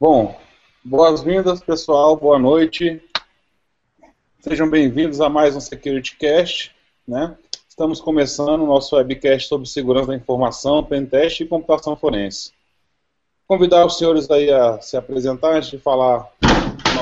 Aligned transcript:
Bom, 0.00 0.34
boas-vindas, 0.84 1.62
pessoal, 1.62 2.16
boa 2.16 2.36
noite. 2.36 3.00
Sejam 4.40 4.68
bem-vindos 4.68 5.20
a 5.20 5.28
mais 5.28 5.54
um 5.54 5.60
Security 5.60 6.16
Cast, 6.16 6.74
né? 7.06 7.36
Estamos 7.68 8.00
começando 8.00 8.62
o 8.62 8.66
nosso 8.66 8.96
webcast 8.96 9.48
sobre 9.48 9.68
segurança 9.68 10.08
da 10.08 10.16
informação, 10.16 10.82
pentest 10.82 11.40
e 11.40 11.46
computação 11.46 11.94
forense. 11.94 12.50
Convidar 13.46 13.86
os 13.86 13.96
senhores 13.96 14.28
aí 14.32 14.50
a 14.50 14.80
se 14.80 14.96
apresentar 14.96 15.58
antes 15.58 15.70
de 15.70 15.78
falar 15.78 16.28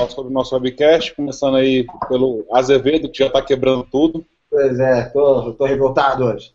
sobre 0.09 0.29
o 0.29 0.33
nosso 0.33 0.53
webcast, 0.53 1.15
começando 1.15 1.57
aí 1.57 1.87
pelo 2.07 2.45
Azevedo, 2.51 3.09
que 3.09 3.17
já 3.17 3.27
está 3.27 3.41
quebrando 3.41 3.83
tudo. 3.91 4.23
Pois 4.51 4.79
é, 4.79 5.05
tô 5.09 5.65
revoltado 5.65 6.25
hoje. 6.25 6.53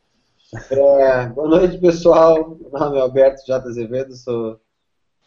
É, 0.70 1.26
boa 1.26 1.48
noite, 1.48 1.78
pessoal. 1.78 2.56
Meu 2.60 2.70
nome 2.70 2.96
é 2.96 3.00
Alberto 3.00 3.44
J. 3.44 3.68
Azevedo, 3.68 4.14
sou 4.14 4.60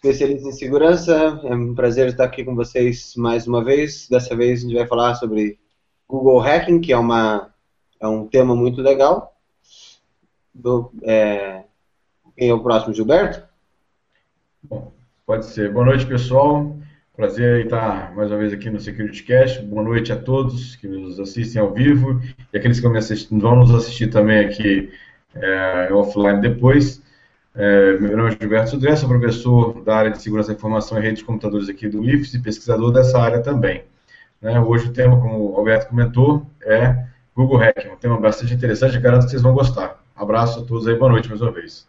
especialista 0.04 0.50
em 0.50 0.52
segurança. 0.52 1.40
É 1.44 1.54
um 1.54 1.76
prazer 1.76 2.08
estar 2.08 2.23
aqui 2.23 2.44
com 2.44 2.55
vocês 2.55 3.14
mais 3.16 3.46
uma 3.46 3.64
vez. 3.64 4.08
Dessa 4.10 4.36
vez 4.36 4.60
a 4.60 4.62
gente 4.64 4.76
vai 4.76 4.88
falar 4.88 5.14
sobre 5.14 5.60
Google 6.08 6.40
Hacking, 6.40 6.82
que 6.82 6.91
é, 6.91 6.98
uma, 6.98 7.54
é 8.00 8.08
um 8.08 8.27
tema 8.27 8.55
muito 8.55 8.82
legal. 8.82 9.38
Do, 10.52 10.91
é, 11.04 11.66
quem 12.36 12.50
é 12.50 12.54
o 12.54 12.64
próximo, 12.64 12.96
Gilberto? 12.96 13.48
Bom, 14.64 14.91
pode 15.24 15.46
ser. 15.46 15.72
Boa 15.72 15.86
noite, 15.86 16.08
pessoal. 16.08 16.76
Prazer 17.16 17.66
estar 17.66 18.16
mais 18.16 18.32
uma 18.32 18.40
vez 18.40 18.52
aqui 18.52 18.72
no 18.72 18.80
Security 18.80 19.22
Cast. 19.22 19.62
Boa 19.62 19.84
noite 19.84 20.12
a 20.12 20.18
todos 20.18 20.76
que 20.77 20.88
nos 20.88 21.20
assistem 21.20 21.62
ao 21.62 21.72
vivo 21.72 22.20
e 22.52 22.58
aqueles 22.58 22.80
que 22.80 22.88
vão 23.38 23.55
nos 23.55 23.72
assistir 23.72 24.08
também 24.08 24.40
aqui 24.40 24.91
é, 25.36 25.94
offline 25.94 26.41
depois. 26.41 27.01
É, 27.54 27.98
meu 27.98 28.16
nome 28.16 28.34
é 28.34 28.38
Gilberto 28.40 28.70
Sudré, 28.70 28.96
sou 28.96 29.10
professor 29.10 29.84
da 29.84 29.96
área 29.96 30.12
de 30.12 30.22
segurança 30.22 30.50
da 30.50 30.58
informação 30.58 30.98
e 30.98 31.02
redes 31.02 31.20
de 31.20 31.26
computadores 31.26 31.68
aqui 31.68 31.88
do 31.88 32.04
IFES 32.04 32.35
e 32.35 32.41
pesquisador 32.41 32.94
dessa 32.94 33.20
área 33.20 33.41
também. 33.41 33.84
Né, 34.41 34.60
hoje 34.60 34.88
o 34.88 34.94
tema, 34.94 35.20
como 35.20 35.52
o 35.52 35.55
Alberto 35.57 35.90
comentou, 35.90 36.46
é 36.63 37.05
Google 37.35 37.57
Hacking, 37.57 37.90
um 37.90 37.98
tema 37.98 38.20
bastante 38.20 38.54
interessante, 38.54 38.98
garanto 38.99 39.26
que 39.26 39.32
vocês 39.32 39.41
vão 39.41 39.54
gostar. 39.54 40.02
Abraço 40.16 40.62
a 40.62 40.66
todos 40.66 40.88
aí, 40.88 40.96
boa 40.96 41.12
noite 41.12 41.27
mais 41.27 41.41
uma 41.41 41.52
vez. 41.52 41.88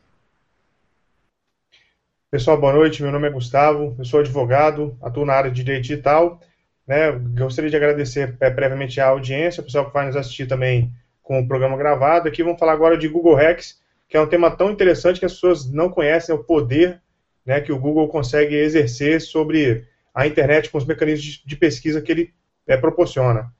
Pessoal, 2.33 2.59
boa 2.59 2.73
noite. 2.73 3.03
Meu 3.03 3.13
nome 3.13 3.29
é 3.29 3.31
Gustavo, 3.31 3.95
eu 3.99 4.05
sou 4.07 4.21
advogado, 4.21 4.97
atuo 5.03 5.27
na 5.27 5.35
área 5.35 5.51
de 5.51 5.63
direito 5.63 5.83
digital. 5.83 6.41
Né? 6.87 7.13
Gostaria 7.13 7.69
de 7.69 7.77
agradecer 7.77 8.35
é, 8.41 8.51
previamente 8.51 9.01
a 9.01 9.09
audiência, 9.09 9.61
o 9.61 9.65
pessoal 9.65 9.87
que 9.87 9.93
vai 9.93 10.07
nos 10.07 10.17
assistir 10.17 10.47
também 10.47 10.91
com 11.23 11.39
o 11.39 11.47
programa 11.47 11.77
gravado. 11.77 12.27
Aqui 12.27 12.43
vamos 12.43 12.59
falar 12.59 12.73
agora 12.73 12.97
de 12.97 13.07
Google 13.07 13.35
Hacks, 13.35 13.82
que 14.13 14.17
é 14.19 14.21
um 14.21 14.29
tema 14.29 14.55
tão 14.55 14.71
interessante 14.71 15.19
que 15.19 15.25
as 15.25 15.33
pessoas 15.33 15.73
não 15.73 15.89
conhecem 15.89 16.35
o 16.35 16.45
poder 16.45 17.01
né, 17.47 17.63
que 17.63 17.73
o 17.73 17.79
Google 17.79 18.07
consegue 18.09 18.55
exercer 18.55 19.23
sobre 19.23 19.89
a 20.15 20.27
internet 20.27 20.69
com 20.69 20.77
os 20.77 20.85
mecanismos 20.85 21.43
de 21.47 21.57
pesquisa 21.57 22.03
que 22.03 22.13
ele 22.13 22.35
é, 22.67 22.77
proporciona. 22.77 23.51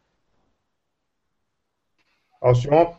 Alcion. 2.39 2.93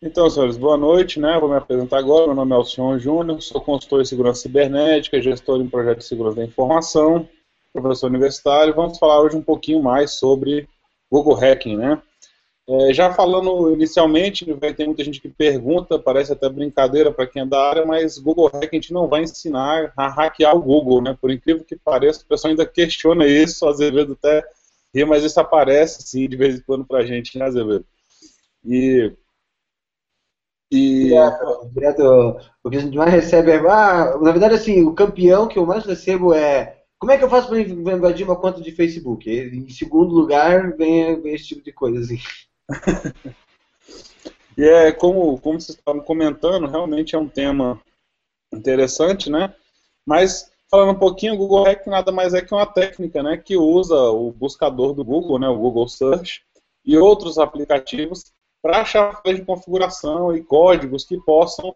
Então, 0.00 0.30
senhores, 0.30 0.56
boa 0.56 0.76
noite, 0.76 1.18
né? 1.18 1.36
Vou 1.40 1.48
me 1.48 1.56
apresentar 1.56 1.98
agora. 1.98 2.26
Meu 2.26 2.36
nome 2.36 2.52
é 2.52 2.54
Alcion 2.54 2.96
Júnior, 2.96 3.42
sou 3.42 3.60
consultor 3.60 4.00
em 4.00 4.04
segurança 4.04 4.42
cibernética, 4.42 5.20
gestor 5.20 5.60
em 5.60 5.68
projetos 5.68 6.04
de 6.04 6.08
segurança 6.10 6.36
da 6.36 6.44
informação, 6.44 7.28
professor 7.72 8.06
universitário. 8.06 8.72
Vamos 8.72 9.00
falar 9.00 9.20
hoje 9.20 9.36
um 9.36 9.42
pouquinho 9.42 9.82
mais 9.82 10.12
sobre 10.12 10.68
Google 11.10 11.34
Hacking, 11.34 11.76
né? 11.76 12.00
É, 12.70 12.92
já 12.92 13.10
falando 13.14 13.72
inicialmente, 13.72 14.52
vai 14.52 14.74
ter 14.74 14.84
muita 14.84 15.02
gente 15.02 15.22
que 15.22 15.28
pergunta, 15.30 15.98
parece 15.98 16.32
até 16.34 16.50
brincadeira 16.50 17.10
para 17.10 17.26
quem 17.26 17.40
é 17.40 17.46
da 17.46 17.58
área, 17.58 17.86
mas 17.86 18.18
Google 18.18 18.50
Hack 18.52 18.68
a 18.70 18.76
gente 18.76 18.92
não 18.92 19.08
vai 19.08 19.22
ensinar 19.22 19.90
a 19.96 20.06
hackear 20.06 20.54
o 20.54 20.60
Google, 20.60 21.00
né? 21.00 21.16
Por 21.18 21.30
incrível 21.30 21.64
que 21.64 21.76
pareça, 21.76 22.22
o 22.22 22.26
pessoal 22.26 22.50
ainda 22.50 22.66
questiona 22.66 23.26
isso, 23.26 23.66
às 23.66 23.78
vezes 23.78 24.10
até 24.10 24.44
ri, 24.94 25.02
mas 25.06 25.24
isso 25.24 25.40
aparece 25.40 26.02
sim 26.02 26.28
de 26.28 26.36
vez 26.36 26.58
em 26.58 26.62
quando 26.62 26.84
para 26.84 26.98
a 26.98 27.06
gente, 27.06 27.38
né, 27.38 27.46
Azevedo? 27.46 27.86
E. 28.62 29.12
E... 30.70 31.14
Direto, 31.72 32.02
o 32.62 32.68
que 32.68 32.76
a 32.76 32.80
gente 32.80 32.96
mais 32.98 33.10
recebe 33.10 33.50
é. 33.50 33.56
Ah, 33.66 34.18
na 34.20 34.30
verdade, 34.30 34.54
assim, 34.56 34.82
o 34.82 34.92
campeão 34.94 35.48
que 35.48 35.58
eu 35.58 35.64
mais 35.64 35.86
recebo 35.86 36.34
é. 36.34 36.82
Como 36.98 37.12
é 37.12 37.16
que 37.16 37.24
eu 37.24 37.30
faço 37.30 37.48
para 37.48 37.60
invadir 37.60 38.26
uma 38.26 38.36
conta 38.36 38.60
de 38.60 38.72
Facebook? 38.72 39.30
Em 39.30 39.68
segundo 39.70 40.12
lugar, 40.12 40.76
vem, 40.76 41.18
vem 41.22 41.34
esse 41.34 41.46
tipo 41.46 41.62
de 41.62 41.72
coisa 41.72 42.00
assim. 42.00 42.18
E 44.56 44.64
é 44.64 44.92
como, 44.92 45.38
como 45.40 45.60
vocês 45.60 45.78
estavam 45.78 46.02
comentando, 46.02 46.66
realmente 46.66 47.14
é 47.14 47.18
um 47.18 47.28
tema 47.28 47.80
interessante, 48.52 49.30
né? 49.30 49.54
Mas 50.06 50.50
falando 50.70 50.92
um 50.92 50.98
pouquinho, 50.98 51.34
o 51.34 51.36
Google 51.36 51.64
Hack 51.64 51.86
nada 51.86 52.12
mais 52.12 52.34
é 52.34 52.42
que 52.42 52.54
uma 52.54 52.66
técnica, 52.66 53.22
né, 53.22 53.36
que 53.36 53.56
usa 53.56 53.94
o 53.94 54.30
buscador 54.32 54.94
do 54.94 55.04
Google, 55.04 55.38
né, 55.38 55.48
o 55.48 55.58
Google 55.58 55.88
Search 55.88 56.42
e 56.84 56.96
outros 56.96 57.38
aplicativos 57.38 58.32
para 58.62 58.80
achar 58.80 59.22
falhas 59.22 59.38
de 59.38 59.44
configuração 59.44 60.34
e 60.34 60.42
códigos 60.42 61.04
que 61.04 61.18
possam 61.18 61.74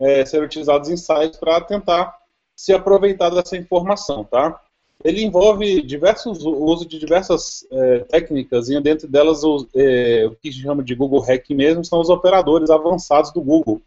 é, 0.00 0.24
ser 0.24 0.42
utilizados 0.42 0.88
em 0.88 0.96
sites 0.96 1.38
para 1.38 1.60
tentar 1.60 2.18
se 2.56 2.72
aproveitar 2.72 3.30
dessa 3.30 3.56
informação, 3.56 4.24
tá? 4.24 4.60
Ele 5.02 5.22
envolve 5.22 5.82
diversos 5.82 6.44
o 6.44 6.50
uso 6.50 6.86
de 6.86 6.98
diversas 6.98 7.66
é, 7.70 8.00
técnicas 8.00 8.68
e 8.68 8.78
dentro 8.80 9.08
delas 9.08 9.42
o, 9.42 9.66
é, 9.74 10.26
o 10.26 10.36
que 10.36 10.52
se 10.52 10.60
chama 10.60 10.82
de 10.82 10.94
Google 10.94 11.20
Hack 11.20 11.48
mesmo 11.50 11.84
são 11.84 12.00
os 12.00 12.10
operadores 12.10 12.70
avançados 12.70 13.32
do 13.32 13.40
Google, 13.40 13.80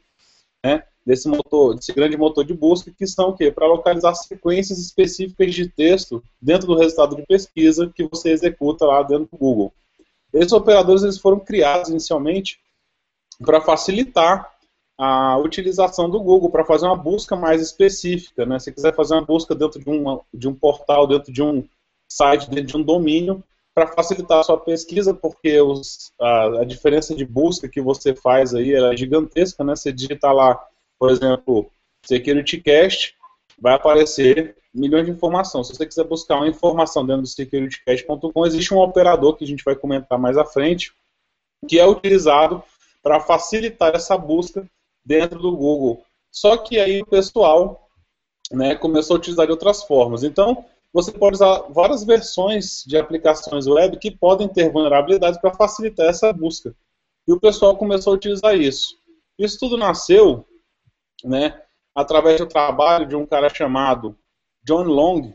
né? 0.64 0.84
Desse 1.06 1.28
motor, 1.28 1.76
desse 1.76 1.92
grande 1.92 2.16
motor 2.16 2.46
de 2.46 2.54
busca 2.54 2.90
que 2.90 3.06
são 3.06 3.30
o 3.30 3.34
quê? 3.36 3.52
Para 3.52 3.68
localizar 3.68 4.16
sequências 4.16 4.80
específicas 4.80 5.54
de 5.54 5.68
texto 5.68 6.24
dentro 6.42 6.68
do 6.68 6.78
resultado 6.78 7.16
de 7.16 7.26
pesquisa 7.26 7.92
que 7.94 8.08
você 8.08 8.30
executa 8.30 8.86
lá 8.86 9.04
dentro 9.04 9.28
do 9.32 9.38
Google. 9.38 9.74
Esses 10.34 10.54
operadores 10.54 11.04
eles 11.04 11.20
foram 11.20 11.40
criados 11.40 11.90
inicialmente 11.90 12.60
para 13.46 13.60
facilitar 13.60 14.53
a 14.98 15.38
utilização 15.38 16.10
do 16.10 16.20
Google 16.20 16.50
para 16.50 16.66
fazer 16.66 16.86
uma 16.86 16.96
busca 16.96 17.36
mais 17.36 17.62
específica. 17.62 18.46
Né? 18.46 18.60
Se 18.60 18.72
quiser 18.72 18.96
fazer 18.96 19.16
uma 19.16 19.26
busca 19.26 19.56
dentro 19.56 19.80
de, 19.80 19.90
um 19.90 20.20
de 20.34 20.48
um 20.48 20.54
portal, 20.54 21.08
dentro 21.08 21.32
de 21.32 21.42
um 21.42 21.64
site, 22.08 22.50
dentro 22.50 22.68
de 22.68 22.78
um 22.78 22.84
domínio, 22.84 23.44
para 23.74 23.88
facilitar 23.88 24.40
a 24.40 24.44
sua 24.44 24.60
pesquisa, 24.60 25.14
porque 25.14 25.60
os, 25.60 26.12
a, 26.22 26.62
a, 26.62 26.64
diferença 26.64 27.16
de 27.16 27.26
busca 27.26 27.68
que 27.68 27.82
você 27.82 28.14
faz 28.14 28.54
aí 28.54 28.74
é 28.74 28.96
gigantesca. 28.96 29.64
Né? 29.64 29.76
Você 29.76 29.92
digitar 29.92 30.34
lá, 30.34 30.64
por 31.00 31.10
exemplo, 31.10 31.70
SecurityCast, 32.06 33.16
vai 33.60 33.74
aparecer 33.74 34.56
milhões 34.74 35.06
de 35.06 35.12
informações. 35.12 35.68
Se 35.68 35.76
você 35.76 35.86
quiser 35.86 36.04
buscar 36.04 36.36
uma 36.36 36.48
informação 36.48 37.06
dentro 37.06 37.24
do 37.24 37.28
securitycast.com, 37.28 38.46
existe 38.46 38.74
um 38.74 38.80
operador 38.80 39.36
que 39.36 39.44
a 39.44 39.48
gente 39.48 39.64
vai 39.64 39.76
comentar 39.76 40.20
mais 40.20 40.38
à 40.38 40.46
frente, 40.46 40.94
que 41.68 41.80
é 41.80 41.88
utilizado 41.88 42.64
para 43.02 43.20
facilitar 43.20 43.96
essa 43.96 44.18
busca 44.18 44.68
dentro 45.06 45.40
do 45.40 45.56
Google. 45.56 46.04
Só 46.32 46.58
que 46.58 46.80
aí 46.80 47.02
o 47.02 47.06
pessoal 47.06 47.88
né, 48.52 48.76
começou 48.76 49.16
a 49.16 49.20
utilizar 49.20 49.46
de 49.46 49.52
outras 49.52 49.84
formas. 49.84 50.24
Então, 50.24 50.66
você 50.92 51.12
pode 51.12 51.36
usar 51.36 51.64
várias 51.70 52.04
versões 52.04 52.84
de 52.86 52.98
aplicações 52.98 53.68
web 53.68 53.98
que 53.98 54.12
podem 54.12 54.48
ter 54.48 54.72
vulnerabilidades 54.72 55.40
para 55.40 55.54
facilitar 55.54 56.08
essa 56.08 56.32
busca. 56.32 56.76
E 57.28 57.34
o 57.34 57.40
pessoal 57.40 57.76
começou 57.76 58.14
a 58.14 58.16
utilizar 58.16 58.56
isso. 58.56 58.96
Isso 59.38 59.58
tudo 59.60 59.78
nasceu 59.78 60.46
né, 61.24 61.62
através 61.96 62.40
do 62.40 62.48
trabalho 62.48 63.08
de 63.08 63.16
um 63.16 63.26
cara 63.26 63.50
chamado 63.50 64.16
John 64.64 64.84
Long, 64.84 65.34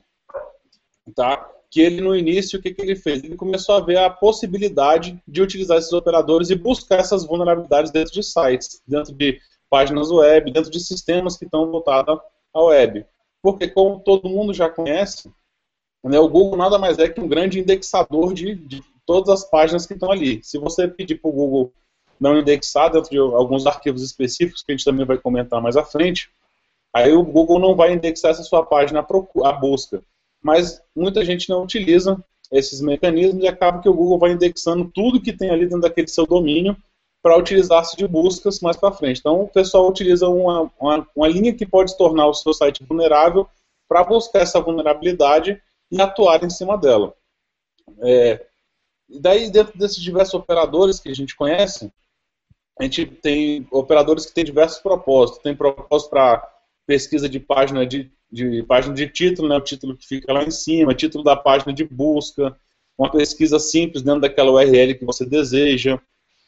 tá? 1.14 1.48
que 1.70 1.80
ele 1.80 2.00
no 2.00 2.16
início, 2.16 2.58
o 2.58 2.62
que, 2.62 2.72
que 2.72 2.80
ele 2.80 2.96
fez? 2.96 3.22
Ele 3.22 3.36
começou 3.36 3.76
a 3.76 3.80
ver 3.80 3.98
a 3.98 4.10
possibilidade 4.10 5.22
de 5.26 5.42
utilizar 5.42 5.78
esses 5.78 5.92
operadores 5.92 6.50
e 6.50 6.54
buscar 6.54 7.00
essas 7.00 7.26
vulnerabilidades 7.26 7.90
dentro 7.90 8.12
de 8.12 8.22
sites, 8.22 8.82
dentro 8.86 9.12
de 9.12 9.40
páginas 9.70 10.10
web, 10.10 10.50
dentro 10.50 10.70
de 10.70 10.80
sistemas 10.80 11.36
que 11.36 11.44
estão 11.44 11.70
voltados 11.70 12.18
à 12.54 12.62
web. 12.62 13.04
Porque, 13.42 13.68
como 13.68 14.00
todo 14.00 14.28
mundo 14.28 14.52
já 14.52 14.68
conhece, 14.68 15.30
né, 16.04 16.18
o 16.18 16.28
Google 16.28 16.56
nada 16.56 16.78
mais 16.78 16.98
é 16.98 17.08
que 17.08 17.20
um 17.20 17.28
grande 17.28 17.60
indexador 17.60 18.32
de, 18.32 18.54
de 18.54 18.82
todas 19.06 19.28
as 19.28 19.48
páginas 19.48 19.86
que 19.86 19.94
estão 19.94 20.10
ali. 20.10 20.40
Se 20.42 20.58
você 20.58 20.86
pedir 20.88 21.16
para 21.16 21.30
o 21.30 21.32
Google 21.32 21.72
não 22.20 22.38
indexar 22.38 22.90
dentro 22.90 23.10
de 23.10 23.18
alguns 23.18 23.66
arquivos 23.66 24.02
específicos, 24.02 24.62
que 24.62 24.72
a 24.72 24.76
gente 24.76 24.84
também 24.84 25.06
vai 25.06 25.18
comentar 25.18 25.62
mais 25.62 25.76
à 25.76 25.84
frente, 25.84 26.30
aí 26.92 27.12
o 27.12 27.22
Google 27.22 27.58
não 27.58 27.76
vai 27.76 27.92
indexar 27.92 28.32
essa 28.32 28.42
sua 28.42 28.64
página 28.64 29.06
à 29.44 29.52
busca. 29.52 30.02
Mas 30.42 30.82
muita 30.94 31.24
gente 31.24 31.48
não 31.48 31.62
utiliza 31.62 32.22
esses 32.50 32.80
mecanismos 32.80 33.42
e 33.42 33.48
acaba 33.48 33.80
que 33.80 33.88
o 33.88 33.94
Google 33.94 34.18
vai 34.18 34.32
indexando 34.32 34.90
tudo 34.92 35.20
que 35.20 35.32
tem 35.32 35.50
ali 35.50 35.64
dentro 35.64 35.80
daquele 35.80 36.08
seu 36.08 36.26
domínio 36.26 36.76
para 37.22 37.36
utilizar-se 37.36 37.96
de 37.96 38.06
buscas 38.06 38.60
mais 38.60 38.76
para 38.76 38.92
frente. 38.92 39.18
Então, 39.18 39.42
o 39.42 39.48
pessoal 39.48 39.88
utiliza 39.88 40.28
uma, 40.28 40.70
uma, 40.80 41.08
uma, 41.14 41.28
linha 41.28 41.54
que 41.54 41.66
pode 41.66 41.96
tornar 41.96 42.26
o 42.26 42.34
seu 42.34 42.54
site 42.54 42.84
vulnerável 42.84 43.48
para 43.88 44.04
buscar 44.04 44.40
essa 44.40 44.60
vulnerabilidade 44.60 45.60
e 45.90 46.00
atuar 46.00 46.42
em 46.44 46.50
cima 46.50 46.76
dela. 46.76 47.14
É, 48.00 48.46
daí, 49.08 49.50
dentro 49.50 49.76
desses 49.78 50.02
diversos 50.02 50.34
operadores 50.34 51.00
que 51.00 51.08
a 51.08 51.14
gente 51.14 51.34
conhece, 51.34 51.92
a 52.78 52.84
gente 52.84 53.06
tem 53.06 53.66
operadores 53.70 54.26
que 54.26 54.34
têm 54.34 54.44
diversos 54.44 54.78
propósitos. 54.78 55.42
Tem 55.42 55.56
propósito 55.56 56.10
para 56.10 56.48
pesquisa 56.86 57.28
de 57.28 57.40
página 57.40 57.84
de 57.84 58.10
de 58.30 58.62
página 58.62 58.94
de 58.94 59.08
título, 59.08 59.48
né, 59.48 59.56
o 59.56 59.60
título 59.60 59.96
que 59.96 60.06
fica 60.06 60.32
lá 60.32 60.44
em 60.44 60.50
cima, 60.50 60.94
título 60.94 61.24
da 61.24 61.34
página 61.34 61.72
de 61.72 61.84
busca, 61.84 62.56
uma 62.96 63.10
pesquisa 63.10 63.58
simples 63.58 64.02
dentro 64.02 64.20
daquela 64.20 64.52
URL 64.52 64.94
que 64.94 65.04
você 65.04 65.24
deseja, 65.24 65.98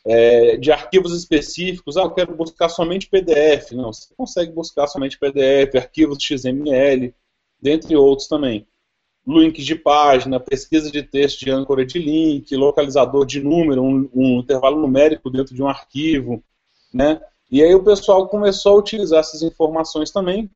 é, 0.04 0.56
de 0.56 0.72
arquivos 0.72 1.16
específicos, 1.16 1.96
ah, 1.96 2.02
eu 2.02 2.10
quero 2.10 2.34
buscar 2.34 2.68
somente 2.68 3.08
PDF, 3.08 3.72
não, 3.72 3.92
você 3.92 4.14
consegue 4.16 4.52
buscar 4.52 4.86
somente 4.86 5.18
PDF, 5.18 5.76
arquivos 5.76 6.18
XML, 6.22 7.14
dentre 7.60 7.96
outros 7.96 8.28
também. 8.28 8.66
Links 9.26 9.64
de 9.64 9.74
página, 9.74 10.40
pesquisa 10.40 10.90
de 10.90 11.02
texto 11.02 11.40
de 11.40 11.50
âncora 11.50 11.84
de 11.84 11.98
link, 11.98 12.56
localizador 12.56 13.26
de 13.26 13.42
número, 13.42 13.82
um, 13.82 14.08
um 14.14 14.38
intervalo 14.40 14.80
numérico 14.80 15.30
dentro 15.30 15.54
de 15.54 15.62
um 15.62 15.68
arquivo, 15.68 16.42
né? 16.92 17.20
E 17.50 17.62
aí 17.62 17.74
o 17.74 17.84
pessoal 17.84 18.28
começou 18.28 18.72
a 18.72 18.78
utilizar 18.78 19.20
essas 19.20 19.42
informações 19.42 20.10
também 20.10 20.50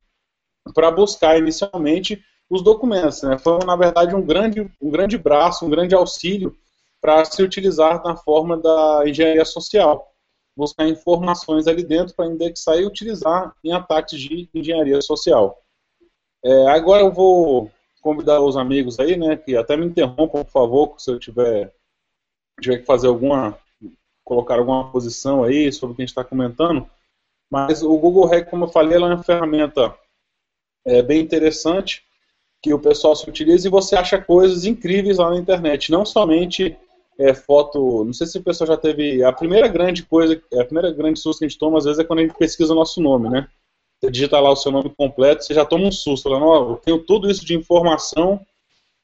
para 0.73 0.89
buscar 0.89 1.37
inicialmente 1.37 2.23
os 2.49 2.61
documentos. 2.61 3.21
Né? 3.21 3.37
Foi, 3.37 3.59
na 3.65 3.75
verdade, 3.75 4.15
um 4.15 4.25
grande, 4.25 4.61
um 4.81 4.89
grande 4.89 5.17
braço, 5.17 5.65
um 5.65 5.69
grande 5.69 5.93
auxílio 5.93 6.55
para 7.01 7.23
se 7.25 7.41
utilizar 7.43 8.03
na 8.03 8.15
forma 8.15 8.57
da 8.57 9.03
engenharia 9.05 9.45
social. 9.45 10.11
Buscar 10.57 10.87
informações 10.87 11.67
ali 11.67 11.83
dentro 11.83 12.15
para 12.15 12.27
indexar 12.27 12.77
e 12.77 12.85
utilizar 12.85 13.53
em 13.63 13.71
ataques 13.73 14.19
de 14.19 14.49
engenharia 14.53 15.01
social. 15.01 15.61
É, 16.43 16.67
agora 16.67 17.01
eu 17.01 17.11
vou 17.11 17.71
convidar 18.01 18.39
os 18.39 18.55
amigos 18.55 18.99
aí, 18.99 19.17
né, 19.17 19.35
que 19.35 19.57
até 19.57 19.75
me 19.75 19.87
interrompam, 19.87 20.43
por 20.43 20.51
favor, 20.51 20.95
se 20.99 21.09
eu 21.09 21.17
tiver, 21.17 21.73
tiver 22.61 22.77
que 22.77 22.85
fazer 22.85 23.07
alguma, 23.07 23.57
colocar 24.23 24.59
alguma 24.59 24.91
posição 24.91 25.43
aí 25.43 25.71
sobre 25.71 25.93
o 25.93 25.95
que 25.95 26.03
a 26.03 26.05
gente 26.05 26.11
está 26.11 26.23
comentando. 26.23 26.87
Mas 27.51 27.81
o 27.81 27.97
Google 27.97 28.27
Hack, 28.27 28.49
como 28.49 28.65
eu 28.65 28.69
falei, 28.69 28.97
é 28.97 29.01
uma 29.01 29.23
ferramenta 29.23 29.97
é, 30.85 31.01
bem 31.01 31.19
interessante 31.19 32.03
que 32.61 32.73
o 32.73 32.79
pessoal 32.79 33.15
se 33.15 33.29
utiliza 33.29 33.67
e 33.67 33.71
você 33.71 33.95
acha 33.95 34.21
coisas 34.21 34.65
incríveis 34.65 35.17
lá 35.17 35.29
na 35.31 35.37
internet, 35.37 35.91
não 35.91 36.05
somente 36.05 36.77
é, 37.17 37.33
foto. 37.33 38.03
Não 38.03 38.13
sei 38.13 38.27
se 38.27 38.37
o 38.37 38.43
pessoal 38.43 38.67
já 38.67 38.77
teve. 38.77 39.23
A 39.23 39.31
primeira 39.31 39.67
grande 39.67 40.03
coisa, 40.03 40.41
a 40.53 40.65
primeira 40.65 40.91
grande 40.91 41.19
susto 41.19 41.39
que 41.39 41.45
a 41.45 41.47
gente 41.47 41.59
toma, 41.59 41.77
às 41.77 41.85
vezes, 41.85 41.99
é 41.99 42.03
quando 42.03 42.19
a 42.19 42.21
gente 42.23 42.37
pesquisa 42.37 42.73
o 42.73 42.75
nosso 42.75 43.01
nome, 43.01 43.29
né? 43.29 43.47
Você 43.99 44.11
digita 44.11 44.39
lá 44.39 44.51
o 44.51 44.55
seu 44.55 44.71
nome 44.71 44.89
completo, 44.89 45.43
você 45.43 45.53
já 45.53 45.65
toma 45.65 45.85
um 45.85 45.91
susto, 45.91 46.29
falando, 46.29 46.45
ó, 46.45 46.71
eu 46.71 46.75
tenho 46.77 46.99
tudo 46.99 47.29
isso 47.31 47.45
de 47.45 47.55
informação, 47.55 48.45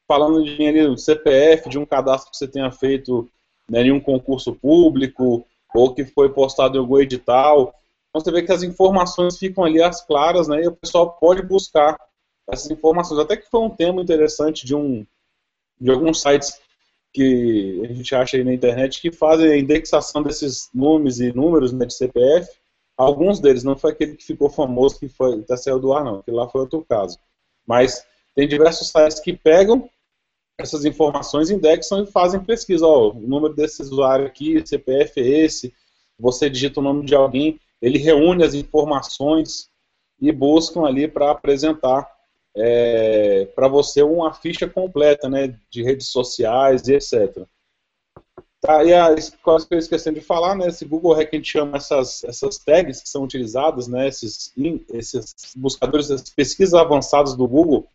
falando 0.06 0.44
de 0.44 0.54
dinheiro, 0.54 0.98
CPF, 0.98 1.68
de 1.68 1.78
um 1.78 1.86
cadastro 1.86 2.30
que 2.30 2.36
você 2.36 2.46
tenha 2.46 2.70
feito 2.70 3.28
né, 3.68 3.82
em 3.82 3.90
um 3.90 4.00
concurso 4.00 4.54
público, 4.54 5.46
ou 5.74 5.94
que 5.94 6.04
foi 6.04 6.28
postado 6.28 6.76
em 6.76 6.80
algum 6.80 6.98
edital. 6.98 7.74
Então 8.10 8.22
você 8.22 8.30
vê 8.30 8.42
que 8.42 8.52
as 8.52 8.62
informações 8.62 9.38
ficam 9.38 9.64
ali 9.64 9.82
as 9.82 10.04
claras, 10.04 10.46
né? 10.46 10.62
E 10.62 10.68
o 10.68 10.76
pessoal 10.76 11.12
pode 11.18 11.42
buscar 11.42 11.98
essas 12.50 12.70
informações. 12.70 13.18
Até 13.18 13.36
que 13.36 13.48
foi 13.48 13.60
um 13.60 13.70
tema 13.70 14.02
interessante 14.02 14.66
de 14.66 14.74
um 14.74 15.06
de 15.80 15.90
alguns 15.90 16.20
sites 16.20 16.60
que 17.12 17.82
a 17.84 17.92
gente 17.92 18.14
acha 18.14 18.36
aí 18.36 18.44
na 18.44 18.54
internet 18.54 19.00
que 19.00 19.12
fazem 19.12 19.50
a 19.50 19.58
indexação 19.58 20.22
desses 20.22 20.70
nomes 20.74 21.20
e 21.20 21.32
números 21.32 21.72
né, 21.72 21.84
de 21.84 21.94
CPF. 21.94 22.48
Alguns 22.96 23.40
deles, 23.40 23.64
não 23.64 23.76
foi 23.76 23.92
aquele 23.92 24.16
que 24.16 24.24
ficou 24.24 24.48
famoso 24.48 24.98
que 24.98 25.08
foi 25.08 25.40
até 25.40 25.56
saiu 25.56 25.78
do 25.78 25.92
ar, 25.92 26.04
não, 26.04 26.22
que 26.22 26.30
lá 26.30 26.48
foi 26.48 26.62
outro 26.62 26.84
caso. 26.88 27.18
Mas 27.66 28.04
tem 28.34 28.48
diversos 28.48 28.88
sites 28.88 29.20
que 29.20 29.32
pegam 29.32 29.88
essas 30.58 30.84
informações, 30.84 31.50
indexam 31.50 32.02
e 32.02 32.06
fazem 32.06 32.40
pesquisa. 32.40 32.86
Ó, 32.86 33.10
o 33.10 33.20
número 33.20 33.54
desse 33.54 33.82
usuário 33.82 34.26
aqui, 34.26 34.64
CPF 34.66 35.20
é 35.20 35.26
esse, 35.44 35.74
você 36.18 36.48
digita 36.48 36.80
o 36.80 36.82
nome 36.82 37.04
de 37.04 37.14
alguém, 37.14 37.58
ele 37.80 37.98
reúne 37.98 38.44
as 38.44 38.54
informações 38.54 39.68
e 40.20 40.30
buscam 40.30 40.84
ali 40.84 41.08
para 41.08 41.32
apresentar 41.32 42.08
é, 42.56 43.46
para 43.54 43.68
você 43.68 44.02
uma 44.02 44.32
ficha 44.32 44.68
completa 44.68 45.28
né, 45.28 45.58
de 45.70 45.82
redes 45.82 46.08
sociais 46.08 46.86
e 46.88 46.94
etc. 46.94 47.46
Tá, 48.60 48.84
e 48.84 48.94
a 48.94 49.08
coisa 49.42 49.66
que 49.66 49.74
eu 49.74 49.78
esqueci 49.78 50.12
de 50.12 50.20
falar, 50.20 50.54
né, 50.54 50.68
esse 50.68 50.84
Google 50.84 51.14
Hack 51.14 51.30
a 51.32 51.36
gente 51.36 51.50
chama 51.50 51.78
essas, 51.78 52.22
essas 52.22 52.58
tags 52.58 53.02
que 53.02 53.08
são 53.08 53.24
utilizadas, 53.24 53.88
né, 53.88 54.06
esses, 54.06 54.52
esses 54.92 55.34
buscadores, 55.56 56.10
essas 56.10 56.30
pesquisas 56.30 56.74
avançadas 56.74 57.34
do 57.34 57.48
Google, 57.48 57.88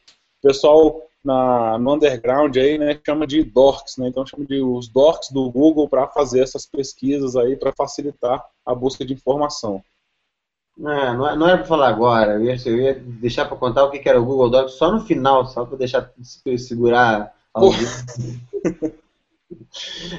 o 0.44 0.48
pessoal 0.48 1.02
na, 1.24 1.78
no 1.78 1.94
underground 1.94 2.58
aí, 2.58 2.78
né, 2.78 3.00
chama 3.06 3.26
de 3.26 3.46
dorks, 3.46 3.96
né, 3.96 4.10
então 4.10 4.26
chama 4.26 4.44
de 4.44 4.62
os 4.62 4.90
dorks 4.90 5.32
do 5.32 5.50
Google 5.50 5.88
para 5.88 6.06
fazer 6.10 6.42
essas 6.42 6.66
pesquisas 6.66 7.38
aí, 7.38 7.56
para 7.56 7.72
facilitar 7.72 8.46
a 8.66 8.76
busca 8.76 9.06
de 9.06 9.14
informação. 9.14 9.82
É, 10.80 11.14
não, 11.14 11.36
não 11.36 11.48
era 11.48 11.58
para 11.58 11.66
falar 11.66 11.90
agora, 11.90 12.34
eu 12.34 12.44
ia, 12.44 12.56
eu 12.66 12.78
ia 12.78 12.94
deixar 12.94 13.46
para 13.46 13.58
contar 13.58 13.84
o 13.84 13.90
que, 13.90 13.98
que 13.98 14.08
era 14.08 14.22
o 14.22 14.26
Google 14.26 14.50
Docs 14.50 14.74
só 14.74 14.92
no 14.92 15.02
final, 15.02 15.46
só 15.48 15.66
para 15.66 15.78
deixar 15.78 16.14
segurar 16.58 17.34
a 17.54 17.60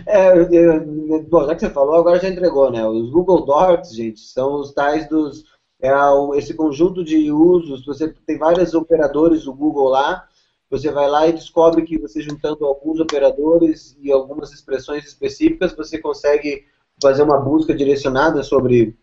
é, 0.07 0.33
eu, 0.51 1.23
bom, 1.29 1.47
já 1.47 1.55
que 1.55 1.61
você 1.61 1.71
falou, 1.71 1.95
agora 1.95 2.19
já 2.19 2.29
entregou, 2.29 2.71
né? 2.71 2.87
Os 2.87 3.11
Google 3.11 3.45
Docs, 3.45 3.95
gente, 3.95 4.21
são 4.21 4.61
os 4.61 4.73
tais 4.73 5.09
dos. 5.09 5.45
É 5.81 5.91
esse 6.37 6.55
conjunto 6.55 7.05
de 7.05 7.31
usos. 7.31 7.87
Você 7.87 8.09
tem 8.27 8.37
vários 8.37 8.75
operadores 8.75 9.45
do 9.45 9.55
Google 9.55 9.89
lá. 9.89 10.27
Você 10.71 10.91
vai 10.91 11.09
lá 11.09 11.29
e 11.29 11.33
descobre 11.33 11.83
que 11.83 11.99
você 11.99 12.21
juntando 12.21 12.67
alguns 12.67 12.99
operadores 12.99 13.97
e 14.01 14.11
algumas 14.11 14.53
expressões 14.53 15.07
específicas, 15.07 15.75
você 15.75 15.99
consegue 15.99 16.65
fazer 17.01 17.23
uma 17.23 17.39
busca 17.39 17.73
direcionada 17.73 18.43
sobre 18.43 18.97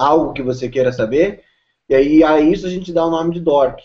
algo 0.00 0.32
que 0.32 0.42
você 0.42 0.68
queira 0.68 0.92
saber, 0.92 1.42
e 1.88 1.94
aí 1.94 2.24
a 2.24 2.40
isso 2.40 2.66
a 2.66 2.70
gente 2.70 2.92
dá 2.92 3.04
o 3.04 3.10
nome 3.10 3.34
de 3.34 3.40
DORC. 3.40 3.82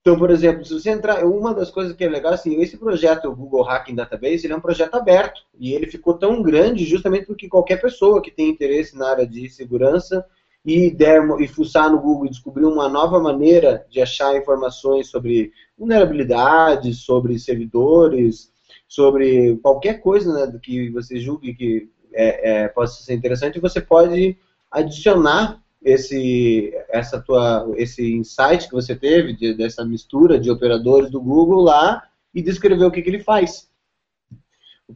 Então, 0.00 0.18
por 0.18 0.30
exemplo, 0.30 0.64
se 0.64 0.74
você 0.74 0.90
entrar, 0.90 1.24
uma 1.24 1.54
das 1.54 1.70
coisas 1.70 1.96
que 1.96 2.04
é 2.04 2.08
legal, 2.08 2.34
assim, 2.34 2.60
esse 2.60 2.76
projeto, 2.76 3.26
o 3.26 3.34
Google 3.34 3.62
Hacking 3.62 3.94
Database, 3.94 4.44
ele 4.46 4.52
é 4.52 4.56
um 4.56 4.60
projeto 4.60 4.94
aberto, 4.96 5.40
e 5.58 5.72
ele 5.72 5.86
ficou 5.86 6.14
tão 6.14 6.42
grande 6.42 6.84
justamente 6.84 7.26
porque 7.26 7.48
qualquer 7.48 7.80
pessoa 7.80 8.20
que 8.20 8.30
tem 8.30 8.50
interesse 8.50 8.96
na 8.96 9.08
área 9.08 9.26
de 9.26 9.48
segurança 9.48 10.26
e, 10.64 10.90
der, 10.90 11.22
e 11.40 11.48
fuçar 11.48 11.90
no 11.90 12.00
Google 12.00 12.26
e 12.26 12.30
descobrir 12.30 12.66
uma 12.66 12.88
nova 12.88 13.18
maneira 13.18 13.86
de 13.90 14.00
achar 14.00 14.36
informações 14.36 15.08
sobre 15.08 15.52
vulnerabilidades, 15.76 16.98
sobre 16.98 17.38
servidores, 17.38 18.52
sobre 18.86 19.56
qualquer 19.62 20.00
coisa 20.00 20.32
né, 20.32 20.58
que 20.62 20.90
você 20.90 21.18
julgue 21.18 21.54
que 21.54 21.90
é, 22.12 22.64
é, 22.64 22.68
possa 22.68 23.02
ser 23.02 23.14
interessante, 23.14 23.58
você 23.58 23.80
pode 23.80 24.36
adicionar 24.74 25.62
esse, 25.82 26.72
essa 26.88 27.20
tua, 27.20 27.70
esse 27.76 28.14
insight 28.14 28.66
que 28.66 28.74
você 28.74 28.96
teve 28.96 29.34
de, 29.34 29.54
dessa 29.54 29.84
mistura 29.84 30.38
de 30.38 30.50
operadores 30.50 31.10
do 31.10 31.20
Google 31.20 31.62
lá 31.62 32.02
e 32.34 32.42
descrever 32.42 32.84
o 32.84 32.90
que, 32.90 33.02
que 33.02 33.10
ele 33.10 33.22
faz. 33.22 33.68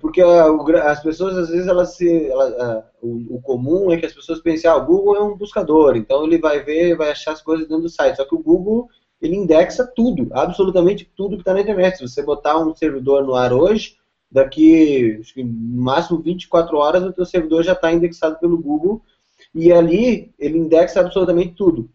Porque 0.00 0.20
as 0.20 1.02
pessoas, 1.02 1.37
às 1.37 1.49
vezes, 1.49 1.66
elas 1.66 1.94
se, 1.94 2.26
ela, 2.26 2.90
o, 3.00 3.40
comum 3.40 3.90
é 3.90 3.97
que 3.97 4.04
as 4.04 4.12
pessoas 4.12 4.40
pensem, 4.40 4.70
ah, 4.70 4.76
o 4.76 4.85
Google 4.85 5.16
é 5.16 5.23
um 5.23 5.37
buscador, 5.37 5.97
então 5.97 6.25
ele 6.25 6.38
vai 6.38 6.62
ver, 6.62 6.97
vai 6.97 7.11
achar 7.11 7.32
as 7.32 7.42
coisas 7.42 7.66
dentro 7.66 7.85
do 7.85 7.88
site. 7.88 8.16
Só 8.16 8.25
que 8.25 8.35
o 8.35 8.42
Google, 8.42 8.88
ele 9.20 9.37
indexa 9.37 9.87
tudo, 9.87 10.28
absolutamente 10.32 11.11
tudo 11.16 11.37
que 11.37 11.42
está 11.42 11.54
na 11.54 11.61
internet. 11.61 11.97
Se 11.97 12.06
você 12.06 12.23
botar 12.23 12.58
um 12.58 12.75
servidor 12.75 13.25
no 13.25 13.35
ar 13.35 13.52
hoje, 13.52 13.97
daqui, 14.30 15.23
no 15.37 15.82
máximo 15.82 16.20
24 16.20 16.76
horas, 16.76 17.02
o 17.02 17.12
teu 17.12 17.25
servidor 17.25 17.62
já 17.62 17.73
está 17.73 17.90
indexado 17.90 18.38
pelo 18.38 18.58
Google 18.58 19.02
e 19.55 19.73
ali 19.73 20.33
ele 20.38 20.59
indexa 20.59 21.00
absolutamente 21.00 21.55
tudo. 21.55 21.90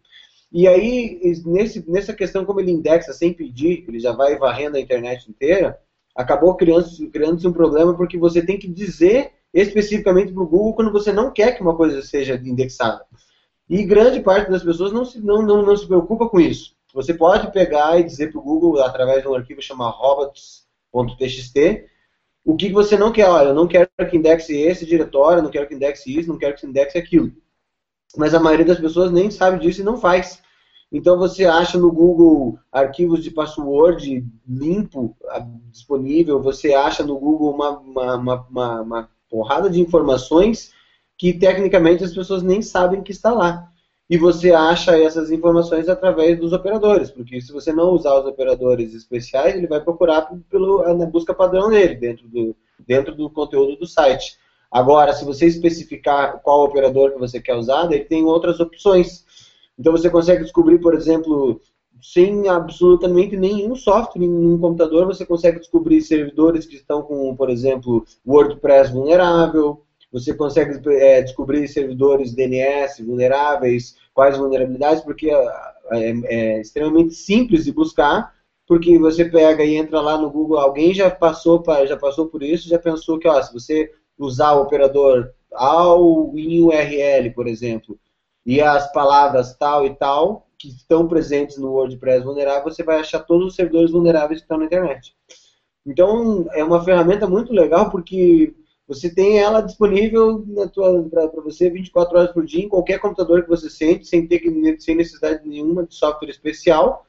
E 0.52 0.68
aí, 0.68 1.20
nesse, 1.44 1.84
nessa 1.90 2.12
questão, 2.12 2.44
como 2.44 2.60
ele 2.60 2.70
indexa 2.70 3.12
sem 3.12 3.32
pedir, 3.32 3.84
ele 3.88 3.98
já 3.98 4.12
vai 4.12 4.38
varrendo 4.38 4.76
a 4.76 4.80
internet 4.80 5.28
inteira, 5.28 5.78
acabou 6.14 6.54
criando-se 6.54 7.08
criando 7.08 7.48
um 7.48 7.52
problema 7.52 7.94
porque 7.96 8.16
você 8.16 8.40
tem 8.40 8.56
que 8.56 8.68
dizer 8.68 9.32
especificamente 9.52 10.32
para 10.32 10.42
o 10.42 10.46
Google 10.46 10.74
quando 10.74 10.92
você 10.92 11.12
não 11.12 11.32
quer 11.32 11.56
que 11.56 11.62
uma 11.62 11.76
coisa 11.76 12.02
seja 12.02 12.40
indexada. 12.44 13.04
E 13.68 13.82
grande 13.82 14.20
parte 14.20 14.50
das 14.50 14.62
pessoas 14.62 14.92
não 14.92 15.04
se, 15.04 15.18
não, 15.20 15.42
não, 15.42 15.62
não 15.62 15.76
se 15.76 15.86
preocupa 15.86 16.28
com 16.28 16.38
isso. 16.38 16.76
Você 16.92 17.12
pode 17.12 17.50
pegar 17.50 17.98
e 17.98 18.04
dizer 18.04 18.30
para 18.30 18.38
o 18.40 18.44
Google, 18.44 18.80
através 18.80 19.22
de 19.22 19.28
um 19.28 19.34
arquivo 19.34 19.60
chamado 19.60 19.96
robots.txt, 19.96 21.86
o 22.44 22.54
que 22.54 22.70
você 22.70 22.96
não 22.96 23.10
quer. 23.10 23.26
Olha, 23.26 23.48
eu 23.48 23.54
não 23.54 23.66
quero 23.66 23.88
que 24.08 24.16
indexe 24.16 24.56
esse 24.56 24.86
diretório, 24.86 25.42
não 25.42 25.50
quero 25.50 25.66
que 25.66 25.74
indexe 25.74 26.16
isso, 26.16 26.28
não 26.28 26.38
quero 26.38 26.54
que 26.54 26.64
indexe 26.64 26.96
aquilo 26.96 27.32
mas 28.16 28.34
a 28.34 28.40
maioria 28.40 28.64
das 28.64 28.78
pessoas 28.78 29.10
nem 29.10 29.30
sabe 29.30 29.58
disso 29.60 29.80
e 29.80 29.84
não 29.84 29.96
faz. 29.96 30.42
Então 30.94 31.18
você 31.18 31.44
acha 31.44 31.76
no 31.76 31.90
Google 31.90 32.58
arquivos 32.70 33.22
de 33.22 33.30
password 33.30 34.24
limpo 34.48 35.16
ah, 35.28 35.44
disponível, 35.70 36.40
você 36.40 36.72
acha 36.72 37.02
no 37.02 37.18
Google 37.18 37.52
uma, 37.52 37.70
uma, 37.70 38.16
uma, 38.48 38.80
uma, 38.80 39.08
porrada 39.28 39.68
de 39.68 39.80
informações 39.80 40.72
que 41.18 41.32
tecnicamente 41.32 42.04
as 42.04 42.14
pessoas 42.14 42.42
nem 42.42 42.62
sabem 42.62 43.02
que 43.02 43.10
está 43.10 43.32
lá. 43.32 43.68
E 44.08 44.16
você 44.16 44.52
acha 44.52 44.96
essas 44.96 45.32
informações 45.32 45.88
através 45.88 46.38
dos 46.38 46.52
operadores, 46.52 47.10
porque 47.10 47.40
se 47.40 47.50
você 47.50 47.72
não 47.72 47.90
usar 47.90 48.14
os 48.20 48.26
operadores 48.26 48.94
especiais, 48.94 49.56
ele 49.56 49.66
vai 49.66 49.80
procurar 49.80 50.30
pelo, 50.48 50.94
na 50.94 51.06
busca 51.06 51.34
padrão 51.34 51.70
dele, 51.70 51.94
dentro 51.94 52.28
do, 52.28 52.54
dentro 52.86 53.14
do 53.14 53.28
conteúdo 53.30 53.76
do 53.76 53.86
site. 53.86 54.38
Agora, 54.74 55.12
se 55.12 55.24
você 55.24 55.46
especificar 55.46 56.40
qual 56.42 56.64
operador 56.64 57.12
que 57.12 57.18
você 57.20 57.40
quer 57.40 57.54
usar, 57.54 57.84
ele 57.92 58.06
tem 58.06 58.24
outras 58.24 58.58
opções. 58.58 59.24
Então 59.78 59.92
você 59.92 60.10
consegue 60.10 60.42
descobrir, 60.42 60.80
por 60.80 60.94
exemplo, 60.94 61.60
sem 62.02 62.48
absolutamente 62.48 63.36
nenhum 63.36 63.76
software 63.76 64.24
em 64.24 64.28
um 64.28 64.58
computador, 64.58 65.06
você 65.06 65.24
consegue 65.24 65.60
descobrir 65.60 66.02
servidores 66.02 66.66
que 66.66 66.74
estão 66.74 67.02
com, 67.02 67.36
por 67.36 67.50
exemplo, 67.50 68.04
WordPress 68.26 68.90
vulnerável, 68.90 69.80
você 70.12 70.34
consegue 70.34 70.80
é, 70.90 71.22
descobrir 71.22 71.68
servidores 71.68 72.34
DNS 72.34 73.00
vulneráveis, 73.00 73.94
quais 74.12 74.36
vulnerabilidades, 74.36 75.04
porque 75.04 75.30
é, 75.30 75.46
é, 75.92 76.10
é, 76.24 76.60
extremamente 76.60 77.14
simples 77.14 77.64
de 77.64 77.70
buscar, 77.70 78.34
porque 78.66 78.98
você 78.98 79.24
pega 79.24 79.62
e 79.62 79.76
entra 79.76 80.00
lá 80.00 80.18
no 80.18 80.28
Google, 80.30 80.58
alguém 80.58 80.92
já 80.92 81.08
passou, 81.12 81.62
pra, 81.62 81.86
já 81.86 81.96
passou 81.96 82.26
por 82.26 82.42
isso, 82.42 82.68
já 82.68 82.78
pensou 82.78 83.20
que 83.20 83.28
ó, 83.28 83.40
se 83.40 83.52
você 83.52 83.92
usar 84.18 84.52
o 84.54 84.62
operador 84.62 85.32
ao 85.52 86.32
em 86.36 86.60
URL, 86.62 87.30
por 87.34 87.46
exemplo, 87.46 87.98
e 88.44 88.60
as 88.60 88.90
palavras 88.92 89.56
tal 89.56 89.86
e 89.86 89.94
tal, 89.94 90.48
que 90.58 90.68
estão 90.68 91.08
presentes 91.08 91.56
no 91.56 91.72
WordPress 91.72 92.24
vulnerável, 92.24 92.64
você 92.64 92.82
vai 92.82 93.00
achar 93.00 93.20
todos 93.20 93.48
os 93.48 93.54
servidores 93.54 93.90
vulneráveis 93.90 94.40
que 94.40 94.44
estão 94.44 94.58
na 94.58 94.66
internet. 94.66 95.14
Então, 95.86 96.46
é 96.52 96.64
uma 96.64 96.82
ferramenta 96.82 97.26
muito 97.26 97.52
legal 97.52 97.90
porque 97.90 98.54
você 98.86 99.12
tem 99.12 99.38
ela 99.38 99.60
disponível 99.60 100.44
para 101.10 101.42
você 101.42 101.70
24 101.70 102.18
horas 102.18 102.32
por 102.32 102.44
dia 102.44 102.64
em 102.64 102.68
qualquer 102.68 102.98
computador 102.98 103.42
que 103.42 103.48
você 103.48 103.70
sente, 103.70 104.06
sem 104.06 104.26
ter 104.26 104.42
sem 104.78 104.94
necessidade 104.94 105.46
nenhuma 105.46 105.86
de 105.86 105.94
software 105.94 106.30
especial. 106.30 107.06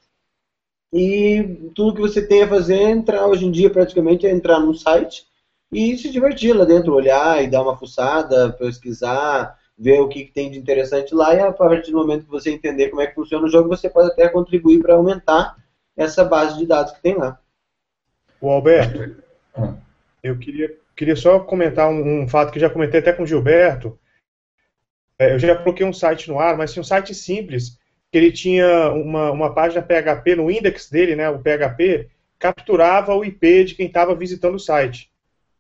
E 0.94 1.70
tudo 1.76 1.94
que 1.96 2.02
você 2.02 2.26
tem 2.26 2.44
a 2.44 2.48
fazer 2.48 2.76
é 2.76 2.92
entrar 2.92 3.28
hoje 3.28 3.46
em 3.46 3.52
dia 3.52 3.70
praticamente 3.70 4.26
é 4.26 4.32
entrar 4.32 4.60
num 4.60 4.74
site 4.74 5.28
e 5.76 5.98
se 5.98 6.10
divertir 6.10 6.56
lá 6.56 6.64
dentro, 6.64 6.94
olhar 6.94 7.44
e 7.44 7.48
dar 7.48 7.62
uma 7.62 7.78
fuçada, 7.78 8.54
pesquisar, 8.54 9.58
ver 9.78 10.00
o 10.00 10.08
que, 10.08 10.26
que 10.26 10.32
tem 10.32 10.50
de 10.50 10.58
interessante 10.58 11.14
lá 11.14 11.36
e 11.36 11.40
a 11.40 11.52
partir 11.52 11.92
do 11.92 11.98
momento 11.98 12.24
que 12.24 12.32
você 12.32 12.52
entender 12.52 12.90
como 12.90 13.02
é 13.02 13.08
que 13.08 13.16
funciona 13.16 13.46
o 13.46 13.50
jogo, 13.50 13.68
você 13.68 13.90
pode 13.90 14.10
até 14.10 14.30
contribuir 14.30 14.82
para 14.82 14.96
aumentar 14.96 15.58
essa 15.98 16.24
base 16.24 16.58
de 16.58 16.66
dados 16.66 16.94
que 16.94 17.02
tem 17.02 17.16
lá. 17.16 17.40
O 18.40 18.50
Alberto, 18.50 19.18
eu 20.24 20.38
queria 20.38 20.76
queria 20.96 21.16
só 21.16 21.40
comentar 21.40 21.90
um, 21.90 22.22
um, 22.22 22.28
fato 22.28 22.52
que 22.52 22.60
já 22.60 22.70
comentei 22.70 23.02
até 23.02 23.12
com 23.12 23.24
o 23.24 23.28
Gilberto. 23.28 24.00
É, 25.20 25.34
eu 25.34 25.40
já 25.40 25.56
coloquei 25.56 25.86
um 25.86 25.94
site 25.94 26.30
no 26.30 26.40
ar, 26.40 26.58
mas 26.58 26.72
tinha 26.72 26.82
um 26.82 26.86
site 26.86 27.14
simples, 27.14 27.78
que 28.12 28.18
ele 28.18 28.32
tinha 28.32 28.92
uma, 28.92 29.32
uma 29.32 29.54
página 29.54 29.82
PHP 29.82 30.36
no 30.36 30.50
index 30.50 30.90
dele, 30.90 31.16
né, 31.16 31.30
o 31.30 31.40
PHP, 31.40 32.10
capturava 32.40 33.14
o 33.14 33.26
IP 33.26 33.66
de 33.66 33.76
quem 33.76 33.88
estava 33.88 34.16
visitando 34.16 34.56
o 34.56 34.60
site. 34.60 35.12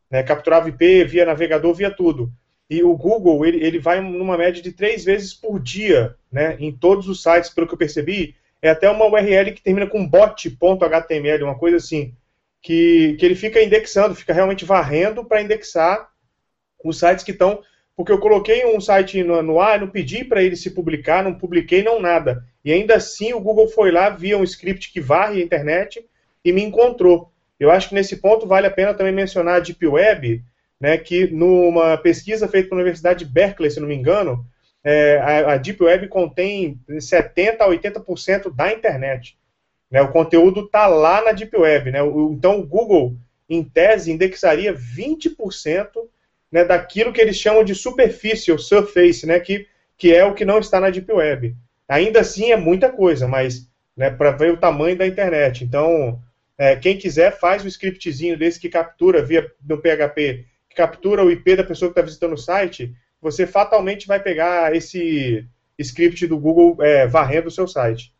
Né, 0.09 0.23
capturava 0.23 0.69
IP, 0.69 1.03
via 1.05 1.25
navegador, 1.25 1.73
via 1.73 1.89
tudo. 1.89 2.31
E 2.69 2.83
o 2.83 2.95
Google, 2.95 3.45
ele, 3.45 3.63
ele 3.63 3.79
vai 3.79 4.01
numa 4.01 4.37
média 4.37 4.61
de 4.61 4.71
três 4.71 5.03
vezes 5.03 5.33
por 5.33 5.59
dia, 5.59 6.15
né, 6.31 6.55
em 6.59 6.71
todos 6.71 7.07
os 7.07 7.21
sites, 7.21 7.49
pelo 7.49 7.67
que 7.67 7.73
eu 7.73 7.77
percebi, 7.77 8.35
é 8.61 8.69
até 8.69 8.89
uma 8.89 9.05
URL 9.05 9.53
que 9.53 9.61
termina 9.61 9.87
com 9.87 10.07
bot.html, 10.07 11.43
uma 11.43 11.57
coisa 11.57 11.77
assim 11.77 12.15
que, 12.65 13.15
que 13.19 13.23
ele 13.23 13.35
fica 13.35 13.61
indexando, 13.61 14.15
fica 14.15 14.33
realmente 14.33 14.65
varrendo 14.65 15.23
para 15.23 15.39
indexar 15.39 16.09
os 16.83 16.97
sites 16.97 17.23
que 17.23 17.29
estão. 17.29 17.61
Porque 17.95 18.11
eu 18.11 18.17
coloquei 18.17 18.65
um 18.65 18.81
site 18.81 19.23
no, 19.23 19.39
no 19.43 19.59
ar, 19.59 19.79
não 19.79 19.87
pedi 19.87 20.23
para 20.23 20.41
ele 20.41 20.55
se 20.55 20.71
publicar, 20.71 21.23
não 21.23 21.35
publiquei, 21.35 21.83
não 21.83 22.01
nada. 22.01 22.43
E 22.63 22.73
ainda 22.73 22.95
assim 22.95 23.33
o 23.33 23.39
Google 23.39 23.67
foi 23.67 23.91
lá, 23.91 24.09
via 24.09 24.35
um 24.35 24.43
script 24.43 24.91
que 24.91 24.99
varre 24.99 25.39
a 25.39 25.45
internet 25.45 26.03
e 26.43 26.51
me 26.51 26.63
encontrou. 26.63 27.31
Eu 27.59 27.71
acho 27.71 27.89
que 27.89 27.95
nesse 27.95 28.17
ponto 28.17 28.47
vale 28.47 28.67
a 28.67 28.71
pena 28.71 28.93
também 28.93 29.13
mencionar 29.13 29.55
a 29.55 29.59
Deep 29.59 29.85
Web, 29.85 30.43
né, 30.79 30.97
que 30.97 31.27
numa 31.27 31.97
pesquisa 31.97 32.47
feita 32.47 32.69
pela 32.69 32.81
Universidade 32.81 33.25
de 33.25 33.31
Berkeley, 33.31 33.71
se 33.71 33.79
não 33.79 33.87
me 33.87 33.95
engano, 33.95 34.45
é, 34.83 35.17
a, 35.17 35.53
a 35.53 35.57
Deep 35.57 35.81
Web 35.83 36.07
contém 36.09 36.79
70% 36.89 37.57
a 37.59 37.67
80% 37.67 38.53
da 38.53 38.71
internet. 38.71 39.37
Né? 39.89 40.01
O 40.01 40.11
conteúdo 40.11 40.65
está 40.65 40.87
lá 40.87 41.23
na 41.23 41.31
Deep 41.31 41.57
Web. 41.57 41.91
Né? 41.91 42.03
O, 42.03 42.33
então, 42.33 42.59
o 42.59 42.65
Google, 42.65 43.15
em 43.49 43.63
tese, 43.63 44.11
indexaria 44.11 44.73
20% 44.73 45.89
né, 46.51 46.63
daquilo 46.63 47.11
que 47.11 47.19
eles 47.19 47.35
chamam 47.35 47.63
de 47.63 47.73
superfície, 47.73 48.51
ou 48.51 48.59
surface, 48.59 49.25
né, 49.25 49.39
que, 49.39 49.67
que 49.97 50.13
é 50.13 50.23
o 50.23 50.33
que 50.33 50.45
não 50.45 50.59
está 50.59 50.79
na 50.79 50.89
Deep 50.89 51.11
Web. 51.11 51.55
Ainda 51.87 52.19
assim, 52.19 52.51
é 52.51 52.57
muita 52.57 52.89
coisa, 52.89 53.27
mas 53.27 53.67
né, 53.97 54.09
para 54.09 54.31
ver 54.31 54.51
o 54.51 54.57
tamanho 54.57 54.97
da 54.97 55.07
internet. 55.07 55.63
Então, 55.63 56.19
é, 56.57 56.75
quem 56.75 56.97
quiser, 56.97 57.37
faz 57.37 57.63
o 57.63 57.67
scriptzinho 57.67 58.37
desse 58.37 58.59
que 58.59 58.69
captura 58.69 59.23
via 59.23 59.51
no 59.67 59.77
PHP, 59.77 60.45
que 60.69 60.75
captura 60.75 61.23
o 61.23 61.31
IP 61.31 61.55
da 61.55 61.63
pessoa 61.63 61.89
que 61.89 61.99
está 61.99 62.05
visitando 62.05 62.33
o 62.33 62.37
site, 62.37 62.95
você 63.21 63.45
fatalmente 63.45 64.07
vai 64.07 64.19
pegar 64.19 64.75
esse 64.75 65.45
script 65.77 66.25
do 66.27 66.37
Google 66.37 66.77
é, 66.81 67.07
varrendo 67.07 67.47
o 67.47 67.51
seu 67.51 67.67
site. 67.67 68.13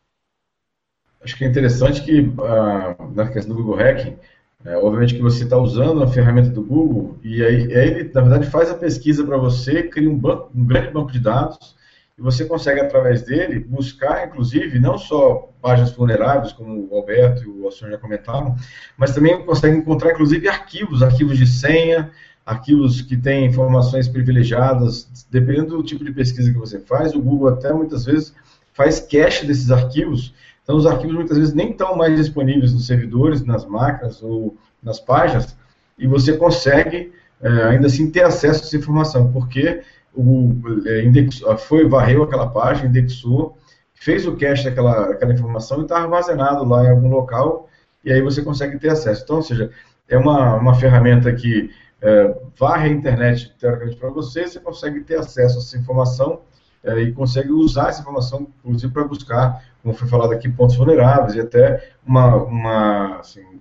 Acho 1.22 1.38
que 1.38 1.46
é 1.46 1.48
interessante 1.48 2.04
que, 2.04 2.20
uh, 2.22 3.13
na 3.15 3.27
questão 3.30 3.56
do 3.56 3.63
Google 3.63 3.80
Hacking, 3.80 4.18
é, 4.65 4.77
obviamente 4.77 5.15
que 5.15 5.22
você 5.22 5.44
está 5.44 5.58
usando 5.58 6.04
a 6.04 6.08
ferramenta 6.08 6.50
do 6.50 6.63
Google 6.63 7.18
e 7.24 7.44
aí 7.44 7.72
ele, 7.72 8.12
na 8.13 8.22
verdade, 8.22 8.50
faz 8.50 8.70
a 8.70 8.75
pesquisa 8.75 9.24
para 9.24 9.38
você, 9.38 9.84
cria 9.84 10.10
um, 10.10 10.18
banco, 10.18 10.51
um 10.54 10.65
grande 10.65 10.92
banco 10.92 11.12
de 11.12 11.20
dados 11.20 11.75
e 12.18 12.22
você 12.22 12.46
consegue, 12.46 12.80
através 12.80 13.24
dele, 13.24 13.60
buscar, 13.60 14.26
inclusive, 14.26 14.80
não 14.80 14.98
só 14.98 15.50
páginas 15.62 15.92
vulneráveis, 15.92 16.54
como 16.54 16.88
o 16.90 16.96
Alberto 16.96 17.44
e 17.44 17.48
o 17.48 17.66
Alson 17.66 17.90
já 17.90 17.98
comentaram, 17.98 18.56
mas 18.98 19.14
também 19.14 19.46
consegue 19.46 19.78
encontrar, 19.78 20.14
inclusive, 20.14 20.48
arquivos, 20.48 21.04
arquivos 21.04 21.38
de 21.38 21.46
senha, 21.46 22.10
arquivos 22.46 23.02
que 23.02 23.18
têm 23.18 23.46
informações 23.46 24.08
privilegiadas, 24.08 25.26
dependendo 25.30 25.76
do 25.76 25.84
tipo 25.84 26.06
de 26.06 26.12
pesquisa 26.14 26.54
que 26.54 26.58
você 26.58 26.80
faz, 26.80 27.14
o 27.14 27.22
Google 27.22 27.50
até 27.50 27.74
muitas 27.74 28.06
vezes 28.06 28.34
faz 28.72 29.00
cache 29.00 29.46
desses 29.46 29.70
arquivos. 29.70 30.34
Então, 30.64 30.78
os 30.78 30.86
arquivos 30.86 31.16
muitas 31.16 31.38
vezes 31.38 31.54
nem 31.54 31.72
estão 31.72 31.98
mais 31.98 32.16
disponíveis 32.16 32.72
nos 32.72 32.88
servidores, 32.88 33.44
nas 33.44 33.66
máquinas 33.66 34.24
ou 34.24 34.56
nas 34.82 35.02
páginas, 35.02 35.58
e 35.98 36.08
você 36.08 36.38
consegue 36.38 37.12
é, 37.42 37.50
ainda 37.66 37.88
assim 37.88 38.10
ter 38.10 38.24
acesso 38.24 38.64
a 38.64 38.68
essa 38.68 38.78
informação, 38.78 39.32
porque 39.34 39.82
o, 40.16 40.56
é, 40.86 41.04
indexou, 41.04 41.58
foi, 41.58 41.88
varreu 41.88 42.24
aquela 42.24 42.48
página, 42.48 42.88
indexou, 42.88 43.58
fez 43.94 44.26
o 44.26 44.36
cache 44.36 44.64
daquela 44.64 45.12
aquela 45.12 45.34
informação 45.34 45.80
e 45.80 45.84
está 45.84 45.98
armazenado 45.98 46.64
lá 46.66 46.84
em 46.86 46.90
algum 46.90 47.10
local, 47.10 47.70
e 48.04 48.12
aí 48.12 48.22
você 48.22 48.42
consegue 48.42 48.78
ter 48.80 48.90
acesso. 48.90 49.24
Então, 49.24 49.38
ou 49.38 49.42
seja, 49.44 49.72
é 50.08 50.18
uma, 50.18 50.56
uma 50.56 50.76
ferramenta 50.76 51.34
que 51.34 51.70
é, 52.02 52.36
varre 52.58 52.90
a 52.90 52.94
internet, 52.94 53.54
teoricamente, 53.60 53.98
para 53.98 54.10
você, 54.10 54.48
você 54.48 54.60
consegue 54.60 55.02
ter 55.02 55.18
acesso 55.18 55.58
a 55.58 55.62
essa 55.62 55.78
informação 55.78 56.42
é, 56.84 57.00
e 57.00 57.12
consegue 57.12 57.52
usar 57.52 57.90
essa 57.90 58.02
informação, 58.02 58.48
inclusive, 58.64 58.94
para 58.94 59.04
buscar 59.06 59.64
como 59.86 59.94
foi 59.94 60.08
falado 60.08 60.34
aqui, 60.34 60.50
pontos 60.50 60.76
vulneráveis 60.76 61.36
e 61.36 61.40
até 61.40 61.92
uma, 62.04 62.36
uma 62.38 63.20
assim, 63.20 63.55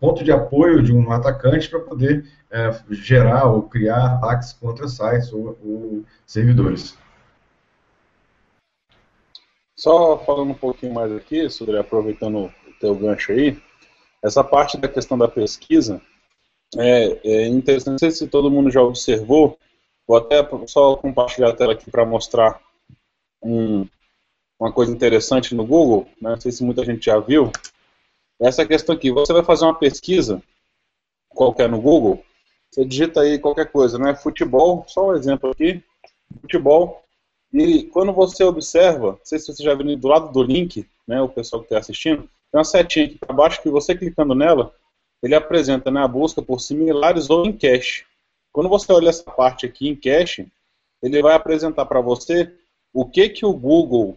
ponto 0.00 0.24
de 0.24 0.32
apoio 0.32 0.82
de 0.82 0.92
um 0.92 1.12
atacante 1.12 1.68
para 1.68 1.80
poder 1.80 2.26
é, 2.50 2.70
gerar 2.90 3.44
ou 3.44 3.62
criar 3.64 4.14
ataques 4.14 4.54
contra 4.54 4.88
sites 4.88 5.30
ou, 5.32 5.58
ou 5.62 6.02
servidores. 6.26 6.96
Só 9.76 10.18
falando 10.18 10.50
um 10.50 10.54
pouquinho 10.54 10.94
mais 10.94 11.12
aqui, 11.12 11.48
sobre 11.50 11.78
aproveitando 11.78 12.46
o 12.46 12.52
teu 12.80 12.94
gancho 12.94 13.32
aí, 13.32 13.60
essa 14.22 14.42
parte 14.42 14.78
da 14.78 14.88
questão 14.88 15.16
da 15.16 15.28
pesquisa 15.28 16.00
é, 16.76 17.20
é 17.24 17.46
interessante, 17.46 17.90
não 17.92 17.98
sei 17.98 18.10
se 18.10 18.26
todo 18.26 18.50
mundo 18.50 18.70
já 18.70 18.82
observou, 18.82 19.58
vou 20.06 20.16
até 20.16 20.46
só 20.66 20.96
compartilhar 20.96 21.50
a 21.50 21.56
tela 21.56 21.72
aqui 21.72 21.90
para 21.90 22.04
mostrar 22.04 22.60
um, 23.42 23.86
uma 24.58 24.70
coisa 24.70 24.92
interessante 24.92 25.54
no 25.54 25.64
Google, 25.64 26.06
né, 26.20 26.30
não 26.30 26.40
sei 26.40 26.52
se 26.52 26.62
muita 26.62 26.84
gente 26.84 27.06
já 27.06 27.18
viu, 27.18 27.50
essa 28.40 28.64
questão 28.66 28.94
aqui. 28.94 29.10
Você 29.10 29.32
vai 29.32 29.44
fazer 29.44 29.64
uma 29.64 29.74
pesquisa 29.74 30.42
qualquer 31.28 31.68
no 31.68 31.80
Google, 31.80 32.24
você 32.70 32.84
digita 32.84 33.20
aí 33.20 33.38
qualquer 33.38 33.70
coisa, 33.70 33.98
né? 33.98 34.14
Futebol, 34.14 34.84
só 34.88 35.08
um 35.08 35.14
exemplo 35.14 35.50
aqui, 35.50 35.82
futebol. 36.40 37.04
E 37.52 37.84
quando 37.84 38.12
você 38.12 38.44
observa, 38.44 39.12
não 39.12 39.20
sei 39.24 39.38
se 39.38 39.52
você 39.52 39.62
já 39.62 39.74
viu 39.74 39.96
do 39.96 40.08
lado 40.08 40.32
do 40.32 40.42
link, 40.42 40.86
né, 41.06 41.20
o 41.20 41.28
pessoal 41.28 41.60
que 41.62 41.66
está 41.66 41.78
assistindo, 41.78 42.22
tem 42.22 42.58
uma 42.58 42.64
setinha 42.64 43.06
aqui 43.06 43.18
para 43.18 43.34
baixo 43.34 43.60
que 43.60 43.68
você 43.68 43.94
clicando 43.94 44.34
nela, 44.34 44.72
ele 45.20 45.34
apresenta 45.34 45.90
né, 45.90 46.00
a 46.00 46.08
busca 46.08 46.40
por 46.40 46.60
similares 46.60 47.28
ou 47.28 47.44
em 47.44 47.52
cache. 47.52 48.04
Quando 48.52 48.68
você 48.68 48.92
olha 48.92 49.08
essa 49.08 49.24
parte 49.24 49.66
aqui 49.66 49.88
em 49.88 49.96
cache, 49.96 50.46
ele 51.02 51.20
vai 51.20 51.34
apresentar 51.34 51.86
para 51.86 52.00
você 52.00 52.52
o 52.92 53.04
que 53.04 53.28
que 53.28 53.44
o 53.44 53.52
Google 53.52 54.16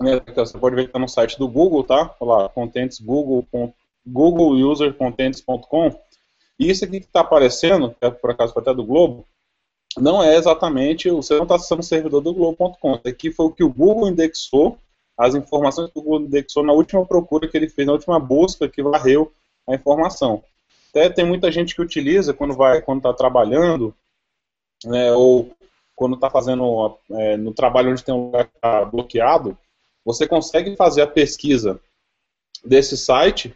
né, 0.00 0.20
você 0.34 0.58
pode 0.58 0.74
ver 0.74 0.82
que 0.82 0.88
está 0.88 0.98
no 0.98 1.08
site 1.08 1.38
do 1.38 1.48
Google, 1.48 1.84
tá? 1.84 2.14
Olha 2.20 2.44
lá, 2.44 2.52
Google, 3.02 3.46
googleusercontents.com. 4.06 5.98
E 6.58 6.70
isso 6.70 6.84
aqui 6.84 7.00
que 7.00 7.06
está 7.06 7.20
aparecendo, 7.20 7.90
que 7.90 8.06
é 8.06 8.10
por 8.10 8.30
acaso 8.30 8.52
até 8.56 8.72
do 8.74 8.84
Globo, 8.84 9.26
não 9.96 10.22
é 10.22 10.36
exatamente, 10.36 11.10
você 11.10 11.34
não 11.36 11.44
está 11.44 11.54
acessando 11.56 11.80
o 11.80 11.84
servidor 11.84 12.20
do 12.20 12.34
Globo.com. 12.34 13.00
Aqui 13.04 13.30
foi 13.30 13.46
o 13.46 13.50
que 13.50 13.62
o 13.62 13.72
Google 13.72 14.08
indexou, 14.08 14.78
as 15.16 15.34
informações 15.34 15.90
que 15.90 15.98
o 15.98 16.02
Google 16.02 16.22
indexou 16.22 16.64
na 16.64 16.72
última 16.72 17.04
procura 17.06 17.48
que 17.48 17.56
ele 17.56 17.68
fez, 17.68 17.86
na 17.86 17.92
última 17.92 18.18
busca 18.18 18.68
que 18.68 18.82
varreu 18.82 19.32
a 19.68 19.74
informação. 19.74 20.42
Até 20.90 21.08
tem 21.08 21.24
muita 21.24 21.50
gente 21.50 21.74
que 21.74 21.82
utiliza 21.82 22.34
quando 22.34 22.54
vai, 22.54 22.80
quando 22.82 22.98
está 22.98 23.12
trabalhando, 23.12 23.94
né, 24.84 25.12
ou 25.12 25.50
quando 25.94 26.14
está 26.14 26.28
fazendo 26.28 26.98
é, 27.10 27.36
no 27.36 27.52
trabalho 27.52 27.92
onde 27.92 28.04
tem 28.04 28.14
um 28.14 28.26
lugar 28.26 28.48
tá 28.60 28.84
bloqueado, 28.84 29.56
você 30.04 30.26
consegue 30.26 30.76
fazer 30.76 31.02
a 31.02 31.06
pesquisa 31.06 31.80
desse 32.64 32.96
site, 32.96 33.54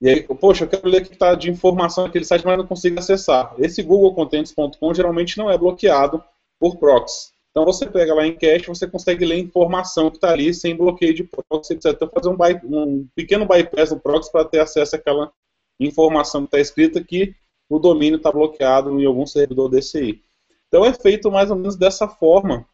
e 0.00 0.08
aí, 0.08 0.22
poxa, 0.22 0.64
eu 0.64 0.68
quero 0.68 0.88
ler 0.88 1.02
o 1.02 1.04
que 1.04 1.14
está 1.14 1.34
de 1.34 1.50
informação 1.50 2.04
naquele 2.04 2.24
site, 2.24 2.44
mas 2.44 2.58
não 2.58 2.66
consigo 2.66 2.98
acessar. 2.98 3.54
Esse 3.58 3.82
googlecontents.com 3.82 4.92
geralmente 4.92 5.38
não 5.38 5.50
é 5.50 5.56
bloqueado 5.56 6.22
por 6.60 6.76
proxy. 6.76 7.32
Então 7.50 7.64
você 7.64 7.86
pega 7.86 8.12
lá 8.12 8.26
em 8.26 8.36
cache, 8.36 8.66
você 8.66 8.86
consegue 8.86 9.24
ler 9.24 9.38
informação 9.38 10.10
que 10.10 10.16
está 10.16 10.32
ali 10.32 10.52
sem 10.52 10.76
bloqueio 10.76 11.14
de 11.14 11.24
proxy, 11.24 11.74
etc. 11.74 11.92
Então 11.92 12.10
fazer 12.10 12.28
um, 12.28 12.36
um 12.64 13.08
pequeno 13.14 13.46
bypass 13.46 13.92
no 13.92 14.00
proxy 14.00 14.30
para 14.30 14.44
ter 14.44 14.60
acesso 14.60 14.96
àquela 14.96 15.32
informação 15.78 16.42
que 16.42 16.48
está 16.48 16.58
escrita 16.58 17.02
que 17.02 17.34
o 17.68 17.78
domínio 17.78 18.16
está 18.16 18.32
bloqueado 18.32 19.00
em 19.00 19.06
algum 19.06 19.24
servidor 19.24 19.70
DCI. 19.70 20.20
Então 20.68 20.84
é 20.84 20.92
feito 20.92 21.30
mais 21.30 21.50
ou 21.50 21.56
menos 21.56 21.76
dessa 21.76 22.08
forma 22.08 22.66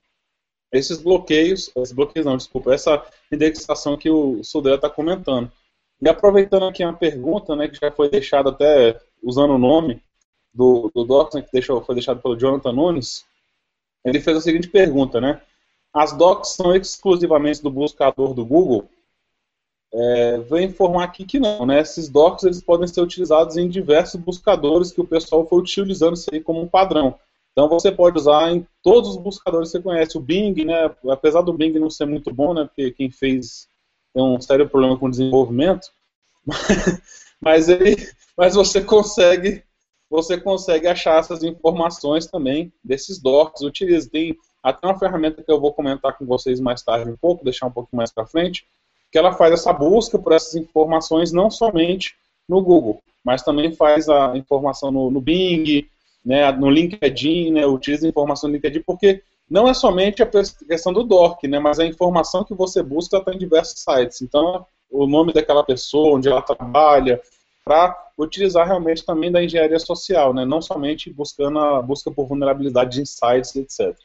esses 0.72 0.98
bloqueios, 0.98 1.70
esses 1.76 1.92
bloqueios 1.92 2.26
não, 2.26 2.36
desculpa, 2.36 2.72
essa 2.72 3.04
indexação 3.30 3.96
que 3.96 4.10
o 4.10 4.42
Sudré 4.44 4.74
está 4.74 4.88
comentando. 4.88 5.50
E 6.00 6.08
aproveitando 6.08 6.66
aqui 6.66 6.84
uma 6.84 6.96
pergunta, 6.96 7.54
né, 7.54 7.68
que 7.68 7.78
já 7.80 7.90
foi 7.90 8.08
deixada 8.08 8.50
até 8.50 8.98
usando 9.22 9.54
o 9.54 9.58
nome 9.58 10.02
do, 10.52 10.90
do 10.94 11.04
Docs, 11.04 11.34
né, 11.34 11.42
que 11.42 11.52
deixou, 11.52 11.82
foi 11.82 11.94
deixado 11.94 12.20
pelo 12.20 12.38
Jonathan 12.38 12.72
Nunes, 12.72 13.26
ele 14.04 14.20
fez 14.20 14.36
a 14.36 14.40
seguinte 14.40 14.68
pergunta, 14.68 15.20
né? 15.20 15.40
As 15.92 16.12
docs 16.12 16.50
são 16.50 16.74
exclusivamente 16.74 17.62
do 17.62 17.70
buscador 17.70 18.32
do 18.32 18.46
Google? 18.46 18.88
É, 19.92 20.38
vou 20.38 20.60
informar 20.60 21.04
aqui 21.04 21.24
que 21.24 21.40
não, 21.40 21.66
né? 21.66 21.80
Esses 21.80 22.08
docs 22.08 22.44
eles 22.44 22.62
podem 22.62 22.86
ser 22.86 23.00
utilizados 23.00 23.56
em 23.56 23.68
diversos 23.68 24.20
buscadores 24.20 24.92
que 24.92 25.00
o 25.00 25.06
pessoal 25.06 25.46
foi 25.46 25.58
utilizando 25.58 26.14
isso 26.14 26.30
aí 26.32 26.40
como 26.40 26.60
um 26.62 26.68
padrão. 26.68 27.18
Então 27.52 27.68
você 27.68 27.90
pode 27.90 28.16
usar 28.18 28.52
em 28.52 28.66
todos 28.82 29.10
os 29.10 29.16
buscadores 29.16 29.68
que 29.68 29.78
você 29.78 29.82
conhece. 29.82 30.16
O 30.16 30.20
Bing, 30.20 30.64
né? 30.64 30.90
Apesar 31.08 31.42
do 31.42 31.52
Bing 31.52 31.78
não 31.78 31.90
ser 31.90 32.06
muito 32.06 32.32
bom, 32.32 32.54
né? 32.54 32.64
Porque 32.64 32.92
quem 32.92 33.10
fez 33.10 33.68
tem 34.14 34.22
um 34.22 34.40
sério 34.40 34.68
problema 34.68 34.98
com 34.98 35.10
desenvolvimento, 35.10 35.88
mas 37.40 37.68
ele, 37.68 37.96
mas 38.36 38.54
você 38.54 38.82
consegue 38.82 39.62
você 40.10 40.36
consegue 40.40 40.88
achar 40.88 41.20
essas 41.20 41.44
informações 41.44 42.26
também 42.26 42.72
desses 42.82 43.20
docs. 43.20 43.62
Utilize. 43.62 44.10
Tem 44.10 44.36
até 44.60 44.86
uma 44.88 44.98
ferramenta 44.98 45.42
que 45.42 45.50
eu 45.50 45.60
vou 45.60 45.72
comentar 45.72 46.18
com 46.18 46.26
vocês 46.26 46.58
mais 46.58 46.82
tarde 46.82 47.08
um 47.08 47.16
pouco, 47.16 47.44
deixar 47.44 47.66
um 47.66 47.70
pouquinho 47.70 47.98
mais 47.98 48.10
para 48.10 48.26
frente, 48.26 48.66
que 49.12 49.18
ela 49.18 49.32
faz 49.32 49.52
essa 49.52 49.72
busca 49.72 50.18
por 50.18 50.32
essas 50.32 50.56
informações 50.56 51.30
não 51.30 51.48
somente 51.48 52.16
no 52.48 52.60
Google, 52.60 53.00
mas 53.24 53.42
também 53.42 53.72
faz 53.72 54.08
a 54.08 54.36
informação 54.36 54.90
no, 54.90 55.10
no 55.10 55.20
Bing, 55.20 55.88
né, 56.24 56.50
no 56.52 56.70
LinkedIn, 56.70 57.52
né, 57.52 57.66
utiliza 57.66 58.08
informação 58.08 58.48
no 58.48 58.56
LinkedIn, 58.56 58.82
porque 58.82 59.22
não 59.48 59.68
é 59.68 59.74
somente 59.74 60.22
a 60.22 60.26
questão 60.26 60.92
do 60.92 61.02
DOC, 61.02 61.48
né, 61.48 61.58
mas 61.58 61.78
a 61.78 61.86
informação 61.86 62.44
que 62.44 62.54
você 62.54 62.82
busca 62.82 63.18
está 63.18 63.32
em 63.32 63.38
diversos 63.38 63.82
sites. 63.82 64.22
Então, 64.22 64.64
o 64.90 65.06
nome 65.06 65.32
daquela 65.32 65.64
pessoa, 65.64 66.16
onde 66.16 66.28
ela 66.28 66.42
trabalha, 66.42 67.20
para 67.64 67.96
utilizar 68.18 68.66
realmente 68.66 69.04
também 69.04 69.30
da 69.30 69.42
engenharia 69.42 69.78
social, 69.78 70.34
né? 70.34 70.44
não 70.44 70.60
somente 70.60 71.12
buscando 71.12 71.58
a 71.58 71.80
busca 71.80 72.10
por 72.10 72.26
vulnerabilidade 72.26 72.96
de 72.96 73.02
insights, 73.02 73.54
etc. 73.56 73.96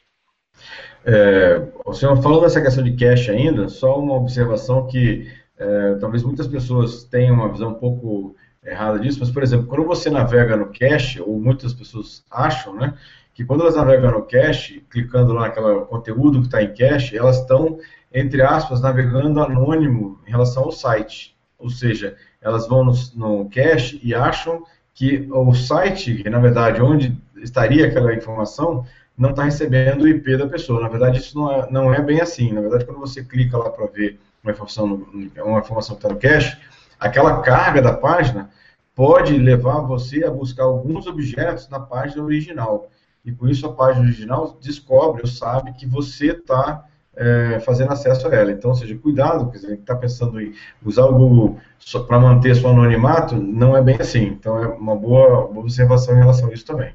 É, 1.04 1.62
o 1.84 1.92
senhor 1.92 2.16
falou 2.22 2.40
dessa 2.40 2.60
questão 2.60 2.82
de 2.82 2.96
cache 2.96 3.30
ainda, 3.30 3.68
só 3.68 3.98
uma 3.98 4.14
observação 4.14 4.86
que 4.86 5.30
é, 5.58 5.94
talvez 5.96 6.22
muitas 6.22 6.46
pessoas 6.46 7.04
tenham 7.04 7.34
uma 7.34 7.50
visão 7.50 7.70
um 7.70 7.74
pouco 7.74 8.36
errada 8.66 8.98
disso, 8.98 9.18
mas, 9.20 9.30
por 9.30 9.42
exemplo, 9.42 9.66
quando 9.66 9.84
você 9.84 10.10
navega 10.10 10.56
no 10.56 10.72
cache, 10.72 11.20
ou 11.20 11.38
muitas 11.40 11.72
pessoas 11.72 12.24
acham, 12.30 12.74
né, 12.74 12.94
que 13.34 13.44
quando 13.44 13.60
elas 13.60 13.76
navegam 13.76 14.12
no 14.12 14.22
cache, 14.22 14.82
clicando 14.90 15.32
lá 15.32 15.42
naquele 15.42 15.84
conteúdo 15.84 16.40
que 16.40 16.46
está 16.46 16.62
em 16.62 16.74
cache, 16.74 17.16
elas 17.16 17.38
estão, 17.38 17.78
entre 18.12 18.42
aspas, 18.42 18.80
navegando 18.80 19.42
anônimo 19.42 20.18
em 20.26 20.30
relação 20.30 20.64
ao 20.64 20.72
site. 20.72 21.36
Ou 21.58 21.68
seja, 21.68 22.16
elas 22.40 22.66
vão 22.66 22.84
no, 22.84 22.92
no 23.14 23.50
cache 23.50 24.00
e 24.02 24.14
acham 24.14 24.64
que 24.94 25.28
o 25.30 25.52
site, 25.52 26.22
que 26.22 26.30
na 26.30 26.38
verdade 26.38 26.80
onde 26.80 27.14
estaria 27.36 27.86
aquela 27.86 28.14
informação, 28.14 28.86
não 29.16 29.30
está 29.30 29.44
recebendo 29.44 30.02
o 30.02 30.08
IP 30.08 30.36
da 30.36 30.46
pessoa. 30.46 30.80
Na 30.80 30.88
verdade, 30.88 31.18
isso 31.18 31.38
não 31.38 31.52
é, 31.52 31.70
não 31.70 31.94
é 31.94 32.00
bem 32.00 32.20
assim. 32.22 32.52
Na 32.52 32.62
verdade, 32.62 32.86
quando 32.86 33.00
você 33.00 33.22
clica 33.22 33.58
lá 33.58 33.68
para 33.68 33.86
ver 33.86 34.18
uma 34.42 34.52
informação, 34.52 35.06
uma 35.44 35.58
informação 35.58 35.96
que 35.96 36.06
está 36.06 36.14
no 36.14 36.20
cache, 36.20 36.56
aquela 36.98 37.42
carga 37.42 37.82
da 37.82 37.92
página 37.92 38.50
pode 38.96 39.36
levar 39.36 39.82
você 39.82 40.24
a 40.24 40.30
buscar 40.30 40.64
alguns 40.64 41.06
objetos 41.06 41.68
na 41.68 41.78
página 41.78 42.24
original. 42.24 42.88
E 43.22 43.30
por 43.30 43.50
isso 43.50 43.66
a 43.66 43.72
página 43.72 44.06
original 44.06 44.56
descobre 44.58 45.20
ou 45.20 45.28
sabe 45.28 45.74
que 45.74 45.86
você 45.86 46.28
está 46.28 46.82
é, 47.14 47.60
fazendo 47.60 47.92
acesso 47.92 48.26
a 48.26 48.34
ela. 48.34 48.50
Então, 48.50 48.74
seja, 48.74 48.96
cuidado, 48.96 49.50
quer 49.50 49.58
dizer, 49.58 49.74
está 49.74 49.94
pensando 49.94 50.40
em 50.40 50.54
usar 50.82 51.04
o 51.04 51.14
Google 51.14 51.60
para 52.06 52.18
manter 52.18 52.56
seu 52.56 52.70
anonimato, 52.70 53.36
não 53.36 53.76
é 53.76 53.82
bem 53.82 53.96
assim. 53.96 54.28
Então, 54.28 54.58
é 54.58 54.66
uma 54.66 54.96
boa, 54.96 55.44
observação 55.44 56.14
em 56.14 56.20
relação 56.20 56.48
a 56.48 56.54
isso 56.54 56.64
também. 56.64 56.94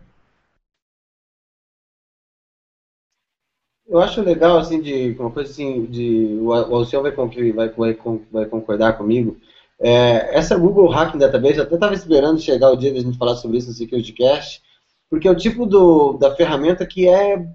Eu 3.88 4.00
acho 4.00 4.22
legal, 4.22 4.58
assim, 4.58 4.82
de 4.82 5.16
uma 5.20 5.30
coisa 5.30 5.52
assim, 5.52 5.86
de, 5.86 6.40
o 6.42 6.52
Alcion 6.54 7.04
vai, 7.04 7.12
vai, 7.12 7.70
vai, 7.70 8.00
vai 8.32 8.46
concordar 8.46 8.98
comigo, 8.98 9.38
é, 9.82 10.38
essa 10.38 10.56
Google 10.56 10.88
Hacking 10.88 11.18
Database, 11.18 11.58
eu 11.58 11.64
até 11.64 11.76
estava 11.76 11.94
esperando 11.94 12.40
chegar 12.40 12.70
o 12.70 12.76
dia 12.76 12.94
da 12.94 13.00
gente 13.00 13.18
falar 13.18 13.36
sobre 13.36 13.58
isso 13.58 13.70
no 13.70 13.74
SecurityCast, 13.74 14.62
porque 15.10 15.28
é 15.28 15.32
o 15.32 15.36
tipo 15.36 15.66
do, 15.66 16.14
da 16.14 16.36
ferramenta 16.36 16.86
que 16.86 17.08
é, 17.08 17.46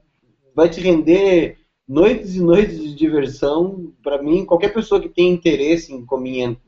vai 0.55 0.69
te 0.69 0.81
render 0.81 1.57
noites 1.89 2.35
e 2.35 2.41
noites 2.41 2.83
de 2.83 2.95
diversão, 2.95 3.93
para 4.03 4.21
mim, 4.21 4.45
qualquer 4.45 4.75
pessoa 4.75 5.01
que 5.01 5.09
tem 5.09 5.31
interesse 5.33 5.93
em, 5.93 6.05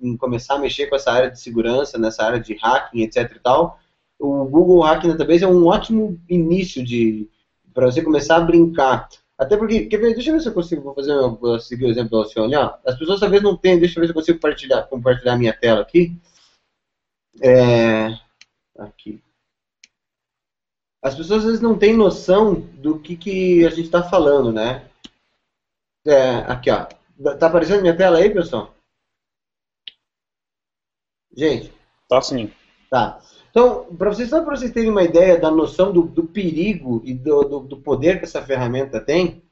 em, 0.00 0.16
começar 0.16 0.54
a 0.54 0.58
mexer 0.58 0.86
com 0.86 0.94
essa 0.94 1.10
área 1.10 1.30
de 1.30 1.40
segurança, 1.40 1.98
nessa 1.98 2.22
área 2.22 2.38
de 2.38 2.54
hacking, 2.54 3.02
etc 3.02 3.32
e 3.34 3.40
tal, 3.40 3.78
o 4.18 4.44
Google 4.44 4.82
Hacking 4.82 5.08
Database 5.08 5.44
é 5.44 5.48
um 5.48 5.66
ótimo 5.66 6.20
início 6.28 6.84
de 6.84 7.28
para 7.74 7.86
você 7.86 8.02
começar 8.02 8.36
a 8.36 8.40
brincar. 8.40 9.08
Até 9.38 9.56
porque, 9.56 9.86
quer 9.86 9.98
ver, 9.98 10.14
deixa 10.14 10.30
eu 10.30 10.34
ver 10.34 10.40
se 10.40 10.48
eu 10.48 10.54
consigo 10.54 10.82
vou 10.82 10.94
fazer, 10.94 11.14
vou 11.14 11.60
seguir 11.60 11.84
o 11.84 11.90
exemplo 11.90 12.10
do 12.10 12.16
Alcione. 12.18 12.54
As 12.56 12.98
pessoas 12.98 13.20
talvez 13.20 13.40
não 13.40 13.56
tenham, 13.56 13.78
deixa 13.78 13.98
eu 13.98 14.00
ver 14.00 14.08
se 14.08 14.10
eu 14.10 14.14
consigo 14.14 14.38
compartilhar, 14.38 14.82
compartilhar 14.88 15.36
minha 15.36 15.56
tela 15.56 15.80
aqui. 15.80 16.12
É, 17.40 18.18
aqui. 18.76 19.22
As 21.00 21.14
pessoas 21.14 21.40
às 21.40 21.44
vezes 21.44 21.60
não 21.60 21.78
têm 21.78 21.96
noção 21.96 22.54
do 22.54 22.98
que, 22.98 23.16
que 23.16 23.64
a 23.64 23.70
gente 23.70 23.82
está 23.82 24.02
falando, 24.02 24.52
né? 24.52 24.90
É, 26.04 26.38
aqui, 26.50 26.70
ó. 26.70 26.86
Tá 27.36 27.46
aparecendo 27.46 27.82
minha 27.82 27.96
tela 27.96 28.18
aí, 28.18 28.30
pessoal? 28.30 28.74
Gente? 31.36 31.72
Tá 32.08 32.20
sim. 32.20 32.52
Tá. 32.90 33.20
Então, 33.50 33.94
para 33.96 34.10
vocês, 34.10 34.28
só 34.28 34.42
para 34.42 34.56
vocês 34.56 34.70
terem 34.70 34.90
uma 34.90 35.02
ideia 35.02 35.38
da 35.38 35.50
noção 35.50 35.92
do, 35.92 36.02
do 36.02 36.24
perigo 36.24 37.00
e 37.04 37.14
do, 37.14 37.42
do, 37.42 37.60
do, 37.60 37.76
poder 37.78 38.18
que 38.18 38.24
essa 38.24 38.42
ferramenta 38.42 39.00
tem, 39.00 39.42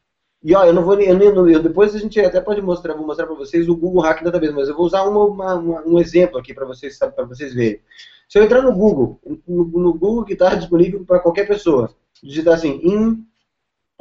e 0.42 0.54
ó, 0.54 0.64
eu 0.64 0.72
não 0.72 0.84
vou 0.84 1.00
eu, 1.00 1.18
eu, 1.18 1.48
eu 1.48 1.62
depois 1.62 1.94
a 1.94 1.98
gente 1.98 2.20
até 2.20 2.40
pode 2.40 2.60
mostrar, 2.60 2.94
vou 2.94 3.06
mostrar 3.06 3.26
para 3.26 3.34
vocês 3.34 3.68
o 3.68 3.76
Google 3.76 4.02
Hack 4.02 4.22
Database, 4.22 4.52
mas 4.52 4.68
eu 4.68 4.76
vou 4.76 4.86
usar 4.86 5.02
uma, 5.02 5.24
uma, 5.24 5.54
uma, 5.54 5.82
um 5.86 5.98
exemplo 5.98 6.38
aqui 6.38 6.54
para 6.54 6.66
vocês 6.66 6.98
para 6.98 7.24
vocês 7.24 7.54
verem. 7.54 7.80
Se 8.28 8.38
eu 8.38 8.44
entrar 8.44 8.62
no 8.62 8.72
Google, 8.72 9.20
no, 9.46 9.64
no 9.64 9.94
Google 9.94 10.24
que 10.24 10.34
está 10.34 10.54
disponível 10.54 11.04
para 11.04 11.20
qualquer 11.20 11.46
pessoa, 11.46 11.94
digitar 12.22 12.54
assim, 12.54 12.80
in 12.82 13.26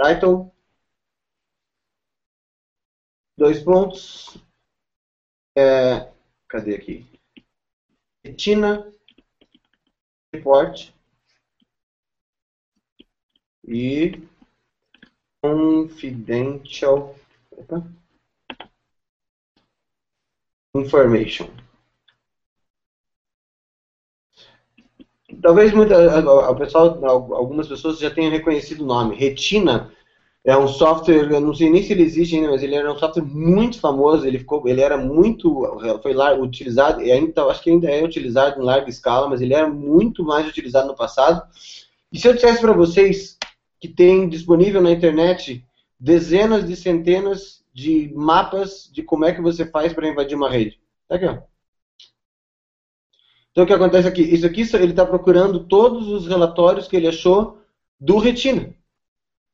title 0.02 0.52
dois 3.38 3.62
pontos. 3.62 4.38
É, 5.58 6.12
cadê 6.48 6.76
aqui? 6.76 7.06
Retina 8.24 8.92
Report 10.36 10.94
e 13.68 14.22
Confidential 15.42 17.16
opa, 17.52 17.84
Information. 20.76 21.48
Talvez 25.42 25.74
muita, 25.74 25.96
o 26.50 26.56
pessoal, 26.56 27.04
algumas 27.06 27.68
pessoas 27.68 28.00
já 28.00 28.10
tenham 28.10 28.32
reconhecido 28.32 28.82
o 28.84 28.88
nome. 28.88 29.16
Retina 29.16 29.92
é 30.46 30.56
um 30.56 30.68
software, 30.68 31.32
eu 31.32 31.42
não 31.42 31.56
sei 31.56 31.72
nem 31.72 31.82
se 31.82 31.92
ele 31.92 32.04
existe 32.04 32.36
ainda, 32.36 32.52
mas 32.52 32.62
ele 32.62 32.76
era 32.76 32.92
um 32.92 32.98
software 32.98 33.24
muito 33.24 33.80
famoso, 33.80 34.28
ele 34.28 34.38
ficou, 34.38 34.68
ele 34.68 34.80
era 34.80 34.96
muito, 34.96 35.66
foi 36.04 36.14
utilizado, 36.40 37.02
e 37.02 37.12
ainda, 37.12 37.46
acho 37.46 37.64
que 37.64 37.72
ainda 37.72 37.90
é 37.90 38.04
utilizado 38.04 38.62
em 38.62 38.64
larga 38.64 38.88
escala, 38.88 39.28
mas 39.28 39.42
ele 39.42 39.56
era 39.56 39.68
muito 39.68 40.24
mais 40.24 40.48
utilizado 40.48 40.88
no 40.88 40.96
passado. 40.96 41.42
E 42.12 42.20
se 42.20 42.28
eu 42.28 42.34
dissesse 42.34 42.62
para 42.62 42.74
vocês 42.74 43.40
que 43.82 43.88
tem 43.88 44.30
disponível 44.30 44.84
na 44.84 44.92
internet 44.92 45.66
dezenas 46.00 46.68
de 46.68 46.76
centenas 46.76 47.64
de 47.74 48.14
mapas 48.16 48.88
de 48.94 49.02
como 49.02 49.26
é 49.26 49.34
que 49.34 49.42
você 49.42 49.66
faz 49.66 49.94
para 49.94 50.08
invadir 50.08 50.36
uma 50.36 50.50
rede? 50.50 50.80
Tá 51.08 51.16
aqui, 51.16 51.26
ó. 51.26 51.40
Então 53.52 53.64
o 53.64 53.68
que 53.68 53.74
acontece 53.74 54.08
aqui? 54.08 54.22
Isso 54.22 54.46
aqui 54.46 54.62
ele 54.76 54.92
está 54.92 55.06
procurando 55.06 55.66
todos 55.66 56.08
os 56.08 56.28
relatórios 56.28 56.88
que 56.88 56.96
ele 56.96 57.08
achou 57.08 57.58
do 58.00 58.18
Retina. 58.20 58.76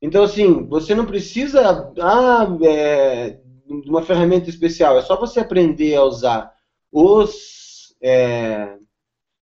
Então, 0.02 0.24
assim, 0.24 0.66
você 0.66 0.96
não 0.96 1.06
precisa 1.06 1.94
ah, 2.00 2.58
é, 2.64 3.38
de 3.84 3.90
uma 3.90 4.02
ferramenta 4.02 4.50
especial, 4.50 4.98
é 4.98 5.02
só 5.02 5.16
você 5.16 5.40
aprender 5.40 5.96
a 5.96 6.04
usar 6.04 6.52
os, 6.92 7.96
é, 8.02 8.78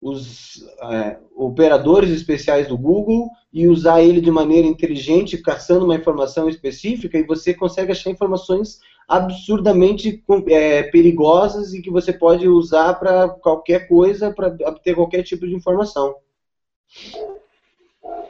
os 0.01 0.65
é, 0.91 1.19
operadores 1.37 2.11
especiais 2.11 2.67
do 2.67 2.79
Google 2.79 3.29
e 3.53 3.69
usar 3.69 4.03
ele 4.03 4.21
de 4.21 4.31
maneira 4.31 4.67
inteligente, 4.67 5.37
caçando 5.37 5.85
uma 5.85 5.97
informação 5.97 6.49
específica, 6.49 7.19
e 7.19 7.27
você 7.27 7.53
consegue 7.53 7.93
achar 7.93 8.11
informações 8.11 8.79
absurdamente 9.07 10.23
é, 10.49 10.83
perigosas 10.85 11.73
e 11.73 11.81
que 11.83 11.91
você 11.91 12.13
pode 12.13 12.49
usar 12.49 12.95
para 12.95 13.29
qualquer 13.29 13.87
coisa, 13.87 14.31
para 14.31 14.49
obter 14.67 14.95
qualquer 14.95 15.23
tipo 15.23 15.47
de 15.47 15.55
informação. 15.55 16.15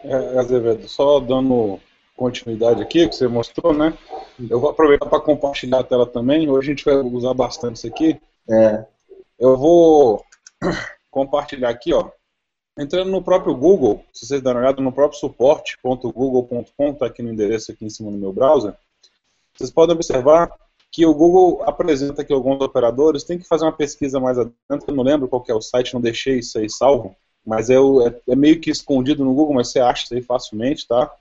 É, 0.05 0.39
Azevedo, 0.39 0.89
só 0.89 1.19
dando 1.19 1.81
continuidade 2.19 2.83
aqui, 2.83 3.09
que 3.09 3.15
você 3.15 3.29
mostrou, 3.29 3.73
né? 3.73 3.97
Eu 4.51 4.61
vou 4.61 4.71
aproveitar 4.71 5.07
para 5.07 5.21
compartilhar 5.21 5.79
a 5.79 5.85
tela 5.85 6.05
também. 6.05 6.51
Hoje 6.51 6.69
a 6.69 6.75
gente 6.75 6.85
vai 6.85 6.97
usar 6.97 7.33
bastante 7.33 7.77
isso 7.77 7.87
aqui. 7.87 8.21
É. 8.51 8.85
Eu 9.39 9.57
vou 9.57 10.25
compartilhar 11.11 11.71
aqui, 11.71 11.95
ó. 11.95 12.11
Entrando 12.77 13.11
no 13.11 13.23
próprio 13.23 13.55
Google, 13.55 14.05
se 14.13 14.27
vocês 14.27 14.43
darem 14.43 14.59
uma 14.59 14.67
olhada 14.67 14.83
no 14.83 14.93
próprio 14.93 15.19
suporte.google.com, 15.19 16.91
está 16.91 17.07
aqui 17.07 17.23
no 17.23 17.33
endereço 17.33 17.73
aqui 17.73 17.85
em 17.85 17.91
cima 17.91 18.11
do 18.11 18.19
meu 18.19 18.33
browser, 18.33 18.75
vocês 19.55 19.71
podem 19.71 19.95
observar 19.95 20.51
que 20.91 21.05
o 21.05 21.15
Google 21.15 21.63
apresenta 21.65 22.23
aqui 22.23 22.33
alguns 22.33 22.61
operadores, 22.61 23.25
tem 23.25 23.39
que 23.39 23.47
fazer 23.47 23.65
uma 23.65 23.73
pesquisa 23.73 24.21
mais 24.21 24.39
adiante, 24.39 24.85
eu 24.87 24.95
não 24.95 25.03
lembro 25.03 25.29
qual 25.29 25.45
é 25.49 25.55
o 25.55 25.61
site, 25.61 25.95
não 25.95 26.01
deixei 26.01 26.39
isso 26.39 26.59
aí 26.59 26.71
salvo, 26.71 27.17
mas 27.45 27.69
é, 27.69 27.79
o, 27.79 28.07
é, 28.07 28.15
é, 28.29 28.37
meio 28.37 28.61
que 28.61 28.71
escondido 28.71 29.25
no 29.25 29.35
Google, 29.35 29.55
mas 29.55 29.71
você 29.71 29.81
acha 29.81 30.05
isso 30.05 30.15
aí 30.15 30.23
facilmente, 30.23 30.87
tá? 30.87 31.13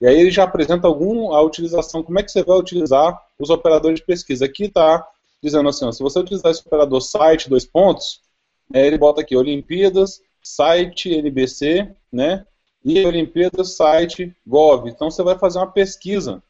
E 0.00 0.06
aí 0.06 0.18
ele 0.18 0.30
já 0.30 0.44
apresenta 0.44 0.86
algum, 0.86 1.32
a 1.32 1.42
utilização, 1.42 2.02
como 2.02 2.18
é 2.18 2.22
que 2.22 2.32
você 2.32 2.42
vai 2.42 2.56
utilizar 2.56 3.20
os 3.38 3.50
operadores 3.50 4.00
de 4.00 4.06
pesquisa. 4.06 4.46
Aqui 4.46 4.64
está 4.64 5.06
dizendo 5.42 5.68
assim, 5.68 5.84
ó, 5.84 5.92
se 5.92 6.02
você 6.02 6.18
utilizar 6.18 6.50
esse 6.50 6.62
operador 6.66 7.00
site, 7.00 7.50
dois 7.50 7.66
pontos, 7.66 8.20
é, 8.72 8.86
ele 8.86 8.96
bota 8.96 9.20
aqui 9.20 9.36
Olimpíadas, 9.36 10.22
site 10.42 11.12
NBC, 11.12 11.94
né? 12.10 12.46
E 12.82 13.04
Olimpíadas, 13.04 13.76
site 13.76 14.34
Gov. 14.46 14.88
Então 14.88 15.10
você 15.10 15.22
vai 15.22 15.38
fazer 15.38 15.58
uma 15.58 15.70
pesquisa 15.70 16.42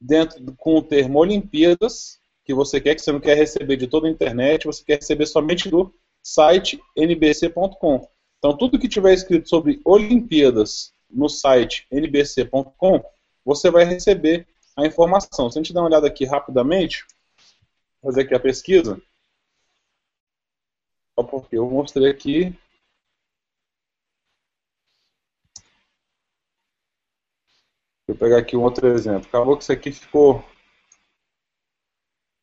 dentro 0.00 0.40
com 0.58 0.76
o 0.76 0.82
termo 0.82 1.18
Olimpíadas, 1.18 2.18
que 2.44 2.52
você 2.52 2.80
quer, 2.80 2.94
que 2.94 3.02
você 3.02 3.12
não 3.12 3.20
quer 3.20 3.36
receber 3.36 3.76
de 3.76 3.86
toda 3.86 4.08
a 4.08 4.10
internet, 4.10 4.66
você 4.66 4.84
quer 4.84 4.96
receber 4.96 5.26
somente 5.26 5.68
do 5.68 5.94
site 6.22 6.80
nbc.com. 6.96 8.08
Então, 8.38 8.56
tudo 8.56 8.78
que 8.78 8.88
tiver 8.88 9.14
escrito 9.14 9.48
sobre 9.48 9.80
Olimpíadas 9.84 10.93
no 11.14 11.28
site 11.28 11.86
nbc.com, 11.90 13.02
você 13.44 13.70
vai 13.70 13.84
receber 13.84 14.46
a 14.76 14.86
informação. 14.86 15.50
Se 15.50 15.58
a 15.58 15.62
gente 15.62 15.72
dar 15.72 15.80
uma 15.80 15.88
olhada 15.88 16.06
aqui 16.06 16.24
rapidamente, 16.24 17.06
fazer 18.02 18.22
aqui 18.22 18.34
a 18.34 18.40
pesquisa, 18.40 19.00
só 21.18 21.24
porque 21.24 21.56
eu 21.56 21.70
mostrei 21.70 22.10
aqui. 22.10 22.56
Vou 28.06 28.16
pegar 28.16 28.38
aqui 28.38 28.56
um 28.56 28.62
outro 28.62 28.86
exemplo. 28.88 29.28
Acabou 29.28 29.56
que 29.56 29.62
isso 29.62 29.72
aqui 29.72 29.92
ficou. 29.92 30.44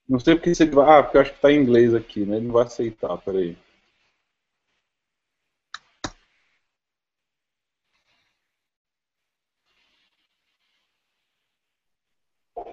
Não 0.07 0.19
sei 0.19 0.36
porque 0.36 0.53
você 0.53 0.65
vai. 0.65 0.99
Ah, 0.99 1.03
porque 1.03 1.17
eu 1.17 1.21
acho 1.21 1.31
que 1.31 1.38
está 1.38 1.51
em 1.51 1.57
inglês 1.62 1.93
aqui, 1.95 2.25
né? 2.25 2.38
Ele 2.38 2.45
não 2.47 2.53
vai 2.53 2.65
aceitar, 2.65 3.17
peraí. 3.17 3.57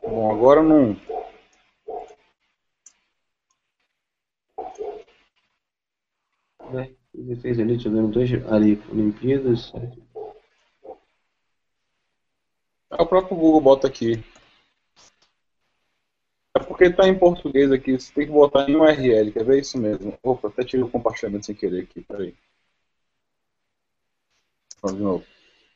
Bom, 0.02 0.27
agora 0.38 0.62
não. 0.62 0.96
Ele 7.12 7.36
fez 7.36 7.58
ali, 7.58 7.76
não 7.88 8.10
tô 8.12 8.20
ali, 8.54 8.80
Olimpíadas. 8.90 9.72
É 12.90 13.02
o 13.02 13.06
próprio 13.06 13.36
Google 13.36 13.60
bota 13.60 13.88
aqui. 13.88 14.24
É 16.56 16.60
porque 16.60 16.84
está 16.84 17.08
em 17.08 17.18
português 17.18 17.72
aqui, 17.72 17.98
você 17.98 18.12
tem 18.12 18.26
que 18.26 18.32
botar 18.32 18.68
em 18.68 18.76
URL, 18.76 19.32
quer 19.32 19.44
ver 19.44 19.60
isso 19.60 19.76
mesmo? 19.78 20.16
Opa, 20.22 20.48
até 20.48 20.64
tive 20.64 20.84
o 20.84 20.88
compartilhamento 20.88 21.46
sem 21.46 21.54
querer 21.54 21.82
aqui, 21.82 22.02
peraí. 22.02 22.34
Vamos 24.80 24.98
de 24.98 25.02
novo. 25.02 25.24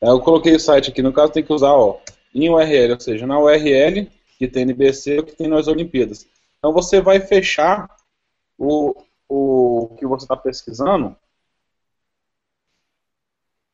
É, 0.01 0.09
eu 0.09 0.21
coloquei 0.21 0.55
o 0.55 0.61
site 0.61 0.91
aqui, 0.91 1.03
no 1.03 1.13
caso 1.13 1.33
tem 1.33 1.45
que 1.45 1.53
usar 1.53 1.73
ó, 1.73 2.01
em 2.35 2.49
URL, 2.49 2.93
ou 2.93 3.01
seja, 3.01 3.27
na 3.27 3.39
URL 3.39 4.09
que 4.43 4.49
tem 4.49 4.65
NBC 4.65 5.19
ou 5.19 5.25
que 5.25 5.37
tem 5.37 5.47
nas 5.47 5.69
Olimpíadas. 5.69 6.27
Então 6.59 6.73
você 6.73 7.01
vai 7.01 7.21
fechar 7.21 7.89
o, 8.59 8.93
o 9.29 9.95
que 9.97 10.05
você 10.05 10.25
está 10.25 10.37
pesquisando, 10.37 11.15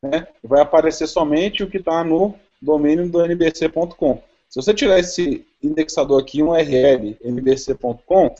né, 0.02 0.28
vai 0.44 0.60
aparecer 0.60 1.06
somente 1.06 1.62
o 1.62 1.70
que 1.70 1.78
está 1.78 2.04
no 2.04 2.34
domínio 2.60 3.08
do 3.08 3.24
nbc.com. 3.24 4.22
Se 4.50 4.60
você 4.60 4.74
tirar 4.74 4.98
esse 4.98 5.46
indexador 5.62 6.20
aqui, 6.20 6.42
um 6.42 6.50
URL, 6.50 7.16
nbc.com, 7.24 8.34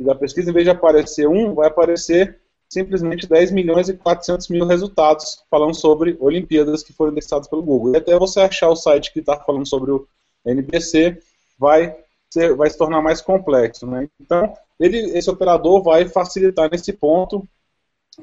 e 0.00 0.04
da 0.04 0.14
pesquisa, 0.14 0.50
em 0.50 0.54
vez 0.54 0.64
de 0.64 0.70
aparecer 0.70 1.28
um, 1.28 1.54
vai 1.54 1.68
aparecer 1.68 2.40
simplesmente 2.66 3.26
10 3.26 3.50
milhões 3.50 3.90
e 3.90 3.94
400 3.94 4.48
mil 4.48 4.66
resultados 4.66 5.44
falando 5.50 5.74
sobre 5.74 6.16
Olimpíadas 6.18 6.82
que 6.82 6.94
foram 6.94 7.12
indexados 7.12 7.46
pelo 7.46 7.62
Google. 7.62 7.92
E 7.92 7.98
até 7.98 8.18
você 8.18 8.40
achar 8.40 8.70
o 8.70 8.76
site 8.76 9.12
que 9.12 9.20
está 9.20 9.38
falando 9.38 9.66
sobre 9.66 9.92
o 9.92 10.08
NBC, 10.44 11.22
vai, 11.58 11.96
ser, 12.30 12.54
vai 12.54 12.68
se 12.70 12.78
tornar 12.78 13.00
mais 13.00 13.20
complexo. 13.20 13.86
Né? 13.86 14.08
Então, 14.20 14.52
ele, 14.78 14.98
esse 15.16 15.30
operador 15.30 15.82
vai 15.82 16.08
facilitar 16.08 16.70
nesse 16.70 16.92
ponto 16.92 17.46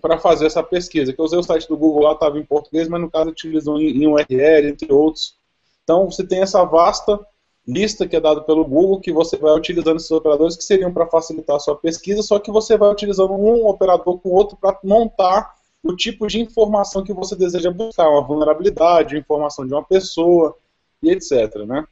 para 0.02 0.18
fazer 0.18 0.46
essa 0.46 0.64
pesquisa. 0.64 1.12
Que 1.14 1.20
eu 1.20 1.26
usei 1.26 1.40
o 1.40 1.44
site 1.44 1.68
do 1.68 1.78
Google 1.78 2.04
lá, 2.04 2.14
estava 2.14 2.38
em 2.38 2.46
português, 2.46 2.88
mas 2.88 3.02
no 3.02 3.10
caso 3.12 3.30
utilizou 3.30 3.80
em, 3.80 4.04
em 4.04 4.08
URL, 4.08 4.70
entre 4.70 4.92
outros. 4.92 5.36
Então, 5.84 6.10
você 6.10 6.26
tem 6.26 6.42
essa 6.42 6.64
vasta 6.64 7.20
lista 7.68 8.08
que 8.08 8.16
é 8.16 8.20
dada 8.20 8.42
pelo 8.42 8.66
Google 8.66 9.00
que 9.00 9.12
você 9.12 9.38
vai 9.38 9.54
utilizando 9.54 9.98
esses 9.98 10.12
operadores 10.12 10.56
que 10.56 10.64
seriam 10.64 10.92
para 10.92 11.08
facilitar 11.08 11.56
a 11.56 11.60
sua 11.60 11.76
pesquisa, 11.76 12.22
só 12.24 12.40
que 12.40 12.52
você 12.52 12.76
vai 12.76 12.90
utilizando 12.90 13.34
um 13.34 13.68
operador 13.68 14.20
com 14.20 14.30
outro 14.30 14.58
para 14.58 14.78
montar 14.84 15.54
o 15.84 15.96
tipo 15.96 16.28
de 16.28 16.40
informação 16.40 17.04
que 17.04 17.14
você 17.14 17.36
deseja 17.36 17.72
buscar, 17.72 18.10
uma 18.10 18.22
vulnerabilidade, 18.22 19.18
informação 19.18 19.66
de 19.66 19.74
uma 19.74 19.84
pessoa 19.84 20.56
e 21.02 21.12
etc. 21.12 21.56
Né? 21.66 21.84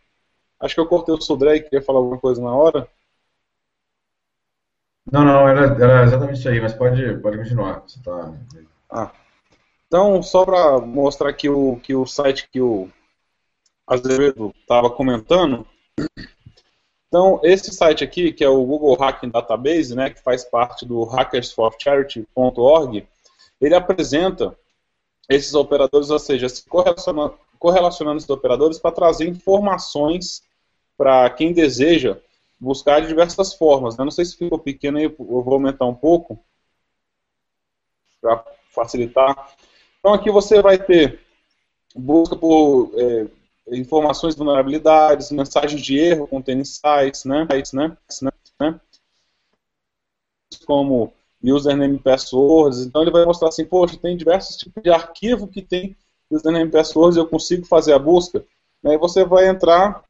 Acho 0.60 0.76
que 0.76 0.82
eu 0.82 0.88
cortei 0.88 1.16
o 1.16 1.22
Sodré 1.22 1.56
e 1.56 1.62
queria 1.62 1.82
falar 1.82 2.00
alguma 2.00 2.20
coisa 2.20 2.42
na 2.42 2.54
hora. 2.54 2.90
Não, 5.12 5.24
não, 5.24 5.48
era, 5.48 5.62
era 5.84 6.04
exatamente 6.04 6.40
isso 6.40 6.50
aí, 6.50 6.60
mas 6.60 6.74
pode, 6.74 7.18
pode 7.20 7.38
continuar. 7.38 7.82
Você 7.82 8.00
tá... 8.04 8.34
ah. 8.92 9.12
Então, 9.88 10.22
só 10.22 10.46
para 10.46 10.80
mostrar 10.80 11.34
que 11.34 11.50
o, 11.50 11.78
que 11.78 11.96
o 11.96 12.06
site 12.06 12.48
que 12.52 12.62
o 12.62 12.88
Azevedo 13.88 14.54
estava 14.62 14.92
comentando. 14.92 15.66
Então, 17.08 17.42
esse 17.44 17.74
site 17.74 18.04
aqui, 18.04 18.32
que 18.32 18.44
é 18.44 18.50
o 18.50 18.64
Google 18.64 18.96
Hacking 18.96 19.32
Database, 19.32 19.96
né, 19.96 20.12
que 20.12 20.22
faz 20.22 20.46
parte 20.46 20.86
do 20.86 21.04
hackersforcharity.org, 21.06 23.08
ele 23.60 23.74
apresenta 23.74 24.56
esses 25.28 25.56
operadores, 25.56 26.12
ou 26.12 26.20
seja, 26.20 26.48
se 26.48 26.64
correlacionando, 26.70 27.34
correlacionando 27.58 28.18
esses 28.18 28.30
operadores 28.30 28.78
para 28.78 28.92
trazer 28.92 29.28
informações 29.28 30.44
para 31.00 31.30
quem 31.30 31.54
deseja 31.54 32.18
buscar 32.60 33.00
de 33.00 33.08
diversas 33.08 33.54
formas. 33.54 33.96
Né? 33.96 34.04
Não 34.04 34.12
sei 34.12 34.26
se 34.26 34.36
ficou 34.36 34.60
pequeno 34.60 34.98
aí, 34.98 35.06
eu 35.06 35.16
vou 35.18 35.54
aumentar 35.54 35.86
um 35.86 35.96
pouco 35.96 36.38
para 38.20 38.44
facilitar. 38.76 39.56
Então 39.98 40.14
aqui 40.14 40.30
você 40.30 40.62
vai 40.62 40.78
ter 40.78 41.22
busca 41.96 42.36
por 42.36 42.92
é, 42.96 43.28
informações 43.78 44.36
de 44.36 44.40
vulnerabilidades, 44.40 45.32
mensagens 45.32 45.82
de 45.82 45.98
erro 45.98 46.28
contendo 46.28 46.66
sites, 46.66 47.24
né? 47.24 47.48
Sites, 47.50 47.72
né? 47.72 47.98
né? 48.60 48.78
Como 50.66 51.14
username 51.42 51.96
e 51.96 52.00
passwords. 52.00 52.82
Então 52.82 53.04
ele 53.04 53.12
vai 53.12 53.24
mostrar 53.24 53.48
assim, 53.48 53.64
poxa, 53.64 53.98
tem 53.98 54.18
diversos 54.18 54.58
tipos 54.58 54.84
de 54.84 54.90
arquivo 54.90 55.48
que 55.48 55.62
tem 55.62 55.96
username 56.30 56.68
e 56.68 56.72
passwords 56.74 57.16
eu 57.16 57.26
consigo 57.26 57.66
fazer 57.66 57.94
a 57.94 58.00
busca. 58.00 58.46
Aí 58.84 58.98
você 58.98 59.24
vai 59.24 59.48
entrar 59.48 60.04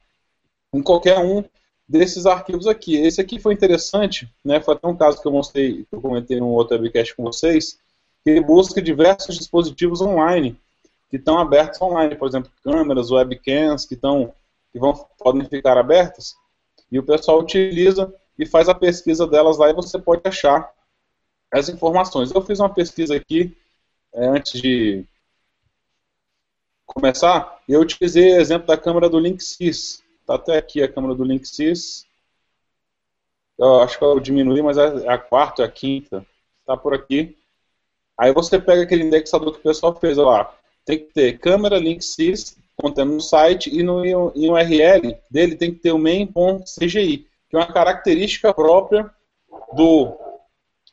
em 0.74 0.82
qualquer 0.82 1.20
um 1.20 1.44
desses 1.88 2.26
arquivos 2.26 2.68
aqui. 2.68 2.96
Esse 2.96 3.20
aqui 3.20 3.40
foi 3.40 3.54
interessante, 3.54 4.32
né? 4.44 4.62
Foi 4.62 4.76
até 4.76 4.88
um 4.88 4.96
caso 4.96 5.22
que 5.22 5.28
eu 5.28 5.32
mostrei, 5.32 5.86
que 5.86 5.96
eu 5.96 6.02
comentei 6.02 6.40
no 6.40 6.50
outro 6.50 6.78
webcast 6.78 7.16
com 7.16 7.24
vocês, 7.24 7.80
que 8.24 8.30
ele 8.30 8.42
busca 8.42 8.82
diversos 8.82 9.38
dispositivos 9.38 10.02
online 10.02 10.58
que 11.10 11.18
estão 11.18 11.40
abertos 11.40 11.82
online, 11.82 12.16
por 12.16 12.28
exemplo, 12.28 12.52
câmeras, 12.64 13.10
webcams 13.10 13.86
que 13.86 13.96
estão 13.96 14.34
que 14.72 14.78
vão 14.78 14.94
podem 15.18 15.44
ficar 15.46 15.80
abertas, 15.80 16.36
e 16.92 17.00
o 17.00 17.04
pessoal 17.04 17.40
utiliza 17.40 18.14
e 18.38 18.46
faz 18.46 18.70
a 18.70 18.76
pesquisa 18.76 19.26
delas 19.26 19.58
lá 19.58 19.70
e 19.70 19.74
você 19.74 19.98
pode 19.98 20.22
achar 20.26 20.72
as 21.52 21.70
informações. 21.70 22.32
Eu 22.32 22.42
fiz 22.44 22.60
uma 22.60 22.72
pesquisa 22.72 23.16
aqui 23.16 23.58
é, 24.14 24.28
antes 24.28 24.62
de 24.62 25.04
começar, 26.86 27.60
eu 27.68 27.82
utilizei 27.82 28.34
o 28.34 28.40
exemplo 28.40 28.68
da 28.68 28.78
câmera 28.78 29.10
do 29.10 29.20
Linksys. 29.20 30.04
Está 30.30 30.36
até 30.36 30.58
aqui 30.60 30.84
a 30.84 30.88
câmera 30.88 31.16
do 31.16 31.24
Linksys. 31.24 32.06
eu 33.58 33.82
acho 33.82 33.98
que 33.98 34.04
eu 34.04 34.20
diminui, 34.20 34.62
mas 34.62 34.78
é 34.78 35.10
a 35.10 35.18
quarta, 35.18 35.64
é 35.64 35.66
a 35.66 35.72
quinta, 35.72 36.24
está 36.60 36.78
por 36.78 36.94
aqui. 36.94 37.36
Aí 38.16 38.32
você 38.32 38.60
pega 38.60 38.84
aquele 38.84 39.06
indexador 39.06 39.54
que 39.54 39.60
o 39.60 39.64
pessoal 39.64 39.96
fez, 39.96 40.18
lá, 40.18 40.56
tem 40.86 41.00
que 41.00 41.06
ter 41.06 41.40
câmera 41.40 41.80
link 41.80 42.04
sys 42.04 42.56
contendo 42.76 43.14
no 43.14 43.20
site 43.20 43.76
e 43.76 43.82
no 43.82 44.04
URL 44.36 45.18
dele 45.32 45.56
tem 45.56 45.74
que 45.74 45.80
ter 45.80 45.94
o 45.94 45.98
main.cgi, 45.98 47.28
que 47.50 47.56
é 47.56 47.58
uma 47.58 47.74
característica 47.74 48.54
própria 48.54 49.10
do 49.74 50.16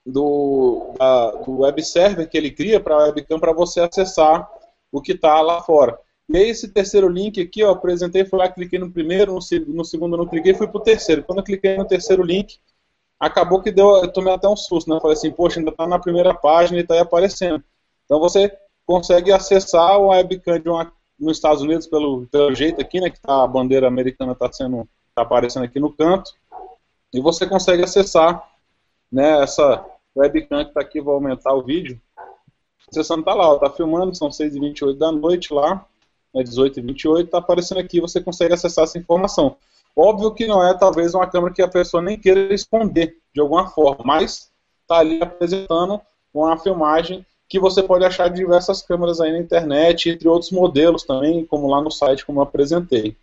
do, 0.07 0.95
da, 0.99 1.33
do 1.33 1.59
web 1.59 1.83
server 1.83 2.27
que 2.27 2.39
ele 2.39 2.51
cria 2.51 2.81
para 2.81 2.95
a 2.95 3.05
webcam 3.09 3.39
para 3.39 3.53
você 3.53 3.81
acessar 3.81 4.51
o 4.91 5.03
que 5.03 5.13
está 5.13 5.43
lá 5.43 5.61
fora. 5.61 5.99
E 6.29 6.39
esse 6.39 6.69
terceiro 6.69 7.09
link 7.09 7.41
aqui, 7.41 7.63
ó, 7.63 7.71
apresentei, 7.71 8.25
fui 8.25 8.39
lá, 8.39 8.49
cliquei 8.49 8.79
no 8.79 8.91
primeiro, 8.91 9.33
no, 9.33 9.41
no 9.69 9.85
segundo 9.85 10.17
não 10.17 10.27
cliquei, 10.27 10.55
fui 10.55 10.67
pro 10.67 10.81
terceiro. 10.81 11.23
Quando 11.23 11.39
eu 11.39 11.45
cliquei 11.45 11.77
no 11.77 11.85
terceiro 11.85 12.23
link, 12.23 12.59
acabou 13.19 13.63
que 13.63 13.71
deu, 13.71 13.89
eu 13.97 14.13
tomei 14.13 14.35
até 14.35 14.49
um 14.49 14.57
susto, 14.57 14.91
né? 14.91 14.99
falei 15.01 15.17
assim, 15.17 15.31
poxa, 15.31 15.61
ainda 15.61 15.71
está 15.71 15.87
na 15.87 15.99
primeira 15.99 16.35
página 16.35 16.79
e 16.79 16.83
está 16.83 16.95
aí 16.95 17.01
aparecendo. 17.01 17.63
Então 18.05 18.19
você 18.19 18.53
consegue 18.85 19.33
acessar 19.33 19.99
o 19.99 20.09
webcam 20.09 20.59
de 20.59 20.69
uma, 20.69 20.93
nos 21.19 21.37
Estados 21.37 21.63
Unidos 21.63 21.87
pelo, 21.87 22.27
pelo 22.27 22.55
jeito 22.55 22.81
aqui, 22.81 23.01
né? 23.01 23.09
Que 23.09 23.21
tá, 23.21 23.45
a 23.45 23.47
bandeira 23.47 23.87
americana 23.87 24.33
está 24.33 24.53
sendo, 24.53 24.89
tá 25.15 25.23
aparecendo 25.23 25.65
aqui 25.65 25.79
no 25.79 25.93
canto. 25.93 26.33
E 27.15 27.21
você 27.21 27.47
consegue 27.47 27.85
acessar 27.85 28.51
né, 29.11 29.43
essa 29.43 29.85
webcam 30.15 30.65
que 30.65 30.71
está 30.71 30.81
aqui, 30.81 31.01
vou 31.01 31.15
aumentar 31.15 31.55
o 31.55 31.63
vídeo. 31.63 32.01
Acessando 32.89 33.21
está 33.21 33.35
lá, 33.35 33.55
está 33.55 33.71
filmando, 33.71 34.15
são 34.15 34.29
6h28 34.29 34.99
da 34.99 35.13
noite 35.13 35.55
lá 35.55 35.87
né, 36.37 36.43
18 36.43 36.79
e 36.79 36.83
28, 36.83 37.27
está 37.27 37.39
aparecendo 37.39 37.79
aqui, 37.79 38.01
você 38.01 38.21
consegue 38.21 38.55
acessar 38.55 38.85
essa 38.85 38.99
informação. 38.99 39.57
Óbvio 39.97 40.35
que 40.35 40.47
não 40.47 40.63
é 40.63 40.77
talvez 40.77 41.15
uma 41.15 41.27
câmera 41.27 41.55
que 41.55 41.63
a 41.63 41.69
pessoa 41.69 42.03
nem 42.03 42.19
queira 42.19 42.53
esconder 42.53 43.17
de 43.35 43.41
alguma 43.41 43.69
forma, 43.69 44.05
mas 44.05 44.53
está 44.83 44.99
ali 44.99 45.23
apresentando 45.23 46.01
uma 46.35 46.59
filmagem 46.59 47.25
que 47.49 47.59
você 47.59 47.83
pode 47.83 48.05
achar 48.05 48.29
de 48.29 48.37
diversas 48.37 48.83
câmeras 48.83 49.21
aí 49.21 49.33
na 49.33 49.39
internet, 49.39 50.11
entre 50.11 50.29
outros 50.29 50.51
modelos 50.51 51.05
também, 51.05 51.47
como 51.47 51.69
lá 51.69 51.81
no 51.81 51.91
site, 51.91 52.27
como 52.27 52.41
eu 52.41 52.43
apresentei. 52.43 53.17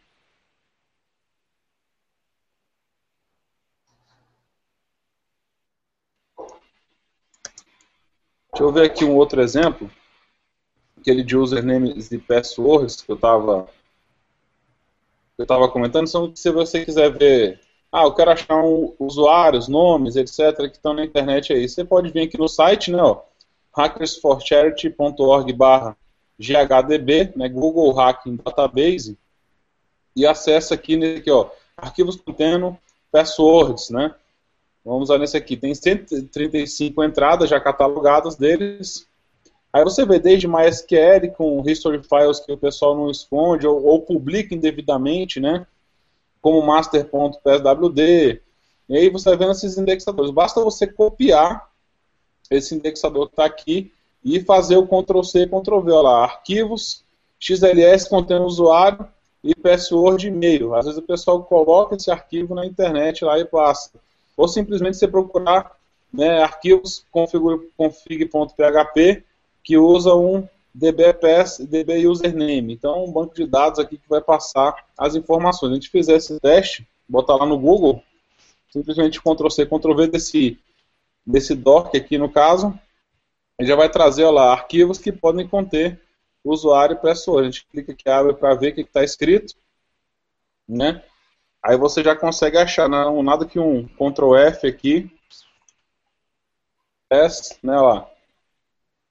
Deixa 8.52 8.64
eu 8.64 8.72
ver 8.72 8.86
aqui 8.86 9.04
um 9.04 9.16
outro 9.16 9.42
exemplo 9.42 9.90
aquele 11.04 11.22
de 11.22 11.36
usernames 11.36 12.12
e 12.12 12.18
passwords 12.18 13.02
que 13.02 13.12
eu 13.12 13.16
estava 13.16 13.68
eu 15.38 15.44
estava 15.44 15.68
comentando, 15.68 16.08
são 16.08 16.34
se 16.34 16.50
você 16.52 16.86
quiser 16.86 17.12
ver, 17.12 17.60
ah, 17.92 18.04
eu 18.04 18.14
quero 18.14 18.32
achar 18.32 18.64
um, 18.64 18.94
usuários, 19.00 19.68
nomes, 19.68 20.16
etc, 20.16 20.56
que 20.70 20.78
estão 20.78 20.94
na 20.94 21.04
internet 21.04 21.52
aí. 21.52 21.68
Você 21.68 21.84
pode 21.84 22.12
vir 22.12 22.22
aqui 22.22 22.38
no 22.38 22.48
site, 22.48 22.92
né, 22.92 23.02
ó, 23.02 23.22
hackersforcharity.org 23.76 25.52
barra 25.54 25.98
GHDB, 26.40 27.34
né, 27.36 27.50
Google 27.50 27.92
Hacking 27.92 28.38
Database, 28.38 29.18
e 30.16 30.26
acessa 30.26 30.76
aqui 30.76 30.96
nesse 30.96 31.20
aqui, 31.20 31.32
ó, 31.32 31.50
arquivos 31.76 32.16
contendo 32.16 32.78
passwords, 33.12 33.90
né. 33.90 34.14
Vamos 34.86 35.10
usar 35.10 35.18
nesse 35.18 35.36
aqui, 35.36 35.58
tem 35.58 35.74
135 35.74 37.04
entradas 37.04 37.50
já 37.50 37.60
catalogadas 37.60 38.36
deles, 38.36 39.08
Aí 39.74 39.84
você 39.84 40.06
vê 40.06 40.20
desde 40.20 40.48
MySQL 40.48 41.32
com 41.36 41.68
history 41.68 42.00
files 42.04 42.40
que 42.40 42.52
o 42.52 42.58
pessoal 42.58 42.96
não 42.96 43.10
esconde 43.10 43.66
ou, 43.66 43.84
ou 43.84 44.00
publica 44.02 44.54
indevidamente, 44.54 45.40
né? 45.40 45.66
Como 46.40 46.62
master.pswd. 46.62 48.40
E 48.88 48.98
aí 48.98 49.10
você 49.10 49.30
vai 49.30 49.38
vendo 49.40 49.52
esses 49.54 49.76
indexadores. 49.76 50.30
Basta 50.30 50.62
você 50.62 50.86
copiar 50.86 51.68
esse 52.52 52.76
indexador 52.76 53.26
que 53.28 53.34
está 53.34 53.46
aqui 53.46 53.92
e 54.24 54.40
fazer 54.42 54.78
o 54.78 54.86
Ctrl-C, 54.86 55.48
Ctrl-V. 55.48 55.92
Olha 55.92 56.02
lá, 56.02 56.24
arquivos, 56.24 57.04
XLS 57.40 58.08
contendo 58.08 58.46
usuário 58.46 59.08
e 59.44 59.56
password 59.56 60.22
de 60.22 60.28
e-mail. 60.28 60.76
Às 60.76 60.86
vezes 60.86 61.00
o 61.00 61.04
pessoal 61.04 61.42
coloca 61.44 61.96
esse 61.96 62.12
arquivo 62.12 62.54
na 62.54 62.64
internet 62.64 63.26
lá 63.26 63.40
e 63.40 63.46
passa. 63.46 63.90
Ou 64.38 64.48
simplesmente 64.48 64.98
você 64.98 65.08
procurar 65.08 65.76
né, 66.14 66.44
arquivos 66.44 67.04
config.php 67.12 67.64
que 69.64 69.78
usa 69.78 70.14
um 70.14 70.48
DBPS, 70.74 71.66
DB 71.66 72.08
Username. 72.08 72.74
Então, 72.74 73.06
um 73.06 73.12
banco 73.12 73.36
de 73.36 73.46
dados 73.46 73.80
aqui 73.80 73.98
que 73.98 74.10
vai 74.10 74.22
passar 74.22 74.86
as 74.98 75.16
informações. 75.16 75.72
A 75.72 75.76
gente 75.76 75.90
fizer 75.90 76.16
esse 76.16 76.40
teste, 76.40 76.88
botar 77.08 77.36
lá 77.36 77.46
no 77.46 77.60
Google, 77.60 78.02
simplesmente 78.72 79.22
Ctrl-C, 79.22 79.66
Ctrl-V 79.66 80.08
desse, 80.08 80.60
desse 81.26 81.56
doc 81.56 81.96
aqui 81.96 82.18
no 82.18 82.30
caso, 82.30 82.78
ele 83.60 83.68
já 83.68 83.76
vai 83.76 83.88
trazer 83.88 84.28
lá, 84.30 84.52
arquivos 84.52 84.98
que 84.98 85.12
podem 85.12 85.48
conter 85.48 86.02
usuário 86.44 86.96
e 86.96 87.00
pessoa. 87.00 87.42
A 87.42 87.44
gente 87.46 87.66
clica 87.68 87.92
aqui, 87.92 88.10
abre 88.10 88.34
para 88.34 88.56
ver 88.56 88.72
o 88.72 88.76
que 88.76 88.82
está 88.82 89.04
escrito, 89.04 89.54
né? 90.68 91.04
Aí 91.62 91.78
você 91.78 92.04
já 92.04 92.16
consegue 92.16 92.58
achar, 92.58 92.90
não, 92.90 93.24
nada 93.24 93.46
que 93.46 93.60
um 93.60 93.88
Ctrl 93.88 94.36
F 94.36 94.68
aqui, 94.68 95.10
S, 97.10 97.58
né, 97.64 97.80
lá, 97.80 98.10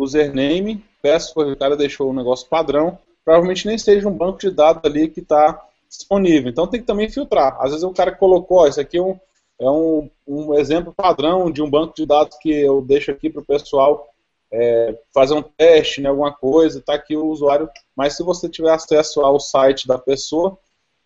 username, 0.02 0.84
password, 1.02 1.52
o 1.52 1.56
cara 1.56 1.76
deixou 1.76 2.10
um 2.10 2.14
negócio 2.14 2.48
padrão, 2.48 2.98
provavelmente 3.24 3.66
nem 3.66 3.78
seja 3.78 4.08
um 4.08 4.16
banco 4.16 4.38
de 4.38 4.50
dados 4.50 4.82
ali 4.84 5.08
que 5.08 5.20
está 5.20 5.60
disponível. 5.88 6.50
Então 6.50 6.66
tem 6.66 6.80
que 6.80 6.86
também 6.86 7.10
filtrar. 7.10 7.56
Às 7.60 7.70
vezes 7.70 7.84
o 7.84 7.92
cara 7.92 8.12
colocou, 8.12 8.66
esse 8.66 8.80
aqui 8.80 8.98
é 8.98 9.02
um, 9.02 9.18
é 9.60 9.70
um, 9.70 10.10
um 10.26 10.54
exemplo 10.54 10.92
padrão 10.92 11.50
de 11.50 11.62
um 11.62 11.70
banco 11.70 11.94
de 11.94 12.06
dados 12.06 12.36
que 12.38 12.50
eu 12.50 12.82
deixo 12.82 13.10
aqui 13.10 13.28
para 13.30 13.42
o 13.42 13.44
pessoal 13.44 14.08
é, 14.52 14.98
fazer 15.14 15.34
um 15.34 15.42
teste, 15.42 16.00
né, 16.00 16.10
alguma 16.10 16.32
coisa, 16.32 16.78
está 16.78 16.94
aqui 16.94 17.16
o 17.16 17.26
usuário. 17.26 17.68
Mas 17.96 18.16
se 18.16 18.22
você 18.22 18.48
tiver 18.48 18.72
acesso 18.72 19.20
ao 19.22 19.40
site 19.40 19.86
da 19.86 19.98
pessoa, 19.98 20.58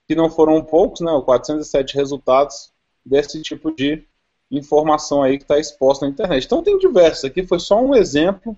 que 0.07 0.15
não 0.15 0.31
foram 0.31 0.63
poucos, 0.63 1.01
né, 1.01 1.11
407 1.25 1.95
resultados 1.95 2.71
desse 3.05 3.41
tipo 3.43 3.75
de 3.75 4.05
informação 4.51 5.23
aí 5.23 5.39
que 5.39 5.45
está 5.45 5.59
exposta 5.59 6.05
na 6.05 6.13
internet. 6.13 6.45
Então 6.45 6.63
tem 6.63 6.79
diversos. 6.79 7.25
Aqui 7.25 7.45
foi 7.45 7.59
só 7.59 7.81
um 7.81 7.95
exemplo 7.95 8.57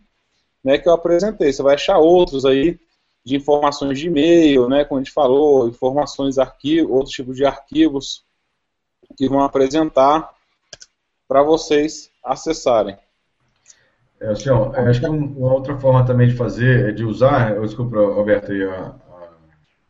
né, 0.68 0.76
que 0.76 0.86
eu 0.86 0.92
apresentei. 0.92 1.50
Você 1.50 1.62
vai 1.62 1.76
achar 1.76 1.96
outros 1.96 2.44
aí 2.44 2.78
de 3.24 3.36
informações 3.36 3.98
de 3.98 4.08
e-mail, 4.08 4.68
né, 4.68 4.84
como 4.84 5.00
a 5.00 5.02
gente 5.02 5.14
falou, 5.14 5.66
informações 5.66 6.38
arquivo, 6.38 6.92
outros 6.92 7.14
tipos 7.14 7.36
de 7.36 7.44
arquivos 7.46 8.22
que 9.16 9.26
vão 9.26 9.40
apresentar 9.40 10.30
para 11.26 11.42
vocês 11.42 12.10
acessarem. 12.22 12.98
É, 14.20 14.28
assim, 14.28 14.50
ó, 14.50 14.70
acho 14.74 15.00
que 15.00 15.06
uma 15.06 15.54
outra 15.54 15.78
forma 15.78 16.04
também 16.04 16.28
de 16.28 16.34
fazer 16.34 16.90
é 16.90 16.92
de 16.92 17.02
usar, 17.02 17.58
desculpa, 17.60 17.96
Alberto, 17.96 18.52
aí, 18.52 18.62
a, 18.62 18.94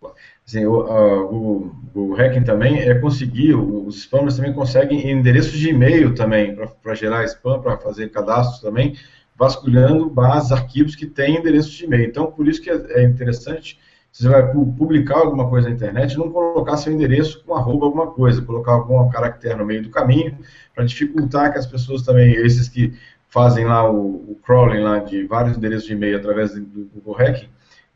a, 0.03 0.13
assim, 0.47 0.65
o, 0.65 0.81
a, 0.83 1.25
o, 1.25 1.73
o 1.93 2.15
hacking 2.15 2.45
também 2.45 2.79
é 2.79 2.95
conseguir, 2.95 3.55
os 3.55 4.03
spammers 4.03 4.37
também 4.37 4.53
conseguem 4.53 5.11
endereços 5.11 5.59
de 5.59 5.71
e-mail 5.71 6.15
também, 6.15 6.57
para 6.81 6.95
gerar 6.95 7.25
spam, 7.25 7.61
para 7.61 7.79
fazer 7.79 8.11
cadastros 8.11 8.61
também, 8.61 8.95
vasculhando 9.39 10.11
bases, 10.11 10.51
arquivos 10.51 10.97
que 10.97 11.07
têm 11.07 11.39
endereços 11.39 11.71
de 11.71 11.85
e-mail. 11.85 12.09
Então, 12.09 12.27
por 12.27 12.49
isso 12.49 12.61
que 12.61 12.69
é, 12.69 13.03
é 13.03 13.03
interessante, 13.05 13.79
se 14.11 14.25
você 14.25 14.29
vai 14.29 14.51
publicar 14.51 15.19
alguma 15.19 15.49
coisa 15.49 15.69
na 15.69 15.75
internet, 15.75 16.19
não 16.19 16.31
colocar 16.31 16.77
seu 16.77 16.93
endereço 16.93 17.45
com 17.45 17.55
arroba 17.55 17.87
alguma 17.87 18.09
coisa, 18.09 18.43
colocar 18.43 18.73
algum 18.73 19.09
caractere 19.11 19.55
no 19.55 19.65
meio 19.65 19.83
do 19.83 19.91
caminho, 19.91 20.37
para 20.75 20.85
dificultar 20.85 21.53
que 21.53 21.59
as 21.59 21.67
pessoas 21.67 22.03
também, 22.03 22.33
esses 22.33 22.69
que 22.69 22.93
fazem 23.29 23.65
lá 23.65 23.89
o, 23.89 24.33
o 24.33 24.39
crawling 24.45 24.81
lá 24.81 24.99
de 24.99 25.25
vários 25.25 25.57
endereços 25.57 25.87
de 25.87 25.93
e-mail 25.93 26.17
através 26.17 26.55
do 26.55 26.91
Google 26.95 27.17
Hacking, 27.21 27.49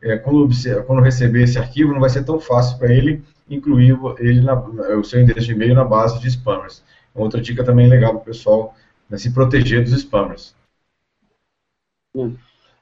é, 0.02 0.16
quando, 0.18 0.48
quando 0.87 1.02
receber 1.02 1.42
esse 1.42 1.59
arquivo, 1.59 1.92
não 1.92 2.00
vai 2.00 2.11
ser 2.11 2.24
tão 2.24 2.38
fácil 2.38 2.78
para 2.78 2.92
ele 2.92 3.22
incluir 3.48 3.98
ele 4.18 4.40
na, 4.40 4.55
o 4.96 5.05
seu 5.05 5.20
endereço 5.20 5.46
de 5.46 5.52
e-mail 5.52 5.74
na 5.74 5.85
base 5.85 6.20
de 6.20 6.31
spammers. 6.31 6.83
Outra 7.14 7.40
dica 7.40 7.64
também 7.64 7.88
legal 7.88 8.12
para 8.12 8.22
o 8.22 8.24
pessoal 8.24 8.74
né, 9.09 9.18
se 9.18 9.33
proteger 9.33 9.83
dos 9.83 9.92
spammers. 9.92 10.55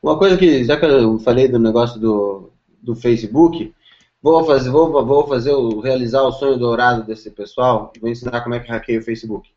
Uma 0.02 0.18
coisa 0.18 0.36
que, 0.36 0.64
já 0.64 0.76
que 0.76 0.84
eu 0.84 1.18
falei 1.20 1.46
do 1.46 1.58
negócio 1.58 2.00
do, 2.00 2.50
do 2.82 2.96
Facebook, 2.96 3.72
vou 4.20 4.44
fazer, 4.44 4.70
vou, 4.70 5.04
vou 5.06 5.26
fazer 5.28 5.52
o, 5.52 5.78
realizar 5.78 6.22
o 6.22 6.32
sonho 6.32 6.58
dourado 6.58 7.04
desse 7.04 7.30
pessoal, 7.30 7.92
vou 8.00 8.10
ensinar 8.10 8.40
como 8.42 8.56
é 8.56 8.60
que 8.60 8.68
hackeia 8.68 8.98
o 8.98 9.04
Facebook. 9.04 9.48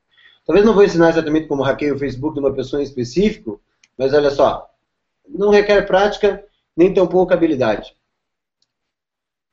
Talvez 0.45 0.65
não 0.65 0.73
vou 0.73 0.83
ensinar 0.83 1.09
exatamente 1.09 1.47
como 1.47 1.63
hackeia 1.63 1.95
o 1.95 1.97
Facebook 1.97 2.35
de 2.35 2.39
uma 2.39 2.53
pessoa 2.53 2.81
em 2.81 2.85
específico, 2.85 3.59
mas 3.97 4.13
olha 4.13 4.29
só, 4.29 4.69
não 5.27 5.49
requer 5.49 5.81
prática, 5.87 6.43
nem 6.77 6.93
tão 6.93 7.07
pouca 7.07 7.33
habilidade. 7.33 7.95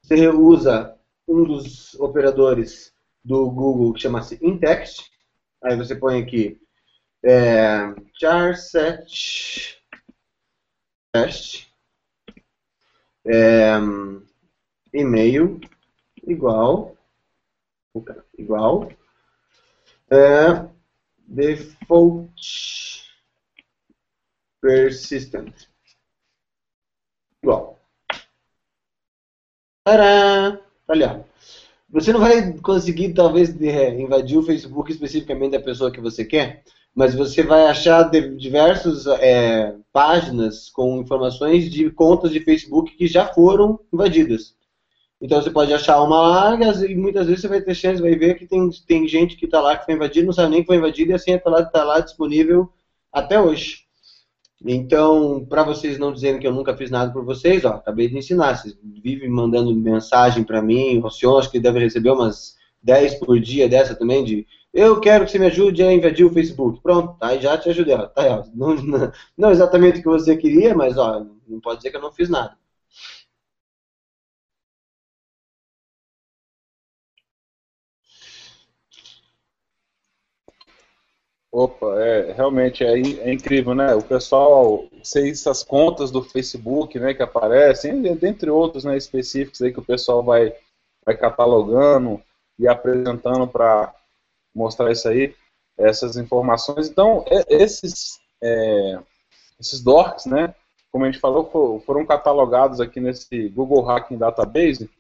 Você 0.02 0.28
usa 0.28 0.94
um 1.26 1.44
dos 1.44 1.94
operadores 1.94 2.92
do 3.24 3.48
Google 3.50 3.92
que 3.94 4.00
chama-se 4.00 4.38
Intext, 4.42 5.10
aí 5.62 5.76
você 5.76 5.94
põe 5.94 6.20
aqui 6.20 6.60
é, 7.22 7.94
charset 8.18 9.79
teste 11.12 11.72
é, 13.26 13.72
e-mail 14.92 15.60
igual 16.22 16.96
igual 18.38 18.92
é, 20.10 20.68
default 21.26 22.30
persistent. 24.60 25.68
Igual. 27.42 27.80
Tcharam! 29.86 30.60
Ó. 30.88 31.24
Você 31.90 32.12
não 32.12 32.20
vai 32.20 32.52
conseguir, 32.58 33.14
talvez, 33.14 33.48
invadir 33.50 34.38
o 34.38 34.42
Facebook 34.42 34.92
especificamente 34.92 35.52
da 35.52 35.60
pessoa 35.60 35.90
que 35.90 36.00
você 36.00 36.24
quer, 36.24 36.62
mas 36.94 37.14
você 37.14 37.42
vai 37.42 37.66
achar 37.66 38.10
diversas 38.36 39.06
é, 39.06 39.74
páginas 39.92 40.68
com 40.68 41.00
informações 41.00 41.70
de 41.70 41.90
contas 41.90 42.30
de 42.30 42.40
Facebook 42.40 42.96
que 42.96 43.06
já 43.06 43.26
foram 43.26 43.80
invadidas. 43.92 44.54
Então 45.20 45.40
você 45.40 45.50
pode 45.50 45.72
achar 45.72 46.00
uma 46.02 46.20
lá 46.20 46.58
e 46.86 46.94
muitas 46.96 47.26
vezes 47.26 47.42
você 47.42 47.48
vai 47.48 47.60
ter 47.60 47.74
chance, 47.74 48.00
vai 48.00 48.14
ver 48.14 48.36
que 48.36 48.46
tem, 48.46 48.70
tem 48.86 49.06
gente 49.06 49.36
que 49.36 49.44
está 49.44 49.60
lá 49.60 49.76
que 49.76 49.84
foi 49.84 49.94
invadida, 49.94 50.26
não 50.26 50.32
sabe 50.32 50.50
nem 50.50 50.60
que 50.62 50.66
foi 50.66 50.76
invadida 50.76 51.12
e 51.12 51.14
assim 51.14 51.32
está 51.32 51.50
lá, 51.50 51.64
tá 51.64 51.84
lá 51.84 52.00
disponível 52.00 52.70
até 53.12 53.38
hoje. 53.38 53.84
Então, 54.64 55.44
para 55.48 55.62
vocês 55.62 55.98
não 55.98 56.12
dizerem 56.12 56.38
que 56.38 56.46
eu 56.46 56.52
nunca 56.52 56.76
fiz 56.76 56.90
nada 56.90 57.12
por 57.12 57.24
vocês, 57.24 57.64
ó, 57.64 57.70
acabei 57.70 58.08
de 58.08 58.18
ensinar. 58.18 58.56
Vocês 58.56 58.76
vivem 59.02 59.28
mandando 59.28 59.74
mensagem 59.74 60.44
para 60.44 60.60
mim, 60.60 61.00
o 61.02 61.10
senhor 61.10 61.38
acho 61.38 61.50
que 61.50 61.58
deve 61.58 61.78
receber 61.78 62.10
umas 62.10 62.56
10 62.82 63.14
por 63.16 63.38
dia 63.40 63.68
dessa 63.68 63.94
também, 63.94 64.24
de 64.24 64.46
eu 64.72 65.00
quero 65.00 65.24
que 65.24 65.30
você 65.32 65.38
me 65.38 65.46
ajude 65.46 65.82
a 65.82 65.92
invadir 65.92 66.24
o 66.24 66.32
Facebook. 66.32 66.80
Pronto, 66.82 67.16
aí 67.20 67.40
já 67.40 67.58
te 67.58 67.68
ajudei. 67.70 67.94
Ó, 67.94 68.06
tá 68.06 68.22
ó. 68.40 68.44
Não, 68.54 68.74
não, 68.76 69.12
não 69.36 69.50
exatamente 69.50 70.00
o 70.00 70.02
que 70.02 70.08
você 70.08 70.36
queria, 70.36 70.74
mas 70.74 70.96
ó, 70.98 71.26
não 71.48 71.60
pode 71.60 71.78
dizer 71.78 71.90
que 71.90 71.96
eu 71.96 72.02
não 72.02 72.12
fiz 72.12 72.28
nada. 72.28 72.56
Opa, 81.52 82.00
é, 82.00 82.32
realmente 82.32 82.84
é, 82.84 82.92
é, 82.92 83.32
incrível, 83.32 83.74
né? 83.74 83.92
O 83.94 84.02
pessoal, 84.02 84.84
essas 85.00 85.64
contas 85.64 86.10
do 86.10 86.22
Facebook, 86.22 86.96
né, 86.98 87.12
que 87.12 87.22
aparecem, 87.22 88.00
dentre 88.02 88.48
outros, 88.50 88.84
né, 88.84 88.96
específicos 88.96 89.60
aí 89.60 89.72
que 89.72 89.80
o 89.80 89.84
pessoal 89.84 90.22
vai, 90.22 90.54
vai 91.04 91.16
catalogando 91.16 92.22
e 92.56 92.68
apresentando 92.68 93.48
para 93.48 93.92
mostrar 94.60 94.92
isso 94.92 95.08
aí, 95.08 95.34
essas 95.78 96.16
informações. 96.16 96.88
Então, 96.88 97.24
é, 97.28 97.44
esses, 97.48 98.20
é, 98.42 98.98
esses 99.58 99.82
dorks, 99.82 100.26
né, 100.26 100.54
como 100.92 101.04
a 101.04 101.10
gente 101.10 101.20
falou, 101.20 101.80
foram 101.80 102.06
catalogados 102.06 102.80
aqui 102.80 103.00
nesse 103.00 103.48
Google 103.48 103.84
Hacking 103.84 104.18
Database. 104.18 104.90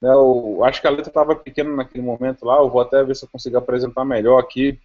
Né, 0.00 0.12
eu 0.12 0.62
acho 0.64 0.80
que 0.80 0.86
a 0.86 0.90
letra 0.90 1.10
estava 1.10 1.34
pequena 1.34 1.74
naquele 1.74 2.02
momento 2.02 2.44
lá, 2.44 2.58
eu 2.58 2.70
vou 2.70 2.80
até 2.80 3.02
ver 3.02 3.16
se 3.16 3.24
eu 3.24 3.28
consigo 3.28 3.56
apresentar 3.56 4.04
melhor 4.04 4.38
aqui 4.38 4.78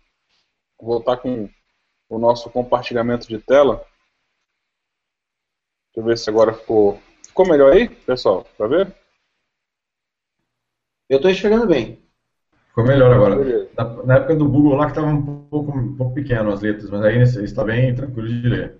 voltar 0.80 1.18
com 1.18 1.50
o 2.10 2.20
nosso 2.20 2.50
compartilhamento 2.50 3.28
de 3.28 3.40
tela. 3.40 3.86
Deixa 5.88 6.00
eu 6.00 6.04
ver 6.04 6.18
se 6.18 6.30
agora 6.30 6.54
ficou, 6.54 7.00
ficou 7.26 7.48
melhor 7.48 7.74
aí, 7.74 7.90
pessoal, 7.90 8.44
para 8.58 8.68
ver? 8.68 8.96
Eu 11.10 11.18
estou 11.18 11.32
enxergando 11.32 11.68
bem. 11.68 12.05
Ficou 12.76 12.90
melhor 12.90 13.14
agora. 13.14 13.70
Na, 13.78 14.04
na, 14.04 14.16
época 14.16 14.36
do 14.36 14.50
Google 14.50 14.76
lá 14.76 14.88
que 14.88 14.92
estava 14.92 15.08
um 15.08 15.46
pouco, 15.46 15.72
um 15.72 15.96
pouco 15.96 16.14
pequeno 16.14 16.52
as 16.52 16.60
letras, 16.60 16.90
mas 16.90 17.06
aí 17.06 17.22
está 17.22 17.64
bem 17.64 17.96
tranquilo 17.96 18.28
de 18.28 18.50
ler. 18.50 18.76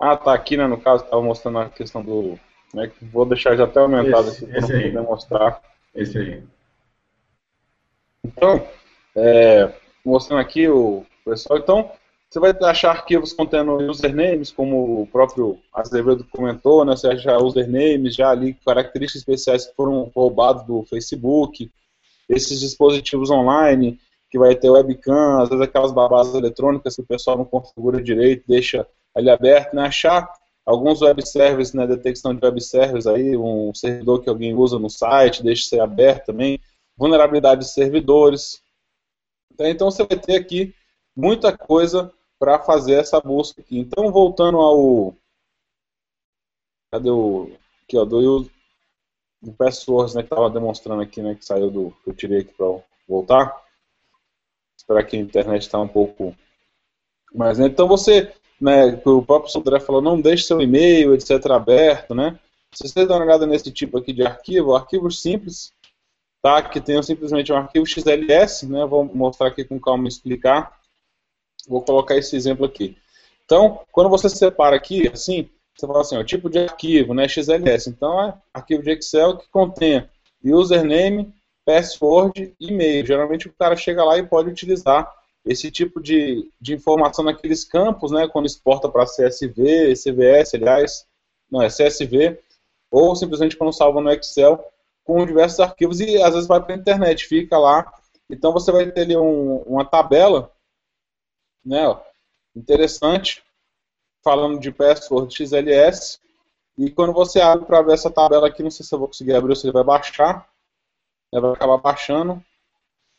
Ah, 0.00 0.16
tá 0.16 0.32
aqui, 0.32 0.56
né? 0.56 0.68
No 0.68 0.80
caso, 0.80 1.02
estava 1.02 1.20
mostrando 1.20 1.58
a 1.58 1.68
questão 1.68 2.00
do. 2.00 2.38
Né, 2.72 2.92
vou 3.10 3.26
deixar 3.26 3.56
já 3.56 3.64
até 3.64 3.80
aumentado 3.80 4.28
esse, 4.28 4.44
aqui 4.44 4.52
para 4.52 4.60
poder 4.60 5.00
mostrar. 5.00 5.60
Esse 5.92 6.16
aí. 6.16 6.42
Então, 8.22 8.64
é, 9.16 9.72
mostrando 10.04 10.38
aqui 10.38 10.68
o 10.68 11.04
pessoal. 11.24 11.58
Então, 11.58 11.90
você 12.30 12.38
vai 12.38 12.52
achar 12.70 12.90
arquivos 12.90 13.32
contendo 13.32 13.78
usernames, 13.90 14.52
como 14.52 15.02
o 15.02 15.06
próprio 15.08 15.58
Azevedo 15.74 16.24
comentou, 16.30 16.84
né? 16.84 16.94
Você 16.94 17.08
acha 17.08 17.36
usernames 17.38 18.14
já 18.14 18.30
ali, 18.30 18.54
características 18.64 19.22
especiais 19.22 19.66
que 19.66 19.74
foram 19.74 20.08
roubados 20.14 20.62
do 20.62 20.84
Facebook, 20.84 21.68
esses 22.28 22.60
dispositivos 22.60 23.30
online, 23.30 23.98
que 24.30 24.38
vai 24.38 24.54
ter 24.54 24.70
webcam, 24.70 25.40
às 25.40 25.48
vezes 25.48 25.64
aquelas 25.64 25.92
babadas 25.92 26.34
eletrônicas 26.34 26.96
que 26.96 27.02
o 27.02 27.06
pessoal 27.06 27.38
não 27.38 27.44
configura 27.44 28.02
direito, 28.02 28.44
deixa 28.46 28.86
ali 29.14 29.30
aberto, 29.30 29.74
né? 29.74 29.86
Achar 29.86 30.30
alguns 30.66 31.00
web 31.00 31.26
services, 31.26 31.72
né, 31.72 31.86
detecção 31.86 32.34
de 32.34 32.44
web 32.44 32.60
services 32.60 33.06
aí, 33.06 33.36
um 33.36 33.72
servidor 33.74 34.22
que 34.22 34.28
alguém 34.28 34.54
usa 34.54 34.78
no 34.78 34.90
site, 34.90 35.42
deixa 35.42 35.66
ser 35.66 35.80
aberto 35.80 36.26
também, 36.26 36.60
vulnerabilidade 36.94 37.62
de 37.62 37.70
servidores, 37.70 38.60
então 39.66 39.90
você 39.90 40.04
vai 40.04 40.18
ter 40.18 40.36
aqui 40.36 40.74
muita 41.16 41.56
coisa 41.56 42.12
para 42.38 42.60
fazer 42.60 42.94
essa 42.94 43.20
busca 43.20 43.60
aqui. 43.60 43.78
Então 43.78 44.12
voltando 44.12 44.58
ao 44.58 45.16
cadê 46.92 47.10
o 47.10 47.50
aqui 47.82 47.96
ó 47.96 48.04
do, 48.04 48.48
do 49.40 49.52
passwords 49.52 50.14
né 50.14 50.22
que 50.22 50.26
estava 50.26 50.50
demonstrando 50.50 51.02
aqui 51.02 51.22
né 51.22 51.34
que 51.34 51.44
saiu 51.44 51.70
do 51.70 51.94
que 52.02 52.10
eu 52.10 52.14
tirei 52.14 52.40
aqui 52.40 52.52
para 52.54 52.66
voltar. 53.08 53.62
Esperar 54.76 55.04
que 55.04 55.16
a 55.16 55.20
internet 55.20 55.62
está 55.62 55.78
um 55.78 55.88
pouco 55.88 56.34
mais 57.34 57.58
né? 57.58 57.66
então 57.66 57.86
você 57.86 58.32
né 58.60 59.00
o 59.04 59.22
próprio 59.22 59.50
Sodré 59.50 59.80
falou 59.80 60.00
não 60.00 60.20
deixe 60.20 60.44
seu 60.44 60.60
e-mail 60.60 61.14
etc 61.14 61.44
aberto 61.50 62.14
né 62.14 62.38
se 62.72 62.88
você 62.88 63.06
dá 63.06 63.16
uma 63.16 63.24
olhada 63.24 63.46
nesse 63.46 63.70
tipo 63.70 63.98
aqui 63.98 64.12
de 64.12 64.24
arquivo 64.24 64.74
arquivos 64.74 65.20
simples 65.20 65.72
tá? 66.42 66.62
que 66.62 66.80
tenham 66.80 67.02
simplesmente 67.02 67.52
um 67.52 67.56
arquivo 67.56 67.86
XLS, 67.86 68.66
né? 68.68 68.84
vou 68.86 69.04
mostrar 69.04 69.48
aqui 69.48 69.64
com 69.64 69.80
calma 69.80 70.04
e 70.04 70.08
explicar. 70.08 70.78
Vou 71.66 71.82
colocar 71.82 72.16
esse 72.16 72.34
exemplo 72.36 72.64
aqui. 72.64 72.96
Então, 73.44 73.80
quando 73.92 74.10
você 74.10 74.28
separa 74.28 74.76
aqui, 74.76 75.08
assim, 75.08 75.50
você 75.78 75.86
fala 75.86 76.00
assim, 76.00 76.18
o 76.18 76.24
tipo 76.24 76.50
de 76.50 76.58
arquivo, 76.58 77.14
né, 77.14 77.28
XLS. 77.28 77.88
Então, 77.88 78.20
é 78.20 78.34
arquivo 78.52 78.82
de 78.82 78.90
Excel 78.90 79.36
que 79.36 79.48
contém 79.48 80.08
username, 80.44 81.32
password 81.64 82.54
e 82.58 82.68
e-mail. 82.68 83.06
Geralmente 83.06 83.46
o 83.46 83.52
cara 83.52 83.76
chega 83.76 84.04
lá 84.04 84.18
e 84.18 84.26
pode 84.26 84.48
utilizar 84.48 85.08
esse 85.44 85.70
tipo 85.70 86.00
de, 86.00 86.50
de 86.60 86.74
informação 86.74 87.24
naqueles 87.24 87.64
campos, 87.64 88.10
né, 88.10 88.28
quando 88.28 88.46
exporta 88.46 88.88
para 88.88 89.06
CSV, 89.06 89.94
CVS, 89.94 90.54
aliás, 90.54 91.06
não, 91.50 91.62
é 91.62 91.68
CSV, 91.68 92.38
ou 92.90 93.14
simplesmente 93.14 93.56
quando 93.56 93.72
salva 93.72 94.00
no 94.00 94.10
Excel, 94.10 94.62
com 95.04 95.24
diversos 95.24 95.60
arquivos 95.60 96.00
e 96.00 96.20
às 96.20 96.34
vezes 96.34 96.48
vai 96.48 96.62
para 96.62 96.74
a 96.74 96.78
internet, 96.78 97.26
fica 97.26 97.56
lá. 97.56 97.90
Então 98.28 98.52
você 98.52 98.70
vai 98.70 98.90
ter 98.90 99.02
ali 99.02 99.16
um, 99.16 99.58
uma 99.62 99.84
tabela, 99.84 100.52
né, 101.64 101.96
interessante, 102.54 103.42
falando 104.28 104.60
de 104.60 104.70
password 104.70 105.34
XLS. 105.34 106.20
E 106.76 106.90
quando 106.90 107.14
você 107.14 107.40
abre 107.40 107.64
para 107.64 107.80
ver 107.80 107.94
essa 107.94 108.10
tabela 108.10 108.46
aqui, 108.46 108.62
não 108.62 108.70
sei 108.70 108.84
se 108.84 108.94
eu 108.94 108.98
vou 108.98 109.08
conseguir 109.08 109.34
abrir 109.34 109.48
ou 109.48 109.56
se 109.56 109.64
ele 109.64 109.72
vai 109.72 109.82
baixar, 109.82 110.46
né, 111.32 111.40
vai 111.40 111.52
acabar 111.52 111.78
baixando. 111.78 112.44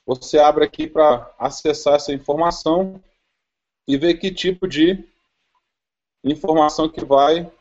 Você 0.06 0.38
abre 0.38 0.64
aqui 0.64 0.86
para 0.86 1.34
acessar 1.40 1.96
essa 1.96 2.14
informação 2.14 3.04
e 3.88 3.98
ver 3.98 4.20
que 4.20 4.32
tipo 4.32 4.68
de 4.68 5.04
informação 6.24 6.88
que 6.88 7.04
vai 7.04 7.52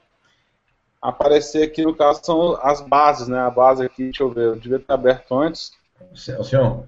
aparecer 1.01 1.63
aqui 1.63 1.83
no 1.83 1.97
caso 1.97 2.21
são 2.23 2.53
as 2.61 2.83
bases, 2.83 3.29
né? 3.29 3.39
A 3.39 3.51
base 3.51 3.83
aqui, 3.83 4.05
deixa 4.05 4.23
eu 4.23 4.31
ver, 4.31 4.45
eu 4.45 4.57
devia 4.57 4.79
ter 4.79 4.93
aberto 4.93 5.35
antes. 5.35 5.73
O 6.13 6.45
senhor? 6.45 6.87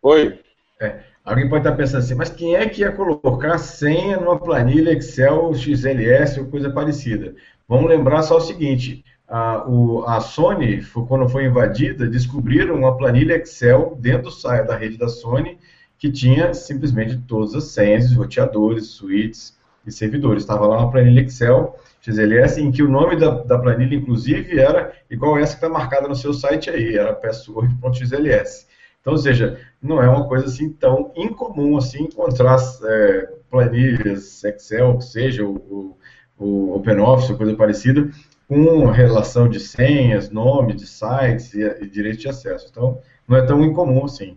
Oi. 0.00 0.44
É, 0.80 1.02
alguém 1.28 1.48
pode 1.48 1.66
estar 1.66 1.76
pensando 1.76 2.00
assim, 2.00 2.14
mas 2.14 2.30
quem 2.30 2.56
é 2.56 2.68
que 2.68 2.80
ia 2.80 2.92
colocar 2.92 3.58
senha 3.58 4.16
numa 4.16 4.38
planilha 4.38 4.92
Excel, 4.92 5.54
XLS 5.54 6.40
ou 6.40 6.46
coisa 6.46 6.70
parecida? 6.70 7.34
Vamos 7.68 7.88
lembrar 7.88 8.22
só 8.22 8.36
o 8.38 8.40
seguinte: 8.40 9.04
a, 9.28 9.68
o, 9.68 10.04
a 10.04 10.20
Sony, 10.20 10.82
quando 11.06 11.28
foi 11.28 11.44
invadida, 11.44 12.06
descobriram 12.06 12.74
uma 12.74 12.96
planilha 12.96 13.36
Excel 13.36 13.96
dentro 14.00 14.30
do, 14.30 14.66
da 14.66 14.76
rede 14.76 14.96
da 14.96 15.08
Sony 15.08 15.58
que 15.98 16.10
tinha 16.10 16.54
simplesmente 16.54 17.18
todas 17.26 17.54
as 17.54 17.64
senhas, 17.64 18.14
roteadores, 18.14 18.86
suítes 18.86 19.58
e 19.84 19.90
servidores. 19.90 20.44
Estava 20.44 20.66
lá 20.66 20.78
uma 20.78 20.90
planilha 20.90 21.22
Excel 21.22 21.76
XLS, 22.00 22.60
em 22.60 22.70
que 22.70 22.82
o 22.82 22.88
nome 22.88 23.16
da, 23.16 23.30
da 23.30 23.58
planilha, 23.58 23.96
inclusive, 23.96 24.58
era 24.58 24.92
igual 25.10 25.36
essa 25.36 25.56
que 25.56 25.64
está 25.64 25.68
marcada 25.68 26.06
no 26.06 26.14
seu 26.14 26.32
site 26.32 26.70
aí, 26.70 26.96
era 26.96 27.12
password.xls. 27.12 28.68
Então, 29.00 29.12
ou 29.12 29.18
seja, 29.18 29.60
não 29.80 30.02
é 30.02 30.08
uma 30.08 30.28
coisa 30.28 30.46
assim 30.46 30.72
tão 30.72 31.12
incomum 31.16 31.76
assim 31.76 32.04
encontrar 32.04 32.58
é, 32.84 33.26
planilhas 33.50 34.42
Excel, 34.44 35.00
seja 35.00 35.44
o, 35.44 35.54
o, 35.56 35.98
o 36.38 36.76
OpenOffice, 36.76 37.36
coisa 37.36 37.56
parecida, 37.56 38.10
com 38.46 38.86
relação 38.86 39.48
de 39.48 39.60
senhas, 39.60 40.30
nome 40.30 40.74
de 40.74 40.86
sites 40.86 41.54
e, 41.54 41.62
e 41.62 41.88
de 41.88 42.28
acesso. 42.28 42.68
Então, 42.70 43.00
não 43.26 43.36
é 43.36 43.46
tão 43.46 43.62
incomum 43.62 44.04
assim. 44.04 44.36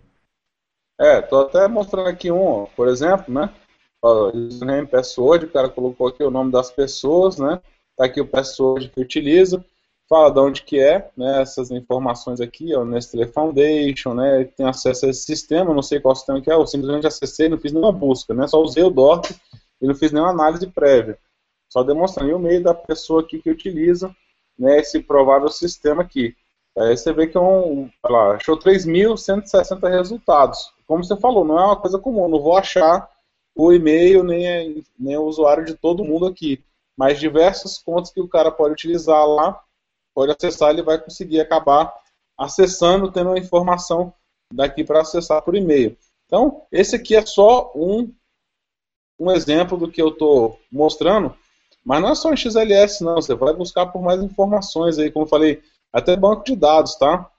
É, 1.00 1.18
estou 1.18 1.42
até 1.42 1.66
mostrando 1.66 2.08
aqui 2.08 2.30
um, 2.30 2.66
por 2.76 2.88
exemplo, 2.88 3.32
né? 3.32 3.52
username, 4.04 4.86
password, 4.86 5.46
o 5.46 5.50
cara 5.50 5.68
colocou 5.68 6.08
aqui 6.08 6.22
o 6.22 6.30
nome 6.30 6.50
das 6.50 6.70
pessoas, 6.70 7.38
né? 7.38 7.60
Tá 7.96 8.06
aqui 8.06 8.20
o 8.20 8.26
password 8.26 8.88
que 8.88 9.00
utiliza. 9.00 9.64
Fala 10.12 10.30
de 10.30 10.38
onde 10.40 10.62
que 10.62 10.78
é, 10.78 11.10
né, 11.16 11.40
essas 11.40 11.70
informações 11.70 12.38
aqui, 12.38 12.74
ó, 12.74 12.84
Nestlé 12.84 13.26
Foundation, 13.28 14.12
né, 14.12 14.44
tem 14.44 14.66
acesso 14.66 15.06
a 15.06 15.08
esse 15.08 15.22
sistema, 15.22 15.72
não 15.72 15.80
sei 15.80 16.00
qual 16.00 16.14
sistema 16.14 16.38
que 16.38 16.50
é, 16.50 16.54
eu 16.54 16.66
simplesmente 16.66 17.06
acessei, 17.06 17.48
não 17.48 17.56
fiz 17.56 17.72
nenhuma 17.72 17.90
busca, 17.90 18.34
né, 18.34 18.46
só 18.46 18.60
usei 18.60 18.82
o 18.82 18.90
DORC 18.90 19.34
e 19.80 19.86
não 19.86 19.94
fiz 19.94 20.12
nenhuma 20.12 20.30
análise 20.30 20.66
prévia, 20.66 21.18
só 21.66 21.82
demonstrando 21.82 22.36
o 22.36 22.38
meio 22.38 22.62
da 22.62 22.74
pessoa 22.74 23.22
aqui 23.22 23.40
que 23.40 23.50
utiliza, 23.50 24.14
né, 24.58 24.80
esse 24.80 25.00
provável 25.00 25.48
sistema 25.48 26.02
aqui. 26.02 26.36
Aí 26.76 26.94
você 26.94 27.10
vê 27.10 27.26
que 27.26 27.38
é 27.38 27.40
um, 27.40 27.88
lá, 28.04 28.34
achou 28.34 28.58
3.160 28.58 29.88
resultados. 29.88 30.74
Como 30.86 31.02
você 31.02 31.16
falou, 31.16 31.42
não 31.42 31.58
é 31.58 31.64
uma 31.64 31.76
coisa 31.76 31.98
comum, 31.98 32.28
não 32.28 32.38
vou 32.38 32.58
achar 32.58 33.08
o 33.56 33.72
e-mail 33.72 34.22
nem, 34.22 34.84
nem 34.98 35.16
o 35.16 35.24
usuário 35.24 35.64
de 35.64 35.72
todo 35.74 36.04
mundo 36.04 36.26
aqui, 36.26 36.62
mas 36.98 37.18
diversas 37.18 37.78
contas 37.78 38.12
que 38.12 38.20
o 38.20 38.28
cara 38.28 38.50
pode 38.50 38.74
utilizar 38.74 39.26
lá 39.26 39.58
pode 40.14 40.32
acessar, 40.32 40.70
ele 40.70 40.82
vai 40.82 40.98
conseguir 40.98 41.40
acabar 41.40 41.92
acessando, 42.38 43.10
tendo 43.10 43.32
a 43.32 43.38
informação 43.38 44.12
daqui 44.52 44.84
para 44.84 45.00
acessar 45.00 45.42
por 45.42 45.54
e-mail. 45.54 45.96
Então, 46.26 46.66
esse 46.70 46.96
aqui 46.96 47.14
é 47.14 47.24
só 47.24 47.72
um, 47.74 48.12
um 49.18 49.30
exemplo 49.30 49.76
do 49.76 49.90
que 49.90 50.00
eu 50.00 50.08
estou 50.08 50.58
mostrando, 50.70 51.34
mas 51.84 52.00
não 52.00 52.10
é 52.10 52.14
só 52.14 52.32
em 52.32 52.36
XLS, 52.36 53.02
não. 53.02 53.16
Você 53.16 53.34
vai 53.34 53.52
buscar 53.52 53.86
por 53.86 54.02
mais 54.02 54.22
informações 54.22 54.98
aí, 54.98 55.10
como 55.10 55.24
eu 55.24 55.28
falei, 55.28 55.62
até 55.92 56.16
banco 56.16 56.44
de 56.44 56.56
dados, 56.56 56.94
tá? 56.94 57.30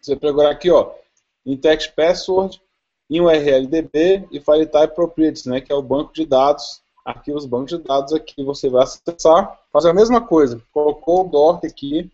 Você 0.00 0.16
pegar 0.16 0.50
aqui, 0.50 0.70
ó, 0.70 0.92
em 1.44 1.56
text 1.56 1.92
password, 1.94 2.60
em 3.10 3.20
URLDB 3.20 4.28
e 4.30 4.40
file 4.40 4.66
type 4.66 4.94
properties, 4.94 5.44
né, 5.44 5.60
que 5.60 5.72
é 5.72 5.74
o 5.74 5.82
banco 5.82 6.12
de 6.12 6.24
dados 6.24 6.82
aqui 7.04 7.32
os 7.32 7.44
bancos 7.44 7.76
de 7.76 7.84
dados 7.84 8.12
aqui 8.12 8.42
você 8.42 8.68
vai 8.68 8.84
acessar, 8.84 9.60
fazer 9.72 9.90
a 9.90 9.94
mesma 9.94 10.20
coisa, 10.20 10.62
colocou 10.72 11.26
o 11.26 11.28
doc 11.28 11.64
aqui, 11.64 12.10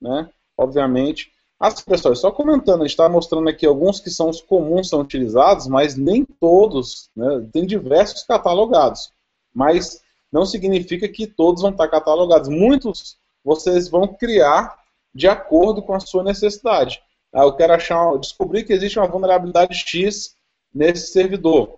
né, 0.00 0.28
obviamente. 0.56 1.32
As 1.60 1.80
pessoas, 1.80 2.20
só 2.20 2.30
comentando, 2.30 2.80
a 2.80 2.84
gente 2.84 2.90
está 2.90 3.08
mostrando 3.08 3.48
aqui 3.48 3.66
alguns 3.66 4.00
que 4.00 4.10
são 4.10 4.28
os 4.28 4.40
comuns 4.40 4.88
são 4.88 5.00
utilizados, 5.00 5.66
mas 5.66 5.96
nem 5.96 6.24
todos, 6.24 7.10
né, 7.14 7.46
tem 7.52 7.66
diversos 7.66 8.24
catalogados, 8.24 9.12
mas 9.54 10.02
não 10.30 10.44
significa 10.44 11.08
que 11.08 11.26
todos 11.26 11.62
vão 11.62 11.70
estar 11.70 11.88
catalogados. 11.88 12.48
Muitos 12.48 13.16
vocês 13.44 13.88
vão 13.88 14.06
criar 14.06 14.78
de 15.14 15.26
acordo 15.26 15.82
com 15.82 15.94
a 15.94 16.00
sua 16.00 16.22
necessidade. 16.22 17.00
Ah, 17.32 17.42
eu 17.42 17.52
quero 17.54 17.72
achar, 17.72 18.18
descobrir 18.18 18.64
que 18.64 18.72
existe 18.72 18.98
uma 18.98 19.08
vulnerabilidade 19.08 19.74
X 19.74 20.34
nesse 20.72 21.12
servidor 21.12 21.77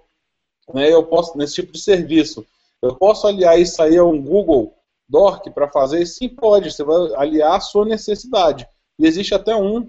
né, 0.74 0.92
eu 0.92 1.04
posso 1.04 1.36
nesse 1.36 1.54
tipo 1.54 1.72
de 1.72 1.80
serviço. 1.80 2.46
Eu 2.82 2.94
posso 2.94 3.26
aliar 3.26 3.58
isso 3.60 3.82
aí 3.82 3.96
a 3.96 4.04
um 4.04 4.20
Google 4.20 4.74
Doc 5.08 5.48
para 5.50 5.68
fazer? 5.68 6.06
Sim, 6.06 6.28
pode. 6.28 6.72
Você 6.72 6.82
vai 6.82 7.14
aliar 7.16 7.56
a 7.56 7.60
sua 7.60 7.84
necessidade. 7.84 8.66
E 8.98 9.06
existe 9.06 9.34
até 9.34 9.54
um, 9.54 9.88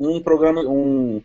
um 0.00 0.20
programa, 0.20 0.62
um, 0.62 1.22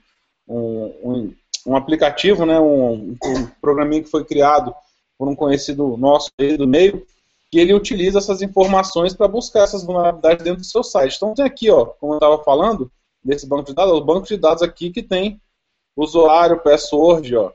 um, 0.48 1.34
um 1.66 1.76
aplicativo, 1.76 2.46
né, 2.46 2.60
um, 2.60 3.16
um 3.24 3.48
programinha 3.62 4.04
que 4.04 4.10
foi 4.10 4.24
criado 4.24 4.76
por 5.18 5.28
um 5.28 5.36
conhecido 5.36 5.96
nosso 5.98 6.30
aí 6.40 6.58
do 6.58 6.68
meio, 6.68 7.06
que 7.50 7.60
ele 7.60 7.74
utiliza 7.74 8.18
essas 8.18 8.42
informações 8.42 9.14
para 9.14 9.28
buscar 9.28 9.62
essas 9.62 9.84
vulnerabilidades 9.84 10.44
dentro 10.44 10.62
do 10.62 10.68
seu 10.68 10.84
site. 10.84 11.16
Então 11.16 11.34
tem 11.34 11.46
aqui, 11.46 11.70
ó, 11.70 11.86
como 11.86 12.14
eu 12.14 12.18
estava 12.18 12.44
falando, 12.44 12.92
desse 13.24 13.48
banco 13.48 13.66
de 13.66 13.74
dados, 13.74 13.94
o 13.94 14.04
banco 14.04 14.28
de 14.28 14.38
dados 14.38 14.62
aqui 14.62 14.92
que 14.92 15.02
tem 15.02 15.40
usuário, 15.96 16.62
password, 16.62 17.36
ó, 17.38 17.52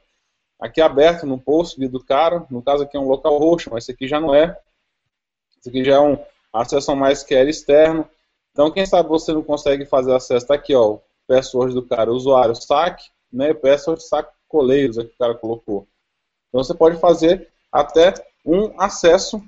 aqui 0.60 0.80
aberto 0.80 1.26
no 1.26 1.38
post 1.38 1.80
do 1.88 2.04
cara, 2.04 2.46
no 2.50 2.62
caso 2.62 2.82
aqui 2.82 2.96
é 2.96 3.00
um 3.00 3.08
local 3.08 3.38
roxo, 3.38 3.70
mas 3.72 3.84
esse 3.84 3.92
aqui 3.92 4.06
já 4.06 4.20
não 4.20 4.34
é. 4.34 4.56
Esse 5.58 5.70
aqui 5.70 5.84
já 5.84 5.94
é 5.94 6.00
um 6.00 6.18
acesso 6.52 6.94
mais 6.94 7.22
que 7.22 7.34
era 7.34 7.48
externo. 7.48 8.08
Então, 8.52 8.70
quem 8.70 8.84
sabe 8.84 9.08
você 9.08 9.32
não 9.32 9.42
consegue 9.42 9.86
fazer 9.86 10.14
acesso, 10.14 10.46
tá 10.46 10.54
aqui, 10.54 10.74
ó, 10.74 10.98
password 11.26 11.74
do 11.74 11.82
cara, 11.82 12.12
usuário 12.12 12.54
saque, 12.54 13.08
né, 13.32 13.54
password 13.54 14.02
saque 14.02 14.32
coleiros, 14.48 14.98
aqui 14.98 15.12
o 15.14 15.18
cara 15.18 15.34
colocou. 15.34 15.86
Então, 16.48 16.62
você 16.62 16.74
pode 16.74 16.98
fazer 16.98 17.48
até 17.72 18.12
um 18.44 18.78
acesso 18.80 19.42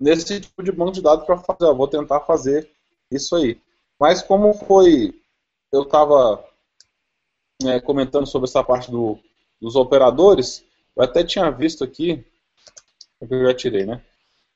nesse 0.00 0.40
tipo 0.40 0.62
de 0.62 0.72
banco 0.72 0.92
de 0.92 1.02
dados 1.02 1.24
para 1.24 1.38
fazer, 1.38 1.64
ó, 1.64 1.74
vou 1.74 1.88
tentar 1.88 2.20
fazer 2.20 2.70
isso 3.10 3.36
aí. 3.36 3.60
Mas 3.98 4.22
como 4.22 4.52
foi, 4.54 5.14
eu 5.72 5.82
estava 5.82 6.44
é, 7.64 7.80
comentando 7.80 8.26
sobre 8.26 8.48
essa 8.48 8.64
parte 8.64 8.90
do 8.90 9.18
dos 9.60 9.76
operadores, 9.76 10.64
eu 10.94 11.02
até 11.02 11.24
tinha 11.24 11.50
visto 11.50 11.84
aqui, 11.84 12.24
é 13.20 13.26
que 13.26 13.34
eu 13.34 13.46
já 13.46 13.54
tirei, 13.54 13.84
né? 13.84 14.02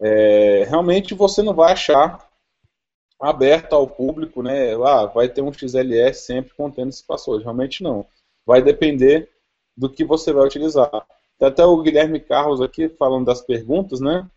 É, 0.01 0.65
realmente 0.69 1.15
você 1.15 1.43
não 1.43 1.55
vai 1.55 1.73
achar 1.73 2.31
aberto 3.21 3.75
ao 3.75 3.87
público, 3.87 4.43
né? 4.43 4.75
Ah, 4.83 5.05
vai 5.07 5.29
ter 5.29 5.43
um 5.43 5.53
XLS 5.53 6.25
sempre 6.25 6.55
contendo 6.55 6.89
esse 6.89 7.05
password. 7.05 7.45
Realmente 7.45 7.83
não. 7.83 8.07
Vai 8.47 8.63
depender 8.63 9.29
do 9.77 9.91
que 9.91 10.05
você 10.05 10.33
vai 10.33 10.47
utilizar. 10.47 10.91
Tem 11.39 11.49
até 11.49 11.65
o 11.65 11.83
Guilherme 11.83 12.19
Carlos 12.19 12.63
aqui 12.63 12.89
falando 12.89 13.27
das 13.27 13.43
perguntas, 13.43 14.01
né? 14.01 14.29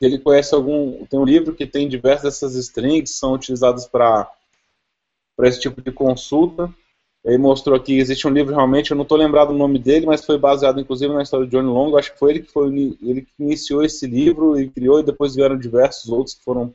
Ele 0.00 0.18
conhece 0.18 0.54
algum. 0.54 1.04
Tem 1.06 1.18
um 1.18 1.24
livro 1.24 1.54
que 1.54 1.66
tem 1.66 1.88
diversas 1.88 2.22
dessas 2.34 2.54
strings 2.54 3.10
que 3.10 3.18
são 3.18 3.32
utilizadas 3.32 3.86
para 3.86 4.30
esse 5.42 5.60
tipo 5.60 5.82
de 5.82 5.90
consulta. 5.90 6.72
Ele 7.28 7.36
mostrou 7.36 7.76
aqui, 7.76 7.98
existe 7.98 8.26
um 8.26 8.30
livro 8.30 8.54
realmente, 8.54 8.90
eu 8.90 8.96
não 8.96 9.02
estou 9.02 9.18
lembrado 9.18 9.50
o 9.50 9.56
nome 9.56 9.78
dele, 9.78 10.06
mas 10.06 10.24
foi 10.24 10.38
baseado 10.38 10.80
inclusive 10.80 11.12
na 11.12 11.22
história 11.22 11.44
de 11.44 11.52
Johnny 11.52 11.68
Long, 11.68 11.94
acho 11.94 12.14
que 12.14 12.18
foi 12.18 12.30
ele 12.30 12.40
que, 12.40 12.50
foi, 12.50 12.68
ele 13.02 13.20
que 13.20 13.28
iniciou 13.38 13.84
esse 13.84 14.06
livro 14.06 14.58
e 14.58 14.70
criou, 14.70 14.98
e 14.98 15.02
depois 15.02 15.34
vieram 15.34 15.58
diversos 15.58 16.10
outros 16.10 16.34
que 16.34 16.42
foram 16.42 16.74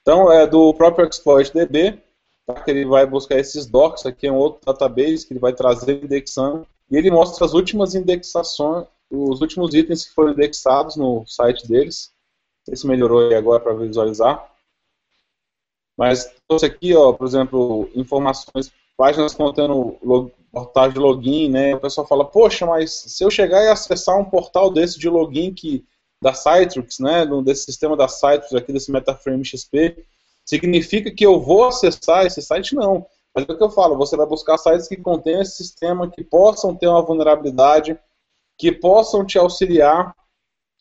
Então, 0.00 0.32
é 0.32 0.46
do 0.46 0.72
próprio 0.74 1.06
ExploitDB, 1.06 2.00
tá, 2.46 2.54
que 2.54 2.70
ele 2.70 2.86
vai 2.86 3.04
buscar 3.04 3.38
esses 3.38 3.66
docs, 3.66 4.06
aqui 4.06 4.26
é 4.28 4.32
um 4.32 4.36
outro 4.36 4.60
database 4.64 5.26
que 5.26 5.32
ele 5.32 5.40
vai 5.40 5.52
trazer 5.52 6.02
indexando, 6.02 6.66
e 6.90 6.96
ele 6.96 7.10
mostra 7.10 7.44
as 7.44 7.52
últimas 7.52 7.94
indexações, 7.94 8.86
os 9.10 9.40
últimos 9.40 9.74
itens 9.74 10.04
que 10.04 10.14
foram 10.14 10.32
indexados 10.32 10.96
no 10.96 11.24
site 11.26 11.66
deles. 11.66 12.12
Esse 12.68 12.86
melhorou 12.86 13.28
aí 13.28 13.34
agora 13.34 13.62
para 13.62 13.74
visualizar. 13.74 14.52
Mas 15.96 16.30
trouxe 16.48 16.66
aqui, 16.66 16.94
ó, 16.94 17.12
por 17.12 17.26
exemplo, 17.26 17.88
informações, 17.94 18.72
páginas 18.96 19.34
contendo 19.34 19.96
log, 20.02 20.32
portais 20.52 20.92
de 20.92 20.98
login, 20.98 21.48
né? 21.48 21.74
O 21.74 21.80
pessoal 21.80 22.06
fala, 22.06 22.24
poxa, 22.24 22.66
mas 22.66 22.92
se 22.92 23.24
eu 23.24 23.30
chegar 23.30 23.62
e 23.62 23.68
acessar 23.68 24.18
um 24.18 24.24
portal 24.24 24.70
desse 24.70 24.98
de 24.98 25.08
login 25.08 25.54
que 25.54 25.84
da 26.20 26.32
Citrix, 26.32 26.98
né, 26.98 27.26
desse 27.44 27.64
sistema 27.64 27.96
da 27.96 28.08
Citrix 28.08 28.54
aqui 28.54 28.72
desse 28.72 28.90
MetaFrame 28.90 29.44
XP, 29.44 30.04
significa 30.44 31.10
que 31.10 31.26
eu 31.26 31.40
vou 31.40 31.66
acessar 31.66 32.24
esse 32.24 32.40
site? 32.40 32.74
Não. 32.74 33.06
Mas 33.34 33.46
é 33.46 33.52
o 33.52 33.56
que 33.56 33.62
eu 33.62 33.70
falo, 33.70 33.98
você 33.98 34.16
vai 34.16 34.26
buscar 34.26 34.56
sites 34.56 34.88
que 34.88 34.96
contenham 34.96 35.42
esse 35.42 35.56
sistema, 35.56 36.10
que 36.10 36.24
possam 36.24 36.74
ter 36.74 36.88
uma 36.88 37.02
vulnerabilidade, 37.02 37.98
que 38.58 38.72
possam 38.72 39.24
te 39.24 39.38
auxiliar 39.38 40.14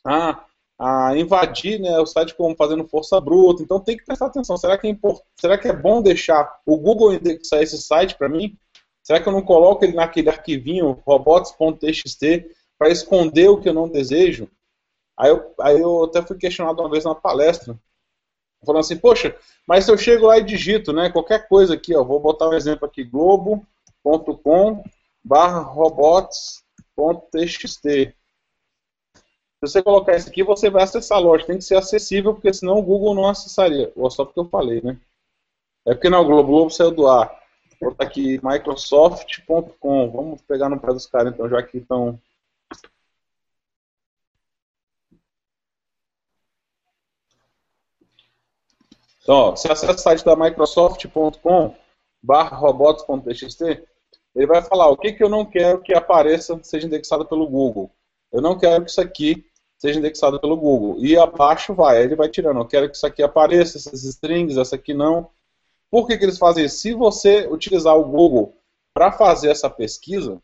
a, 0.06 0.46
a 0.80 1.18
invadir 1.18 1.80
né, 1.80 2.00
o 2.00 2.06
site 2.06 2.36
como 2.36 2.56
fazendo 2.56 2.88
força 2.88 3.20
bruta. 3.20 3.64
Então 3.64 3.80
tem 3.80 3.98
que 3.98 4.06
prestar 4.06 4.28
atenção. 4.28 4.58
Será 4.58 4.78
que 4.78 4.88
é, 4.88 4.90
import... 4.90 5.22
Será 5.40 5.58
que 5.58 5.68
é 5.68 5.74
bom 5.74 6.02
deixar 6.02 6.60
o 6.66 6.78
Google 6.78 7.14
indexar 7.14 7.62
esse 7.62 7.78
site 7.78 8.16
para 8.16 8.30
mim? 8.30 8.58
Será 9.04 9.22
que 9.22 9.28
eu 9.28 9.34
não 9.34 9.42
coloco 9.42 9.84
ele 9.86 9.94
naquele 9.94 10.30
arquivinho 10.30 11.00
robots.txt 11.06 12.50
para 12.78 12.90
esconder 12.90 13.50
o 13.50 13.60
que 13.60 13.70
eu 13.70 13.74
não 13.74 13.88
desejo? 13.88 14.50
Aí 15.18 15.30
eu, 15.30 15.54
aí 15.60 15.80
eu 15.80 16.04
até 16.04 16.22
fui 16.22 16.38
questionado 16.38 16.82
uma 16.82 16.90
vez 16.90 17.06
na 17.06 17.16
palestra, 17.16 17.80
falando 18.66 18.82
assim, 18.82 18.98
poxa, 18.98 19.38
mas 19.66 19.86
se 19.86 19.92
eu 19.92 19.98
chego 19.98 20.26
lá 20.26 20.38
e 20.40 20.44
digito, 20.44 20.92
né, 20.92 21.10
qualquer 21.10 21.48
coisa 21.48 21.76
aqui, 21.76 21.96
ó, 21.96 22.04
vou 22.04 22.20
botar 22.20 22.50
um 22.50 22.54
exemplo 22.54 22.86
aqui, 22.86 23.04
globo.com 23.04 24.84
barra 25.24 25.60
robots 25.60 26.65
.txt. 26.96 28.16
Se 29.66 29.72
você 29.72 29.82
colocar 29.82 30.16
isso 30.16 30.30
aqui, 30.30 30.44
você 30.44 30.70
vai 30.70 30.84
acessar 30.84 31.18
a 31.18 31.22
loja. 31.22 31.46
Tem 31.46 31.58
que 31.58 31.64
ser 31.64 31.76
acessível, 31.76 32.34
porque 32.34 32.54
senão 32.54 32.78
o 32.78 32.84
Google 32.84 33.16
não 33.16 33.28
acessaria. 33.28 33.92
Ou 33.96 34.08
é 34.08 34.10
só 34.10 34.26
porque 34.26 34.40
eu 34.40 34.50
falei, 34.50 34.82
né? 34.82 35.00
É 35.86 35.94
porque 35.94 36.10
não, 36.10 36.22
o 36.22 36.26
Globo, 36.26 36.50
Globo 36.50 36.70
saiu 36.70 36.92
do 36.92 37.08
ar. 37.08 37.28
Vou 37.80 37.92
botar 37.92 38.06
aqui 38.06 38.40
microsoft.com. 38.44 40.12
Vamos 40.12 40.42
pegar 40.42 40.70
no 40.70 40.80
pé 40.80 40.88
dos 40.88 41.08
caras, 41.08 41.34
então, 41.34 41.50
já 41.50 41.62
que 41.64 41.78
estão... 41.78 42.20
Então, 49.22 49.36
ó, 49.36 49.52
você 49.52 49.72
acessa 49.72 49.94
o 49.94 49.98
site 49.98 50.24
da 50.24 50.36
microsoft.com 50.36 51.76
barra 52.22 52.56
robots.txt 52.56 53.84
ele 54.36 54.46
vai 54.46 54.62
falar 54.62 54.90
o 54.90 54.98
que, 54.98 55.14
que 55.14 55.24
eu 55.24 55.30
não 55.30 55.46
quero 55.46 55.82
que 55.82 55.94
apareça, 55.94 56.60
seja 56.62 56.86
indexado 56.86 57.26
pelo 57.26 57.48
Google. 57.48 57.90
Eu 58.32 58.42
não 58.42 58.58
quero 58.58 58.84
que 58.84 58.92
isso 58.92 59.00
aqui 59.00 59.46
seja 59.78 60.00
indexado 60.00 60.40
pelo 60.40 60.58
Google. 60.58 60.98
E 61.00 61.18
abaixo 61.18 61.74
vai, 61.74 62.04
ele 62.04 62.16
vai 62.16 62.28
tirando. 62.28 62.60
Eu 62.60 62.66
quero 62.66 62.90
que 62.90 62.98
isso 62.98 63.08
aqui 63.08 63.24
apareça, 63.24 63.78
essas 63.78 64.04
strings, 64.04 64.58
essa 64.58 64.76
aqui 64.76 64.94
não. 64.94 65.30
Por 65.90 66.08
que, 66.08 66.18
que 66.18 66.26
eles 66.26 66.38
fazem 66.38 66.66
isso? 66.66 66.80
Se 66.80 66.94
você 66.94 67.48
utilizar 67.48 67.96
o 67.96 68.04
Google 68.04 68.58
para 68.94 69.12
fazer 69.12 69.50
essa 69.50 69.70
pesquisa, 69.70 70.42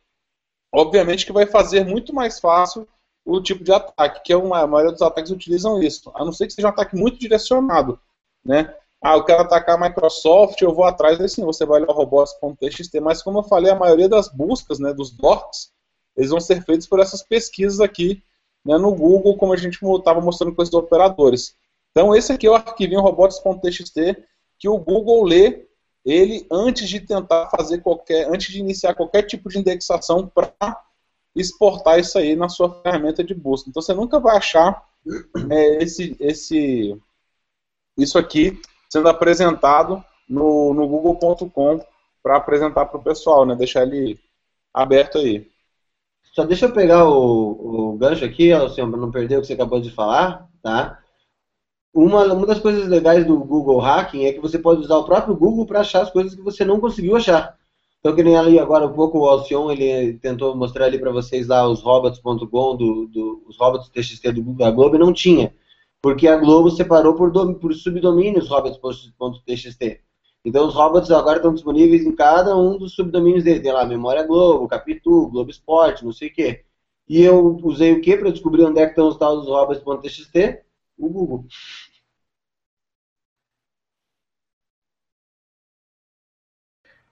obviamente 0.74 1.26
que 1.26 1.34
vai 1.34 1.46
fazer 1.46 1.86
muito 1.86 2.14
mais 2.14 2.40
fácil 2.40 2.88
o 3.26 3.42
tipo 3.42 3.64
de 3.64 3.72
ataque, 3.72 4.22
que 4.24 4.34
é 4.34 4.38
uma, 4.38 4.60
a 4.60 4.68
maioria 4.68 4.92
dos 4.92 5.02
ataques 5.02 5.32
utilizam 5.32 5.82
isso, 5.82 6.12
a 6.16 6.26
não 6.26 6.32
ser 6.32 6.48
que 6.48 6.54
seja 6.54 6.68
um 6.68 6.72
ataque 6.72 6.96
muito 6.96 7.20
direcionado, 7.20 8.00
né? 8.44 8.76
Ah, 9.04 9.16
eu 9.16 9.24
quero 9.24 9.42
atacar 9.42 9.76
a 9.76 9.90
Microsoft, 9.90 10.62
eu 10.62 10.74
vou 10.76 10.86
atrás, 10.86 11.20
assim, 11.20 11.44
você 11.44 11.66
vai 11.66 11.82
olhar 11.82 11.92
robots.txt, 11.92 13.00
mas 13.00 13.24
como 13.24 13.40
eu 13.40 13.44
falei, 13.44 13.72
a 13.72 13.76
maioria 13.76 14.08
das 14.08 14.30
buscas, 14.30 14.78
né, 14.78 14.94
dos 14.94 15.10
docs, 15.10 15.72
eles 16.16 16.30
vão 16.30 16.40
ser 16.40 16.64
feitos 16.64 16.86
por 16.86 17.00
essas 17.00 17.24
pesquisas 17.24 17.80
aqui, 17.80 18.22
né, 18.64 18.78
no 18.78 18.94
Google, 18.94 19.38
como 19.38 19.54
a 19.54 19.58
gente 19.58 19.80
estava 19.84 20.22
mostrando 20.22 20.54
com 20.54 20.62
esses 20.62 20.74
operadores. 20.74 21.56
Então, 21.90 22.16
esse 22.16 22.32
aqui 22.32 22.46
é 22.46 22.52
o 22.52 22.54
arquivinho 22.54 23.02
robots.txt 23.02 24.24
que 24.60 24.70
o 24.70 24.78
Google 24.78 25.24
lê 25.24 25.66
ele 26.06 26.46
antes 26.52 26.88
de 26.88 27.00
tentar 27.00 27.50
fazer 27.50 27.80
qualquer, 27.80 28.28
antes 28.32 28.54
de 28.54 28.60
iniciar 28.60 28.94
qualquer 28.94 29.24
tipo 29.24 29.50
de 29.50 29.58
indexação 29.58 30.28
para 30.28 30.54
exportar 31.36 32.00
isso 32.00 32.18
aí 32.20 32.36
na 32.36 32.50
sua 32.50 32.82
ferramenta 32.82 33.24
de 33.24 33.34
busca. 33.34 33.70
Então 33.70 33.82
você 33.82 33.94
nunca 33.94 34.20
vai 34.20 34.38
achar 34.38 34.88
é, 35.50 35.84
esse, 35.84 36.16
esse, 36.20 36.96
isso 37.98 38.18
aqui 38.18 38.62
sendo 38.92 39.08
apresentado 39.08 40.04
no, 40.28 40.74
no 40.74 40.86
google.com 40.86 41.80
para 42.22 42.36
apresentar 42.36 42.86
para 42.88 43.00
o 43.00 43.04
pessoal, 43.04 43.46
né? 43.46 43.56
Deixar 43.56 43.84
ele 43.84 44.20
aberto 44.74 45.18
aí. 45.18 45.50
Só 46.34 46.44
deixa 46.44 46.66
eu 46.66 46.74
pegar 46.74 47.06
o, 47.06 47.92
o 47.94 47.98
gancho 47.98 48.26
aqui, 48.26 48.52
Alcione, 48.52 48.92
para 48.92 49.00
não 49.00 49.10
perder 49.10 49.38
o 49.38 49.42
que 49.42 49.48
você 49.48 49.54
acabou 49.54 49.80
de 49.80 49.92
falar, 49.92 50.50
tá? 50.62 51.00
Uma, 51.94 52.26
uma 52.34 52.46
das 52.46 52.60
coisas 52.60 52.88
legais 52.88 53.26
do 53.26 53.40
Google 53.40 53.80
Hacking 53.80 54.26
é 54.26 54.34
que 54.34 54.42
você 54.42 54.60
pode 54.60 54.82
usar 54.82 54.98
o 54.98 55.06
próprio 55.06 55.36
Google 55.36 55.66
para 55.66 55.80
achar 55.80 56.02
as 56.02 56.12
coisas 56.12 56.36
que 56.36 56.42
você 56.42 56.66
não 56.66 56.80
conseguiu 56.80 57.16
achar. 57.16 57.58
Então, 58.00 58.14
que 58.14 58.24
nem 58.24 58.36
ali 58.36 58.60
agora 58.60 58.88
um 58.88 58.94
pouco 58.94 59.20
o 59.20 59.30
Alcion, 59.30 59.72
ele 59.72 60.18
tentou 60.20 60.56
mostrar 60.56 60.86
ali 60.86 61.00
para 61.00 61.12
vocês 61.12 61.48
lá 61.48 61.66
os 61.68 61.82
robots.com, 61.82 62.76
do, 62.76 63.08
do, 63.08 63.44
os 63.48 63.58
robots 63.58 63.90
TXT 63.90 64.32
do 64.34 64.44
Google, 64.44 64.72
Globo 64.74 64.98
não 64.98 65.14
tinha. 65.14 65.54
Porque 66.02 66.28
a 66.28 66.36
Globo 66.38 66.72
separou 66.72 67.16
por, 67.16 67.32
dom, 67.32 67.54
por 67.54 67.74
subdomínios 67.76 68.50
robots.txt. 68.50 70.02
Então, 70.44 70.68
os 70.68 70.74
robots 70.74 71.12
agora 71.12 71.38
estão 71.38 71.54
disponíveis 71.54 72.04
em 72.04 72.16
cada 72.16 72.58
um 72.58 72.78
dos 72.78 72.96
subdomínios 72.96 73.44
dele. 73.44 73.60
Tem 73.62 73.72
lá 73.72 73.86
Memória 73.86 74.24
Globo, 74.26 74.68
Capitu, 74.68 75.28
Globo 75.28 75.52
Esporte, 75.52 76.04
não 76.04 76.12
sei 76.12 76.30
o 76.30 76.34
quê. 76.34 76.66
E 77.08 77.22
eu 77.22 77.60
usei 77.64 77.94
o 77.94 78.02
que 78.02 78.18
para 78.18 78.32
descobrir 78.32 78.64
onde 78.64 78.80
é 78.80 78.86
que 78.86 78.92
estão 78.92 79.08
os 79.10 79.18
tal 79.18 79.38
dos 79.38 79.48
robots.txt? 79.48 80.64
O 80.98 81.10
Google. 81.10 81.46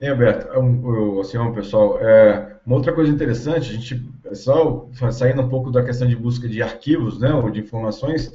Hein, 0.00 0.08
Alberto, 0.10 1.20
assim, 1.20 1.52
pessoal, 1.52 1.98
é, 2.00 2.58
uma 2.64 2.76
outra 2.76 2.94
coisa 2.94 3.12
interessante, 3.12 3.70
a 3.70 3.74
gente, 3.74 4.02
só 4.32 4.88
saindo 5.12 5.42
um 5.42 5.48
pouco 5.48 5.70
da 5.70 5.84
questão 5.84 6.08
de 6.08 6.16
busca 6.16 6.48
de 6.48 6.62
arquivos, 6.62 7.18
né, 7.20 7.30
ou 7.34 7.50
de 7.50 7.60
informações, 7.60 8.34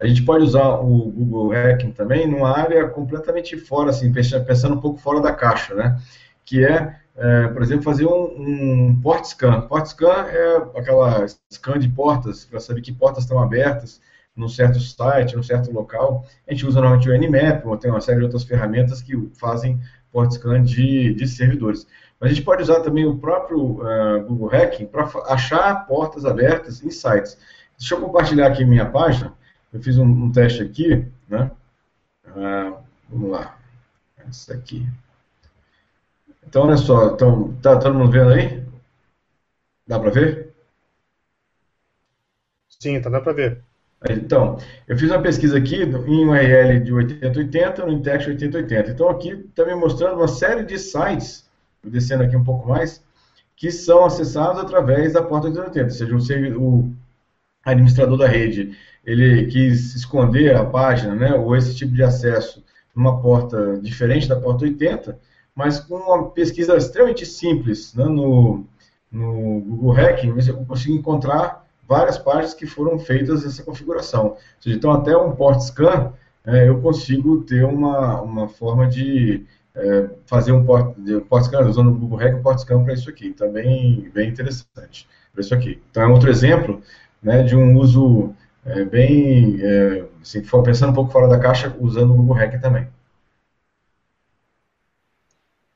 a 0.00 0.06
gente 0.06 0.22
pode 0.22 0.44
usar 0.44 0.78
o 0.80 1.10
Google 1.10 1.52
Hacking 1.52 1.92
também 1.92 2.26
numa 2.26 2.56
área 2.56 2.88
completamente 2.88 3.56
fora, 3.56 3.90
assim, 3.90 4.12
pensando 4.12 4.74
um 4.74 4.80
pouco 4.80 4.98
fora 4.98 5.20
da 5.20 5.32
caixa, 5.32 5.74
né, 5.74 5.98
que 6.44 6.64
é, 6.64 6.96
é 7.16 7.48
por 7.48 7.62
exemplo, 7.62 7.82
fazer 7.82 8.06
um, 8.06 8.88
um 8.88 9.00
port 9.02 9.24
scan. 9.24 9.62
Port 9.62 9.86
scan 9.86 10.26
é 10.28 10.56
aquela 10.78 11.26
scan 11.52 11.78
de 11.78 11.88
portas, 11.88 12.44
para 12.44 12.60
saber 12.60 12.80
que 12.80 12.92
portas 12.92 13.24
estão 13.24 13.42
abertas 13.42 14.00
num 14.36 14.48
certo 14.48 14.78
site, 14.78 15.34
num 15.34 15.42
certo 15.42 15.72
local. 15.72 16.24
A 16.46 16.52
gente 16.52 16.64
usa 16.64 16.80
normalmente 16.80 17.10
o 17.10 17.18
Nmap, 17.18 17.66
ou 17.66 17.76
tem 17.76 17.90
uma 17.90 18.00
série 18.00 18.18
de 18.18 18.24
outras 18.24 18.44
ferramentas 18.44 19.02
que 19.02 19.16
fazem 19.38 19.80
port 20.12 20.30
scan 20.30 20.62
de, 20.62 21.12
de 21.12 21.26
servidores. 21.26 21.86
Mas 22.20 22.30
a 22.30 22.34
gente 22.34 22.44
pode 22.44 22.62
usar 22.62 22.80
também 22.80 23.04
o 23.04 23.18
próprio 23.18 23.80
uh, 23.80 24.24
Google 24.26 24.48
Hacking 24.48 24.86
para 24.86 25.08
achar 25.26 25.86
portas 25.86 26.24
abertas 26.24 26.82
em 26.84 26.90
sites. 26.90 27.36
Deixa 27.76 27.94
eu 27.94 28.00
compartilhar 28.00 28.46
aqui 28.46 28.64
minha 28.64 28.86
página. 28.86 29.32
Eu 29.72 29.82
fiz 29.82 29.98
um, 29.98 30.04
um 30.04 30.32
teste 30.32 30.62
aqui, 30.62 31.06
né? 31.28 31.50
Uh, 32.26 32.78
vamos 33.08 33.30
lá. 33.30 33.58
Essa 34.16 34.54
aqui. 34.54 34.86
Então, 36.46 36.62
olha 36.66 36.76
só. 36.76 37.14
Então, 37.14 37.54
tá 37.62 37.78
todo 37.78 37.94
mundo 37.94 38.10
vendo 38.10 38.30
aí? 38.30 38.66
Dá 39.86 39.98
para 39.98 40.10
ver? 40.10 40.54
Sim, 42.68 43.00
tá 43.00 43.10
dá 43.10 43.20
para 43.20 43.32
ver. 43.32 43.62
Então, 44.08 44.58
eu 44.86 44.96
fiz 44.96 45.10
uma 45.10 45.20
pesquisa 45.20 45.58
aqui 45.58 45.82
em 45.82 46.26
URL 46.26 46.80
de 46.80 46.92
8080, 46.92 47.84
no 47.84 47.92
Intex 47.92 48.26
8080. 48.26 48.90
Então, 48.92 49.08
aqui 49.08 49.30
está 49.30 49.64
me 49.64 49.74
mostrando 49.74 50.16
uma 50.16 50.28
série 50.28 50.62
de 50.62 50.78
sites, 50.78 51.50
descendo 51.82 52.22
aqui 52.22 52.36
um 52.36 52.44
pouco 52.44 52.68
mais, 52.68 53.02
que 53.56 53.72
são 53.72 54.04
acessados 54.04 54.60
através 54.60 55.14
da 55.14 55.22
porta 55.22 55.48
8080. 55.48 56.14
Ou 56.14 56.20
seja, 56.20 56.56
o 56.56 56.92
administrador 57.72 58.18
da 58.18 58.26
rede, 58.26 58.76
ele 59.04 59.46
quis 59.46 59.94
esconder 59.94 60.54
a 60.54 60.64
página, 60.64 61.14
né, 61.14 61.34
ou 61.34 61.56
esse 61.56 61.74
tipo 61.74 61.94
de 61.94 62.02
acesso 62.02 62.64
numa 62.94 63.20
porta 63.20 63.78
diferente 63.80 64.28
da 64.28 64.36
porta 64.36 64.64
80, 64.64 65.18
mas 65.54 65.80
com 65.80 65.96
uma 65.96 66.30
pesquisa 66.30 66.76
extremamente 66.76 67.24
simples 67.24 67.94
né, 67.94 68.04
no, 68.04 68.64
no 69.10 69.60
Google 69.60 69.92
Hacking, 69.92 70.34
eu 70.46 70.64
consigo 70.64 70.94
encontrar 70.94 71.66
várias 71.88 72.18
páginas 72.18 72.54
que 72.54 72.66
foram 72.66 72.98
feitas 72.98 73.44
essa 73.44 73.62
configuração. 73.62 74.26
Ou 74.26 74.38
seja, 74.60 74.76
então 74.76 74.92
até 74.92 75.16
um 75.16 75.32
port 75.34 75.60
scan 75.60 76.12
é, 76.44 76.68
eu 76.68 76.80
consigo 76.80 77.42
ter 77.42 77.64
uma, 77.64 78.20
uma 78.20 78.48
forma 78.48 78.86
de 78.86 79.44
é, 79.74 80.10
fazer 80.26 80.52
um 80.52 80.64
port, 80.64 80.96
um 80.98 81.20
port 81.20 81.44
scan 81.44 81.66
usando 81.66 81.88
o 81.88 81.94
Google 81.94 82.18
Hack 82.18 82.36
um 82.36 82.42
port 82.42 82.58
scan 82.58 82.84
para 82.84 82.94
isso 82.94 83.08
aqui. 83.08 83.30
Também 83.30 84.00
então, 84.00 84.12
bem 84.12 84.28
interessante 84.28 85.08
para 85.32 85.40
isso 85.40 85.54
aqui. 85.54 85.80
Então 85.90 86.02
é 86.02 86.06
outro 86.06 86.30
exemplo 86.30 86.82
né, 87.22 87.42
de 87.42 87.56
um 87.56 87.76
uso 87.78 88.34
é, 88.64 88.84
bem, 88.84 89.58
é, 89.60 90.04
assim, 90.20 90.42
pensando 90.64 90.90
um 90.90 90.94
pouco 90.94 91.10
fora 91.10 91.28
da 91.28 91.38
caixa, 91.38 91.74
usando 91.80 92.12
o 92.12 92.16
Google 92.16 92.36
Hack 92.36 92.60
também. 92.60 92.86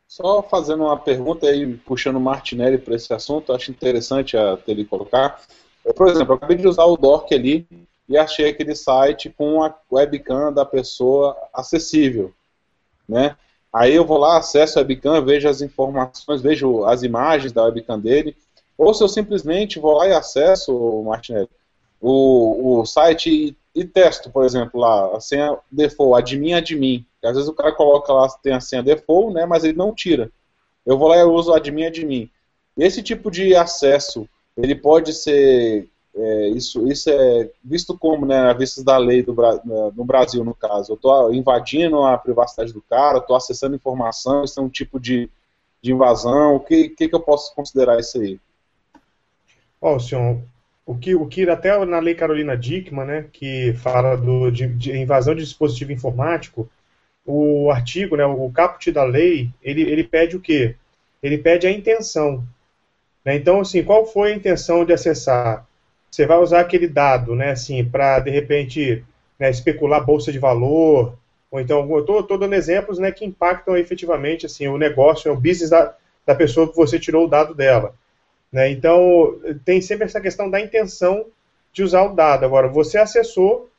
Só 0.07 0.43
fazendo 0.43 0.84
uma 0.84 0.99
pergunta 0.99 1.47
aí, 1.47 1.74
puxando 1.74 2.16
o 2.16 2.20
Martinelli 2.20 2.76
para 2.76 2.95
esse 2.95 3.12
assunto, 3.14 3.53
acho 3.53 3.70
interessante 3.70 4.36
a 4.36 4.59
ele 4.68 4.84
colocar. 4.84 5.40
Eu, 5.82 5.95
por 5.95 6.07
exemplo, 6.07 6.32
eu 6.32 6.36
acabei 6.36 6.59
de 6.59 6.68
usar 6.68 6.84
o 6.84 6.99
Doc 6.99 7.32
ali 7.32 7.66
e 8.07 8.18
achei 8.18 8.51
aquele 8.51 8.74
site 8.74 9.30
com 9.30 9.62
a 9.62 9.74
webcam 9.90 10.53
da 10.53 10.66
pessoa 10.66 11.34
acessível, 11.55 12.30
né? 13.09 13.36
Aí 13.72 13.95
eu 13.95 14.05
vou 14.05 14.18
lá, 14.18 14.36
acesso 14.36 14.78
a 14.78 14.82
webcam, 14.82 15.24
vejo 15.24 15.49
as 15.49 15.62
informações, 15.62 16.43
vejo 16.43 16.84
as 16.84 17.03
imagens 17.03 17.53
da 17.53 17.64
webcam 17.64 17.99
dele, 17.99 18.36
ou 18.83 18.95
se 18.95 19.03
eu 19.03 19.09
simplesmente 19.09 19.78
vou 19.78 19.97
lá 19.97 20.09
e 20.09 20.12
acesso, 20.12 21.03
Martinelli, 21.05 21.49
o, 22.01 22.80
o 22.80 22.85
site 22.85 23.30
e, 23.74 23.80
e, 23.80 23.85
testo, 23.85 24.30
por 24.30 24.45
exemplo, 24.45 24.80
lá, 24.80 25.16
a 25.16 25.20
senha 25.20 25.57
default, 25.70 26.18
admin, 26.18 26.55
admin. 26.55 27.07
Às 27.22 27.37
vezes 27.37 27.49
o 27.49 27.55
cara 27.55 27.72
coloca 27.72 28.12
lá, 28.12 28.28
tem 28.43 28.53
a 28.53 28.61
senha 28.61 28.83
default, 28.83 29.33
né, 29.33 29.47
mas 29.47 29.62
ele 29.62 29.78
não 29.78 29.95
tira. 29.95 30.30
Eu 30.85 30.99
vou 30.99 31.09
lá 31.09 31.16
e 31.16 31.22
uso 31.22 31.55
admin, 31.55 31.87
admin. 31.87 32.28
Esse 32.76 33.03
tipo 33.03 33.30
de 33.30 33.55
acesso 33.55 34.28
ele 34.57 34.74
pode 34.74 35.12
ser 35.12 35.89
é, 36.14 36.49
isso, 36.49 36.87
isso 36.89 37.09
é 37.09 37.51
visto 37.64 37.97
como, 37.97 38.26
né, 38.26 38.39
a 38.39 38.53
vista 38.53 38.83
da 38.83 38.99
lei 38.99 39.22
do, 39.22 39.35
no 39.95 40.05
Brasil, 40.05 40.45
no 40.45 40.55
caso. 40.55 40.93
Eu 40.93 40.97
estou 40.97 41.33
invadindo 41.33 42.03
a 42.03 42.18
privacidade 42.18 42.72
do 42.72 42.83
cara, 42.83 43.18
estou 43.18 43.37
acessando 43.37 43.76
informação, 43.76 44.45
isso 44.45 44.59
é 44.59 44.62
um 44.62 44.68
tipo 44.68 44.99
de, 44.99 45.30
de 45.80 45.93
invasão. 45.93 46.57
O 46.57 46.61
que, 46.61 46.89
que, 46.91 47.09
que 47.09 47.14
eu 47.14 47.20
posso 47.20 47.55
considerar 47.55 47.99
isso 47.99 48.20
aí? 48.20 48.41
Ó, 49.83 49.97
oh, 49.97 50.01
senhor, 50.01 50.41
o 50.87 50.97
que, 50.97 51.12
o 51.16 51.26
que 51.26 51.49
até 51.51 51.76
na 51.85 51.99
lei 51.99 52.14
Carolina 52.14 52.57
Dickman, 52.57 53.05
né, 53.05 53.26
que 53.33 53.72
fala 53.74 54.16
do, 54.16 54.49
de, 54.49 54.68
de 54.68 54.97
invasão 54.97 55.35
de 55.35 55.43
dispositivo 55.43 55.91
informático, 55.91 56.70
o 57.26 57.68
artigo, 57.68 58.16
né, 58.16 58.24
o 58.24 58.49
caput 58.51 58.93
da 58.93 59.03
lei, 59.03 59.51
ele, 59.61 59.83
ele 59.83 60.05
pede 60.05 60.37
o 60.37 60.41
quê? 60.41 60.76
Ele 61.20 61.37
pede 61.37 61.66
a 61.66 61.70
intenção. 61.70 62.45
Né? 63.24 63.35
Então, 63.35 63.61
assim, 63.61 63.83
qual 63.83 64.07
foi 64.07 64.33
a 64.33 64.37
intenção 64.37 64.85
de 64.85 64.93
acessar? 64.93 65.66
Você 66.09 66.26
vai 66.26 66.39
usar 66.39 66.61
aquele 66.61 66.87
dado, 66.87 67.35
né, 67.35 67.51
assim, 67.51 67.85
para 67.85 68.20
de 68.20 68.30
repente 68.30 69.05
né, 69.37 69.51
especular 69.51 70.05
bolsa 70.05 70.30
de 70.30 70.39
valor, 70.39 71.18
ou 71.51 71.61
então 71.61 71.91
eu 71.91 72.20
estou 72.20 72.39
dando 72.39 72.55
exemplos, 72.55 73.01
né, 73.01 73.11
que 73.11 73.24
impactam 73.24 73.76
efetivamente 73.76 74.47
assim 74.47 74.68
o 74.68 74.78
negócio, 74.78 75.33
o 75.33 75.37
business 75.37 75.70
da, 75.70 75.93
da 76.24 76.37
pessoa 76.37 76.68
que 76.68 76.76
você 76.76 77.01
tirou 77.01 77.24
o 77.24 77.28
dado 77.28 77.53
dela. 77.53 77.95
Né? 78.53 78.70
Então 78.70 79.40
tem 79.64 79.80
sempre 79.80 80.05
essa 80.05 80.20
questão 80.20 80.50
da 80.50 80.61
intenção 80.61 81.26
de 81.72 81.82
usar 81.82 82.03
o 82.03 82.14
dado. 82.14 82.44
Agora, 82.44 82.68
você 82.68 82.98
acessou, 82.98 83.70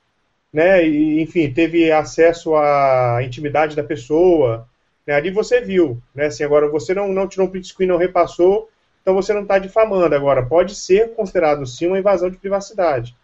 né, 0.52 0.86
e, 0.86 1.22
enfim, 1.22 1.52
teve 1.52 1.92
acesso 1.92 2.56
à 2.56 3.20
intimidade 3.24 3.76
da 3.76 3.84
pessoa, 3.84 4.68
né, 5.06 5.14
ali 5.14 5.30
você 5.30 5.62
viu, 5.62 6.02
né, 6.14 6.26
assim, 6.26 6.44
agora 6.44 6.68
você 6.70 6.94
não, 6.94 7.10
não 7.10 7.28
tirou 7.28 7.48
um 7.48 7.50
print 7.50 7.68
screen, 7.68 7.88
não 7.88 7.98
repassou, 7.98 8.70
então 9.02 9.14
você 9.14 9.34
não 9.34 9.44
está 9.44 9.60
difamando. 9.60 10.16
Agora, 10.16 10.44
pode 10.44 10.76
ser 10.76 11.14
considerado 11.14 11.66
sim 11.68 11.88
uma 11.88 12.00
invasão 12.00 12.30
de 12.30 12.38
privacidade. 12.38 13.16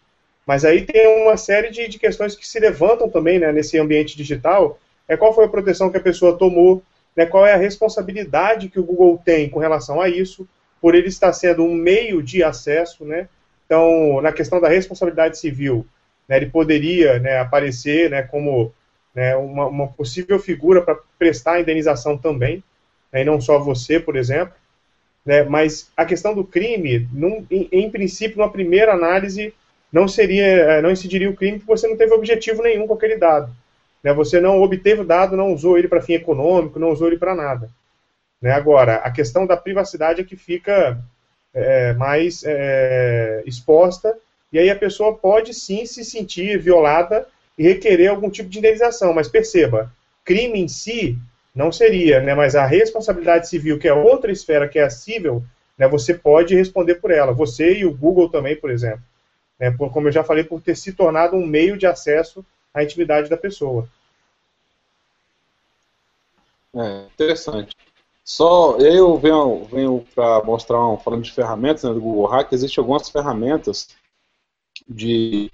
Mas 0.46 0.64
aí 0.64 0.84
tem 0.84 1.22
uma 1.22 1.36
série 1.36 1.70
de, 1.70 1.88
de 1.88 1.98
questões 1.98 2.36
que 2.36 2.46
se 2.46 2.60
levantam 2.60 3.08
também 3.08 3.38
né, 3.38 3.52
nesse 3.52 3.78
ambiente 3.78 4.16
digital. 4.16 4.78
É 5.08 5.16
qual 5.16 5.34
foi 5.34 5.44
a 5.44 5.48
proteção 5.48 5.90
que 5.90 5.96
a 5.96 6.02
pessoa 6.02 6.36
tomou, 6.36 6.82
né, 7.16 7.24
qual 7.24 7.46
é 7.46 7.54
a 7.54 7.56
responsabilidade 7.56 8.68
que 8.68 8.78
o 8.78 8.84
Google 8.84 9.20
tem 9.24 9.48
com 9.48 9.58
relação 9.58 10.00
a 10.00 10.08
isso, 10.08 10.46
por 10.80 10.94
ele 10.94 11.08
estar 11.08 11.32
sendo 11.32 11.64
um 11.64 11.74
meio 11.74 12.22
de 12.22 12.42
acesso. 12.42 13.04
Né? 13.04 13.28
Então, 13.66 14.20
na 14.20 14.32
questão 14.32 14.60
da 14.60 14.68
responsabilidade 14.68 15.38
civil, 15.38 15.86
né, 16.28 16.36
ele 16.36 16.46
poderia 16.46 17.18
né, 17.18 17.38
aparecer 17.38 18.08
né, 18.10 18.22
como 18.22 18.72
né, 19.14 19.36
uma, 19.36 19.66
uma, 19.66 19.88
possível 19.88 20.38
figura 20.38 20.80
para 20.80 20.96
prestar 21.18 21.60
indenização 21.60 22.16
também, 22.16 22.62
né, 23.12 23.22
e 23.22 23.24
não 23.24 23.40
só 23.40 23.58
você, 23.58 23.98
por 23.98 24.16
exemplo. 24.16 24.54
Né, 25.26 25.42
mas 25.42 25.90
a 25.96 26.04
questão 26.04 26.34
do 26.34 26.44
crime, 26.44 27.08
num, 27.12 27.44
em, 27.50 27.68
em, 27.70 27.90
princípio, 27.90 28.38
numa 28.38 28.50
primeira 28.50 28.92
análise, 28.92 29.52
não 29.92 30.06
seria, 30.08 30.44
eh, 30.44 30.82
não 30.82 30.90
incidiria 30.90 31.28
o 31.28 31.34
crime 31.34 31.58
porque 31.58 31.72
você 31.72 31.88
não 31.88 31.96
teve 31.96 32.14
objetivo 32.14 32.62
nenhum 32.62 32.86
com 32.86 32.94
aquele 32.94 33.16
dado. 33.16 33.52
Né, 34.02 34.14
você 34.14 34.40
não 34.40 34.62
obteve 34.62 35.02
o 35.02 35.04
dado, 35.04 35.36
não 35.36 35.52
usou 35.52 35.76
ele 35.76 35.88
para 35.88 36.00
fim 36.00 36.14
econômico, 36.14 36.78
não 36.78 36.90
usou 36.90 37.08
ele 37.08 37.18
para 37.18 37.34
nada. 37.34 37.68
Né, 38.40 38.52
agora, 38.52 38.96
a 38.96 39.10
questão 39.10 39.46
da 39.46 39.56
privacidade 39.56 40.22
é 40.22 40.24
que 40.24 40.36
fica 40.36 40.98
é, 41.52 41.92
mais 41.92 42.42
é, 42.44 43.42
exposta, 43.44 44.16
e 44.52 44.58
aí 44.58 44.70
a 44.70 44.76
pessoa 44.76 45.16
pode 45.16 45.52
sim 45.52 45.84
se 45.84 46.04
sentir 46.04 46.58
violada 46.58 47.26
e 47.58 47.62
requerer 47.62 48.08
algum 48.08 48.30
tipo 48.30 48.48
de 48.48 48.58
indenização. 48.58 49.12
Mas 49.12 49.28
perceba, 49.28 49.92
crime 50.24 50.60
em 50.60 50.68
si 50.68 51.18
não 51.54 51.70
seria, 51.70 52.20
né? 52.20 52.34
Mas 52.34 52.56
a 52.56 52.64
responsabilidade 52.66 53.48
civil, 53.48 53.78
que 53.78 53.86
é 53.86 53.92
outra 53.92 54.32
esfera, 54.32 54.68
que 54.68 54.78
é 54.78 54.84
a 54.84 54.90
civil, 54.90 55.44
né? 55.76 55.86
Você 55.88 56.14
pode 56.14 56.54
responder 56.54 56.96
por 56.96 57.10
ela. 57.10 57.32
Você 57.32 57.74
e 57.74 57.84
o 57.84 57.96
Google 57.96 58.28
também, 58.28 58.56
por 58.56 58.70
exemplo. 58.70 59.02
Né, 59.58 59.70
por, 59.70 59.92
como 59.92 60.08
eu 60.08 60.12
já 60.12 60.24
falei, 60.24 60.42
por 60.42 60.62
ter 60.62 60.74
se 60.74 60.94
tornado 60.94 61.36
um 61.36 61.46
meio 61.46 61.76
de 61.76 61.86
acesso 61.86 62.44
à 62.72 62.82
intimidade 62.82 63.28
da 63.28 63.36
pessoa. 63.36 63.86
É, 66.74 67.04
interessante. 67.12 67.76
Só 68.32 68.76
eu 68.76 69.18
venho, 69.18 69.64
venho 69.64 70.04
para 70.14 70.40
mostrar, 70.44 70.86
um, 70.86 70.96
falando 70.96 71.24
de 71.24 71.32
ferramentas 71.32 71.82
né, 71.82 71.92
do 71.92 72.00
Google 72.00 72.26
Hack, 72.26 72.52
existem 72.52 72.80
algumas 72.80 73.10
ferramentas 73.10 73.88
de 74.88 75.50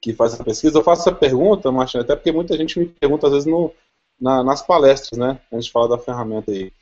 que 0.00 0.12
faz 0.14 0.32
essa 0.32 0.44
pesquisa. 0.44 0.78
Eu 0.78 0.84
faço 0.84 1.02
essa 1.02 1.12
pergunta, 1.12 1.72
Martin, 1.72 1.98
até 1.98 2.14
porque 2.14 2.30
muita 2.30 2.56
gente 2.56 2.78
me 2.78 2.86
pergunta 2.86 3.26
às 3.26 3.32
vezes 3.32 3.46
no, 3.46 3.72
na, 4.20 4.44
nas 4.44 4.62
palestras, 4.62 5.18
né? 5.18 5.40
A 5.50 5.56
gente 5.56 5.72
fala 5.72 5.88
da 5.88 5.98
ferramenta 5.98 6.52
aí. 6.52 6.72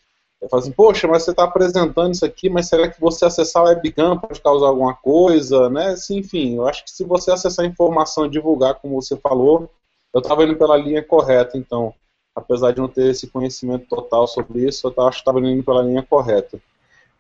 Eu 0.43 0.49
falo 0.51 0.63
assim, 0.63 0.73
poxa, 0.73 1.09
mas 1.09 1.23
você 1.23 1.31
está 1.31 1.45
apresentando 1.45 2.13
isso 2.13 2.27
aqui, 2.27 2.51
mas 2.51 2.69
será 2.69 2.87
que 2.91 3.01
você 3.01 3.25
acessar 3.25 3.63
o 3.63 3.67
webcam 3.67 4.19
pode 4.19 4.43
causar 4.43 4.67
alguma 4.67 4.95
coisa, 4.95 5.71
né? 5.71 5.87
Assim, 5.93 6.19
enfim, 6.19 6.57
eu 6.57 6.69
acho 6.69 6.85
que 6.85 6.91
se 6.91 7.03
você 7.03 7.33
acessar 7.33 7.65
a 7.65 7.69
informação 7.69 8.27
e 8.27 8.31
divulgar, 8.31 8.75
como 8.75 9.01
você 9.01 9.17
falou, 9.17 9.71
eu 10.13 10.21
estava 10.21 10.45
indo 10.45 10.57
pela 10.57 10.77
linha 10.77 11.03
correta, 11.03 11.57
então, 11.57 11.95
apesar 12.41 12.73
de 12.73 12.79
não 12.79 12.89
ter 12.89 13.11
esse 13.11 13.29
conhecimento 13.29 13.87
total 13.87 14.27
sobre 14.27 14.67
isso, 14.67 14.93
eu 14.97 15.07
acho 15.07 15.19
que 15.19 15.31
estava 15.31 15.41
indo 15.41 15.63
pela 15.63 15.83
linha 15.83 16.03
correta. 16.03 16.59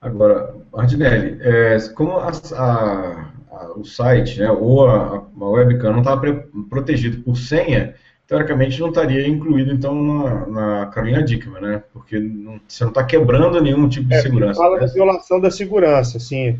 Agora, 0.00 0.54
Martinelli, 0.72 1.38
é, 1.42 1.76
como 1.94 2.16
a, 2.18 2.30
a, 2.54 3.30
a, 3.52 3.72
o 3.76 3.84
site, 3.84 4.40
né, 4.40 4.50
ou 4.50 4.86
a, 4.88 5.24
a 5.40 5.44
webcam 5.48 5.92
não 5.92 5.98
estava 5.98 6.46
protegido 6.70 7.22
por 7.22 7.36
senha, 7.36 7.94
teoricamente 8.26 8.80
não 8.80 8.88
estaria 8.88 9.26
incluído 9.26 9.72
então 9.72 9.94
na, 9.94 10.46
na 10.46 10.86
Carolina 10.86 11.22
Dickman, 11.22 11.60
né? 11.60 11.82
Porque 11.92 12.18
não, 12.18 12.60
você 12.66 12.84
não 12.84 12.90
está 12.90 13.04
quebrando 13.04 13.60
nenhum 13.60 13.88
tipo 13.88 14.08
de 14.08 14.14
é, 14.14 14.22
segurança. 14.22 14.60
Fala 14.60 14.78
né? 14.78 14.86
da 14.86 14.92
violação 14.92 15.40
da 15.40 15.50
segurança, 15.50 16.18
sim. 16.20 16.58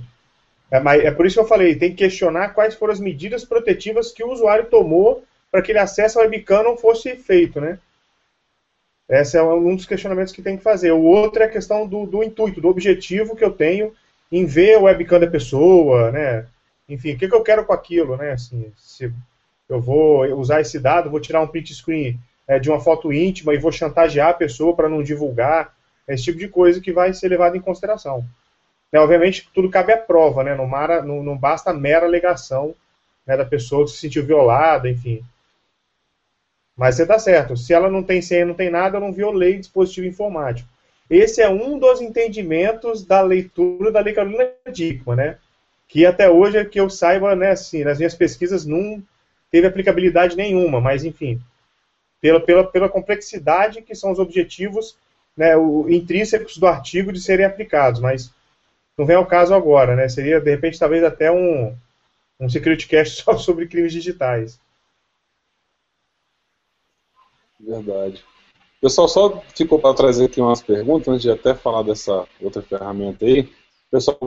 É, 0.70 0.80
mas 0.80 1.02
é 1.02 1.10
por 1.10 1.24
isso 1.24 1.36
que 1.36 1.40
eu 1.40 1.48
falei, 1.48 1.76
tem 1.76 1.90
que 1.90 1.98
questionar 1.98 2.50
quais 2.50 2.74
foram 2.74 2.92
as 2.92 3.00
medidas 3.00 3.44
protetivas 3.44 4.12
que 4.12 4.22
o 4.22 4.30
usuário 4.32 4.66
tomou 4.66 5.24
para 5.50 5.62
que 5.62 5.72
ele 5.72 5.78
acesso 5.78 6.18
ao 6.18 6.24
webcam 6.24 6.62
não 6.62 6.76
fosse 6.76 7.16
feito, 7.16 7.60
né? 7.60 7.78
Esse 9.10 9.36
é 9.36 9.42
um 9.42 9.74
dos 9.74 9.86
questionamentos 9.86 10.32
que 10.32 10.40
tem 10.40 10.56
que 10.56 10.62
fazer. 10.62 10.92
O 10.92 11.02
outro 11.02 11.42
é 11.42 11.46
a 11.46 11.50
questão 11.50 11.84
do, 11.84 12.06
do 12.06 12.22
intuito, 12.22 12.60
do 12.60 12.68
objetivo 12.68 13.34
que 13.34 13.44
eu 13.44 13.50
tenho 13.50 13.92
em 14.30 14.46
ver 14.46 14.78
o 14.78 14.82
webcam 14.82 15.18
da 15.18 15.26
pessoa, 15.26 16.12
né? 16.12 16.46
Enfim, 16.88 17.14
o 17.14 17.18
que, 17.18 17.28
que 17.28 17.34
eu 17.34 17.42
quero 17.42 17.64
com 17.64 17.72
aquilo, 17.72 18.16
né? 18.16 18.32
Assim, 18.32 18.72
se 18.78 19.12
eu 19.68 19.80
vou 19.80 20.24
usar 20.38 20.60
esse 20.60 20.78
dado, 20.78 21.10
vou 21.10 21.18
tirar 21.18 21.40
um 21.40 21.48
print 21.48 21.74
screen 21.74 22.20
é, 22.46 22.60
de 22.60 22.70
uma 22.70 22.78
foto 22.78 23.12
íntima 23.12 23.52
e 23.52 23.58
vou 23.58 23.72
chantagear 23.72 24.28
a 24.28 24.34
pessoa 24.34 24.76
para 24.76 24.88
não 24.88 25.02
divulgar, 25.02 25.74
esse 26.06 26.24
tipo 26.24 26.38
de 26.38 26.48
coisa 26.48 26.80
que 26.80 26.92
vai 26.92 27.12
ser 27.12 27.28
levado 27.28 27.56
em 27.56 27.60
consideração. 27.60 28.24
É, 28.92 28.98
obviamente, 28.98 29.48
tudo 29.54 29.70
cabe 29.70 29.92
à 29.92 29.96
prova, 29.96 30.42
né? 30.42 30.54
não, 30.54 30.66
mara, 30.66 31.02
não, 31.02 31.22
não 31.22 31.36
basta 31.36 31.70
a 31.70 31.74
mera 31.74 32.06
alegação 32.06 32.74
né, 33.26 33.36
da 33.36 33.44
pessoa 33.44 33.84
que 33.84 33.92
se 33.92 33.98
sentiu 33.98 34.24
violada, 34.24 34.88
enfim. 34.88 35.24
Mas 36.80 36.94
você 36.94 37.02
está 37.02 37.18
certo, 37.18 37.58
se 37.58 37.74
ela 37.74 37.90
não 37.90 38.02
tem 38.02 38.22
senha, 38.22 38.46
não 38.46 38.54
tem 38.54 38.70
nada, 38.70 38.96
eu 38.96 39.02
não 39.02 39.12
violei 39.12 39.58
dispositivo 39.58 40.06
informático. 40.06 40.66
Esse 41.10 41.42
é 41.42 41.46
um 41.46 41.78
dos 41.78 42.00
entendimentos 42.00 43.04
da 43.04 43.20
leitura 43.20 43.92
da 43.92 44.00
Lei 44.00 44.14
Carolina 44.14 44.48
Dickmann, 44.72 45.14
né? 45.14 45.36
Que 45.86 46.06
até 46.06 46.30
hoje, 46.30 46.56
é 46.56 46.64
que 46.64 46.80
eu 46.80 46.88
saiba, 46.88 47.36
né, 47.36 47.50
assim, 47.50 47.84
nas 47.84 47.98
minhas 47.98 48.14
pesquisas, 48.14 48.64
não, 48.64 49.02
teve 49.50 49.66
aplicabilidade 49.66 50.34
nenhuma, 50.38 50.80
mas 50.80 51.04
enfim, 51.04 51.38
pela, 52.18 52.40
pela, 52.40 52.64
pela 52.64 52.88
complexidade 52.88 53.82
que 53.82 53.94
são 53.94 54.10
os 54.10 54.18
objetivos 54.18 54.96
né, 55.36 55.54
o, 55.58 55.86
intrínsecos 55.86 56.56
do 56.56 56.66
artigo 56.66 57.12
de 57.12 57.20
serem 57.20 57.44
aplicados, 57.44 58.00
mas 58.00 58.32
não 58.96 59.04
vem 59.04 59.16
ao 59.16 59.26
caso 59.26 59.52
agora, 59.52 59.94
né? 59.94 60.08
Seria, 60.08 60.40
de 60.40 60.50
repente, 60.50 60.78
talvez 60.78 61.04
até 61.04 61.30
um, 61.30 61.76
um 62.40 62.48
security 62.48 62.88
cast 62.88 63.20
só 63.22 63.36
sobre 63.36 63.66
crimes 63.66 63.92
digitais. 63.92 64.58
Verdade. 67.60 68.24
Pessoal, 68.80 69.08
só 69.08 69.42
ficou 69.54 69.78
para 69.78 69.94
trazer 69.94 70.24
aqui 70.24 70.40
umas 70.40 70.62
perguntas, 70.62 71.08
antes 71.08 71.22
de 71.22 71.30
até 71.30 71.54
falar 71.54 71.82
dessa 71.82 72.26
outra 72.40 72.62
ferramenta 72.62 73.26
aí. 73.26 73.48
Pessoal 73.90 74.18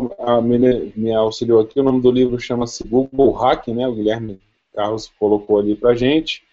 me, 0.41 0.93
me 0.95 1.13
auxiliou 1.13 1.61
aqui, 1.61 1.79
o 1.79 1.83
nome 1.83 2.01
do 2.01 2.11
livro 2.11 2.39
chama-se 2.39 2.83
Google 2.83 3.31
Hack, 3.31 3.67
né? 3.69 3.87
O 3.87 3.95
Guilherme 3.95 4.39
Carlos 4.73 5.11
colocou 5.17 5.59
ali 5.59 5.75
para 5.75 5.95
gente. 5.95 6.43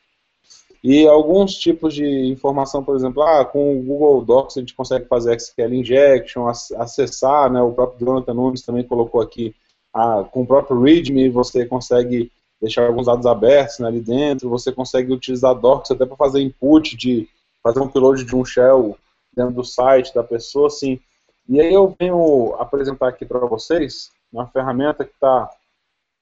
E 0.82 1.06
alguns 1.06 1.56
tipos 1.56 1.92
de 1.92 2.06
informação, 2.06 2.82
por 2.82 2.96
exemplo, 2.96 3.22
ah, 3.22 3.44
com 3.44 3.78
o 3.78 3.82
Google 3.82 4.24
Docs 4.24 4.56
a 4.56 4.60
gente 4.60 4.74
consegue 4.74 5.06
fazer 5.06 5.36
SQL 5.36 5.74
injection, 5.74 6.48
acessar, 6.48 7.52
né, 7.52 7.60
o 7.60 7.72
próprio 7.72 8.06
Jonathan 8.06 8.32
Nunes 8.32 8.62
também 8.62 8.82
colocou 8.82 9.20
aqui, 9.20 9.54
ah, 9.92 10.24
com 10.32 10.40
o 10.42 10.46
próprio 10.46 10.80
README 10.80 11.28
você 11.28 11.66
consegue 11.66 12.32
deixar 12.60 12.86
alguns 12.86 13.06
dados 13.06 13.26
abertos 13.26 13.78
né, 13.78 13.88
ali 13.88 14.00
dentro, 14.00 14.50
você 14.50 14.70
consegue 14.70 15.12
utilizar 15.12 15.54
Docs 15.54 15.92
até 15.92 16.04
para 16.04 16.16
fazer 16.16 16.40
input, 16.40 16.96
de 16.96 17.28
fazer 17.62 17.80
um 17.80 17.84
upload 17.84 18.24
de 18.24 18.36
um 18.36 18.44
shell 18.44 18.98
dentro 19.34 19.54
do 19.54 19.64
site 19.64 20.14
da 20.14 20.22
pessoa, 20.22 20.66
assim. 20.66 21.00
E 21.48 21.60
aí 21.60 21.72
eu 21.72 21.94
venho 21.98 22.54
apresentar 22.58 23.08
aqui 23.08 23.24
para 23.24 23.38
vocês 23.40 24.10
uma 24.32 24.46
ferramenta 24.46 25.04
que 25.04 25.12
está 25.12 25.50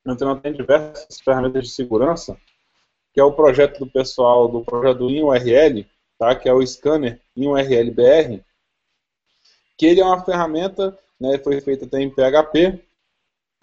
então 0.06 0.38
tem 0.38 0.52
diversas 0.52 1.20
ferramentas 1.20 1.64
de 1.64 1.70
segurança, 1.70 2.36
que 3.12 3.20
é 3.20 3.24
o 3.24 3.32
projeto 3.32 3.78
do 3.78 3.90
pessoal 3.90 4.48
do 4.48 4.64
projeto 4.64 5.10
InURL, 5.10 5.84
tá? 6.18 6.34
que 6.34 6.48
é 6.48 6.52
o 6.52 6.64
scanner 6.66 7.20
InURL-BR, 7.36 8.42
que 9.76 9.86
ele 9.86 10.00
é 10.00 10.04
uma 10.04 10.24
ferramenta, 10.24 10.98
né, 11.20 11.38
foi 11.38 11.60
feita 11.60 11.84
até 11.84 12.00
em 12.00 12.10
PHP, 12.10 12.80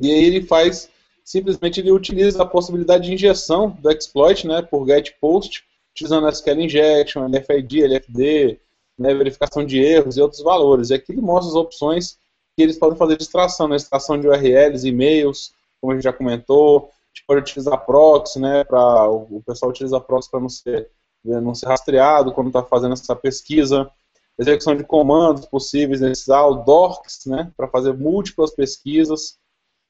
e 0.02 0.12
aí 0.12 0.24
ele 0.24 0.44
faz, 0.44 0.90
simplesmente 1.26 1.80
ele 1.80 1.92
utiliza 1.92 2.44
a 2.44 2.46
possibilidade 2.46 3.08
de 3.08 3.14
injeção 3.16 3.72
do 3.82 3.92
exploit, 3.92 4.48
né, 4.48 4.62
por 4.62 4.86
get 4.86 5.14
post, 5.20 5.64
utilizando 5.92 6.30
SQL 6.30 6.62
injection, 6.62 7.28
LFID, 7.28 7.84
LFD, 7.84 8.60
né, 8.98 9.14
verificação 9.16 9.66
de 9.66 9.80
erros 9.80 10.16
e 10.16 10.22
outros 10.22 10.44
valores. 10.44 10.92
E 10.92 10.94
aqui 10.94 11.12
ele 11.12 11.22
mostra 11.22 11.50
as 11.50 11.56
opções 11.56 12.20
que 12.56 12.62
eles 12.62 12.78
podem 12.78 12.98
fazer 12.98 13.18
de 13.18 13.24
extração, 13.24 13.68
né, 13.68 13.76
extração 13.76 14.20
de 14.20 14.28
URLs, 14.28 14.88
e-mails, 14.88 15.52
como 15.82 15.92
a 15.92 15.96
gente 15.96 16.04
já 16.04 16.14
comentou, 16.14 16.78
a 16.78 17.08
gente 17.16 17.26
pode 17.28 17.42
utilizar 17.42 17.86
proxy, 17.86 18.40
né, 18.40 18.64
para 18.64 19.10
o 19.10 19.42
pessoal 19.46 19.72
utiliza 19.72 20.00
proxy 20.00 20.30
para 20.30 20.40
não 20.40 20.50
ser, 20.50 20.90
né, 21.24 21.42
não 21.42 21.56
ser 21.56 21.66
rastreado 21.66 22.32
quando 22.34 22.48
está 22.48 22.62
fazendo 22.62 22.94
essa 22.94 23.16
pesquisa, 23.16 23.90
execução 24.38 24.76
de 24.76 24.84
comandos 24.84 25.46
possíveis 25.48 26.02
nesses 26.02 26.28
o 26.28 26.54
docs, 26.56 27.26
né, 27.26 27.52
para 27.58 27.68
fazer 27.68 27.94
múltiplas 27.94 28.52
pesquisas, 28.54 29.40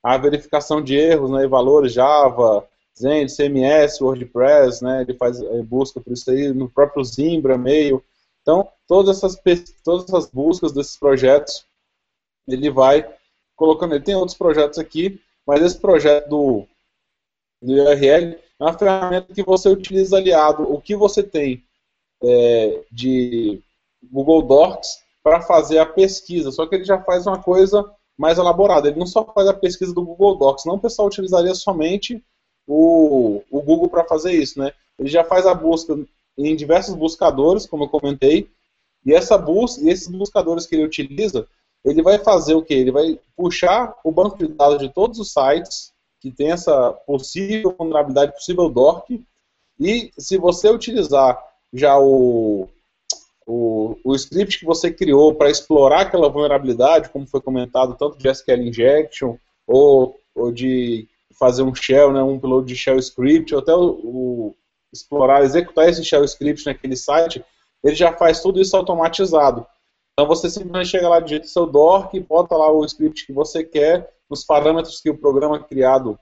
a 0.06 0.20
verificação 0.20 0.84
de 0.84 0.96
erros, 0.96 1.32
né, 1.32 1.46
e 1.46 1.48
valores 1.48 1.92
Java, 1.92 2.68
Zen, 2.96 3.26
CMS, 3.26 4.00
WordPress, 4.00 4.84
né, 4.84 5.02
ele 5.02 5.16
faz 5.16 5.40
ele 5.42 5.64
busca 5.64 6.00
por 6.00 6.14
isso 6.14 6.30
aí, 6.30 6.54
no 6.54 6.70
próprio 6.70 7.04
Zimbra, 7.04 7.58
Mail. 7.58 8.04
Então, 8.44 8.70
todas 8.88 9.18
essas, 9.18 9.36
todas 9.84 10.08
essas 10.08 10.30
buscas 10.30 10.72
desses 10.72 10.96
projetos, 10.96 11.66
ele 12.48 12.70
vai 12.70 13.12
colocando, 13.56 13.96
ele 13.96 14.04
tem 14.04 14.14
outros 14.14 14.38
projetos 14.38 14.78
aqui, 14.78 15.20
mas 15.44 15.64
esse 15.64 15.80
projeto 15.80 16.30
do, 16.30 16.68
do 17.60 17.74
URL, 17.74 18.38
É 18.60 18.64
uma 18.64 18.78
ferramenta 18.78 19.34
que 19.34 19.42
você 19.42 19.70
utiliza 19.70 20.18
aliado 20.18 20.72
o 20.72 20.80
que 20.80 20.96
você 20.96 21.24
tem 21.24 21.64
é, 22.24 22.84
de 22.92 23.60
Google 24.04 24.44
Docs 24.44 25.04
para 25.24 25.42
fazer 25.42 25.80
a 25.80 25.86
pesquisa. 25.86 26.52
Só 26.52 26.68
que 26.68 26.76
ele 26.76 26.84
já 26.84 27.02
faz 27.02 27.26
uma 27.26 27.42
coisa 27.42 27.92
mais 28.18 28.38
elaborada. 28.38 28.88
Ele 28.88 29.00
não 29.00 29.06
só 29.06 29.24
faz 29.26 29.48
a 29.48 29.54
pesquisa 29.54 29.94
do 29.94 30.04
Google 30.04 30.38
Docs, 30.38 30.66
não 30.66 30.76
o 30.76 30.80
pessoal 30.80 31.08
utilizaria 31.08 31.54
somente 31.54 32.24
o, 32.68 33.42
o 33.52 33.62
Google 33.62 33.90
para 33.90 34.04
fazer 34.06 34.34
isso, 34.34 34.60
né? 34.60 34.72
Ele 34.98 35.10
já 35.10 35.24
faz 35.24 35.46
a 35.46 35.54
busca 35.54 35.98
em 36.38 36.56
diversos 36.56 36.96
buscadores, 36.96 37.66
como 37.66 37.84
eu 37.84 37.90
comentei, 37.90 38.50
e 39.06 39.14
essa 39.14 39.38
busca, 39.38 39.88
esses 39.90 40.08
buscadores 40.08 40.66
que 40.66 40.76
ele 40.76 40.86
utiliza, 40.86 41.48
ele 41.84 42.02
vai 42.02 42.18
fazer 42.18 42.56
o 42.56 42.64
que? 42.64 42.74
Ele 42.74 42.92
vai 42.92 43.20
puxar 43.36 43.96
o 44.04 44.12
banco 44.12 44.38
de 44.38 44.48
dados 44.48 44.80
de 44.80 44.90
todos 44.90 45.20
os 45.20 45.32
sites 45.32 45.94
que 46.20 46.32
tem 46.32 46.52
essa 46.52 46.92
possível 46.92 47.76
vulnerabilidade, 47.78 48.34
possível 48.34 48.68
DORC, 48.70 49.24
e 49.80 50.12
se 50.18 50.38
você 50.38 50.70
utilizar 50.70 51.40
já 51.72 52.00
o, 52.00 52.68
o, 53.46 53.98
o 54.04 54.16
script 54.16 54.60
que 54.60 54.66
você 54.66 54.92
criou 54.92 55.36
para 55.36 55.50
explorar 55.50 56.02
aquela 56.02 56.30
vulnerabilidade, 56.30 57.10
como 57.10 57.28
foi 57.28 57.42
comentado, 57.42 57.96
tanto 57.96 58.18
de 58.18 58.28
SQL 58.28 58.64
injection 58.64 59.38
ou, 59.68 60.20
ou 60.34 60.52
de 60.52 61.08
fazer 61.38 61.64
um 61.64 61.76
shell, 61.76 62.12
né, 62.12 62.24
um 62.24 62.36
upload 62.36 62.68
de 62.68 62.76
shell 62.76 62.98
script, 62.98 63.54
ou 63.54 63.62
até 63.62 63.74
o, 63.74 63.86
o, 64.04 64.56
explorar, 64.92 65.44
executar 65.44 65.90
esse 65.90 66.04
shell 66.04 66.24
script 66.24 66.66
naquele 66.66 66.96
site, 66.96 67.44
ele 67.84 67.96
já 67.96 68.14
faz 68.14 68.42
tudo 68.42 68.60
isso 68.60 68.76
automatizado. 68.76 69.66
Então 70.14 70.28
você 70.28 70.50
simplesmente 70.50 70.90
chega 70.90 71.10
lá, 71.10 71.20
digita 71.20 71.48
seu 71.48 71.66
DORC, 71.66 72.20
bota 72.22 72.56
lá 72.56 72.72
o 72.72 72.86
script 72.86 73.26
que 73.26 73.34
você 73.34 73.64
quer, 73.64 74.12
nos 74.30 74.44
parâmetros 74.44 75.02
que 75.02 75.10
o 75.10 75.18
programa 75.18 75.60
criado 75.60 76.18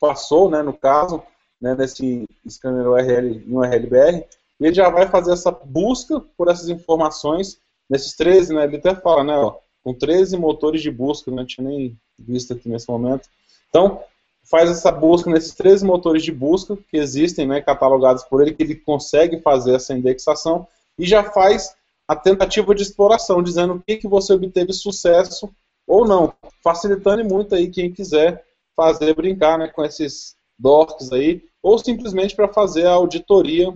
passou, 0.00 0.50
né, 0.50 0.62
no 0.62 0.76
caso, 0.76 1.22
né, 1.60 1.74
nesse 1.74 2.26
scanner 2.48 2.86
URL 2.86 3.44
em 3.46 3.56
URLBR, 3.56 4.26
ele 4.66 4.74
já 4.74 4.88
vai 4.88 5.08
fazer 5.08 5.32
essa 5.32 5.50
busca 5.50 6.20
por 6.36 6.48
essas 6.48 6.68
informações 6.68 7.58
nesses 7.88 8.14
13, 8.14 8.54
né, 8.54 8.64
ele 8.64 8.76
até 8.76 8.94
fala, 8.94 9.24
né, 9.24 9.36
ó, 9.36 9.56
com 9.82 9.94
13 9.94 10.36
motores 10.36 10.82
de 10.82 10.90
busca, 10.90 11.30
não 11.30 11.46
tinha 11.46 11.66
nem 11.66 11.96
visto 12.18 12.52
aqui 12.52 12.68
nesse 12.68 12.88
momento. 12.90 13.28
Então, 13.68 14.02
faz 14.42 14.70
essa 14.70 14.90
busca 14.90 15.30
nesses 15.30 15.54
13 15.54 15.84
motores 15.84 16.22
de 16.22 16.32
busca 16.32 16.76
que 16.76 16.96
existem, 16.96 17.46
né, 17.46 17.60
catalogados 17.60 18.24
por 18.24 18.42
ele, 18.42 18.52
que 18.52 18.62
ele 18.62 18.74
consegue 18.74 19.40
fazer 19.40 19.74
essa 19.74 19.94
indexação, 19.94 20.66
e 20.98 21.06
já 21.06 21.22
faz 21.22 21.74
a 22.06 22.16
tentativa 22.16 22.74
de 22.74 22.82
exploração, 22.82 23.42
dizendo 23.42 23.74
o 23.74 23.80
que, 23.80 23.96
que 23.96 24.08
você 24.08 24.32
obteve 24.32 24.72
sucesso 24.72 25.50
ou 25.86 26.06
não, 26.06 26.34
facilitando 26.62 27.24
muito 27.24 27.54
aí 27.54 27.68
quem 27.70 27.92
quiser 27.92 28.44
fazer 28.74 29.14
brincar 29.14 29.58
né, 29.58 29.68
com 29.68 29.84
esses 29.84 30.34
docs 30.58 31.12
aí, 31.12 31.42
ou 31.62 31.78
simplesmente 31.78 32.34
para 32.34 32.48
fazer 32.48 32.86
a 32.86 32.92
auditoria 32.92 33.72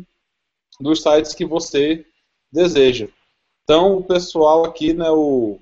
dos 0.81 1.03
sites 1.03 1.35
que 1.35 1.45
você 1.45 2.05
deseja. 2.51 3.09
Então, 3.65 3.97
o 3.97 4.03
pessoal 4.03 4.65
aqui, 4.65 4.93
né, 4.93 5.11
o, 5.11 5.59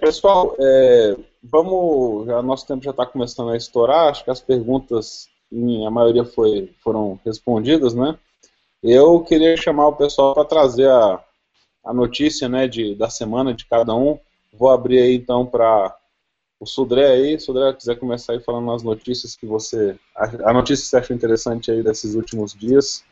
Pessoal, 0.00 0.54
é, 0.56 1.16
vamos. 1.42 2.26
Já, 2.26 2.40
nosso 2.40 2.66
tempo 2.66 2.84
já 2.84 2.92
está 2.92 3.04
começando 3.04 3.50
a 3.50 3.56
estourar. 3.56 4.08
Acho 4.08 4.22
que 4.22 4.30
as 4.30 4.40
perguntas, 4.40 5.28
a 5.84 5.90
maioria 5.90 6.24
foi, 6.24 6.72
foram 6.80 7.18
respondidas, 7.24 7.92
né? 7.92 8.16
Eu 8.80 9.20
queria 9.24 9.56
chamar 9.56 9.88
o 9.88 9.96
pessoal 9.96 10.32
para 10.32 10.44
trazer 10.44 10.88
a, 10.88 11.20
a 11.84 11.92
notícia 11.92 12.48
né, 12.48 12.68
de, 12.68 12.94
da 12.94 13.10
semana 13.10 13.52
de 13.52 13.66
cada 13.66 13.92
um. 13.96 14.20
Vou 14.52 14.70
abrir 14.70 14.98
aí 14.98 15.14
então 15.14 15.46
para 15.46 15.96
o 16.60 16.66
Sudré 16.66 17.06
aí. 17.06 17.38
Sudré, 17.38 17.72
quiser 17.72 17.96
começar 17.96 18.32
aí 18.32 18.40
falando 18.40 18.70
as 18.72 18.82
notícias 18.82 19.36
que 19.36 19.46
você. 19.46 19.96
A, 20.16 20.52
notícia 20.52 20.84
que 20.84 20.90
você 20.90 20.96
achou 20.96 21.16
interessante 21.16 21.70
aí 21.70 21.82
desses 21.82 22.14
últimos 22.14 22.54
dias. 22.54 23.04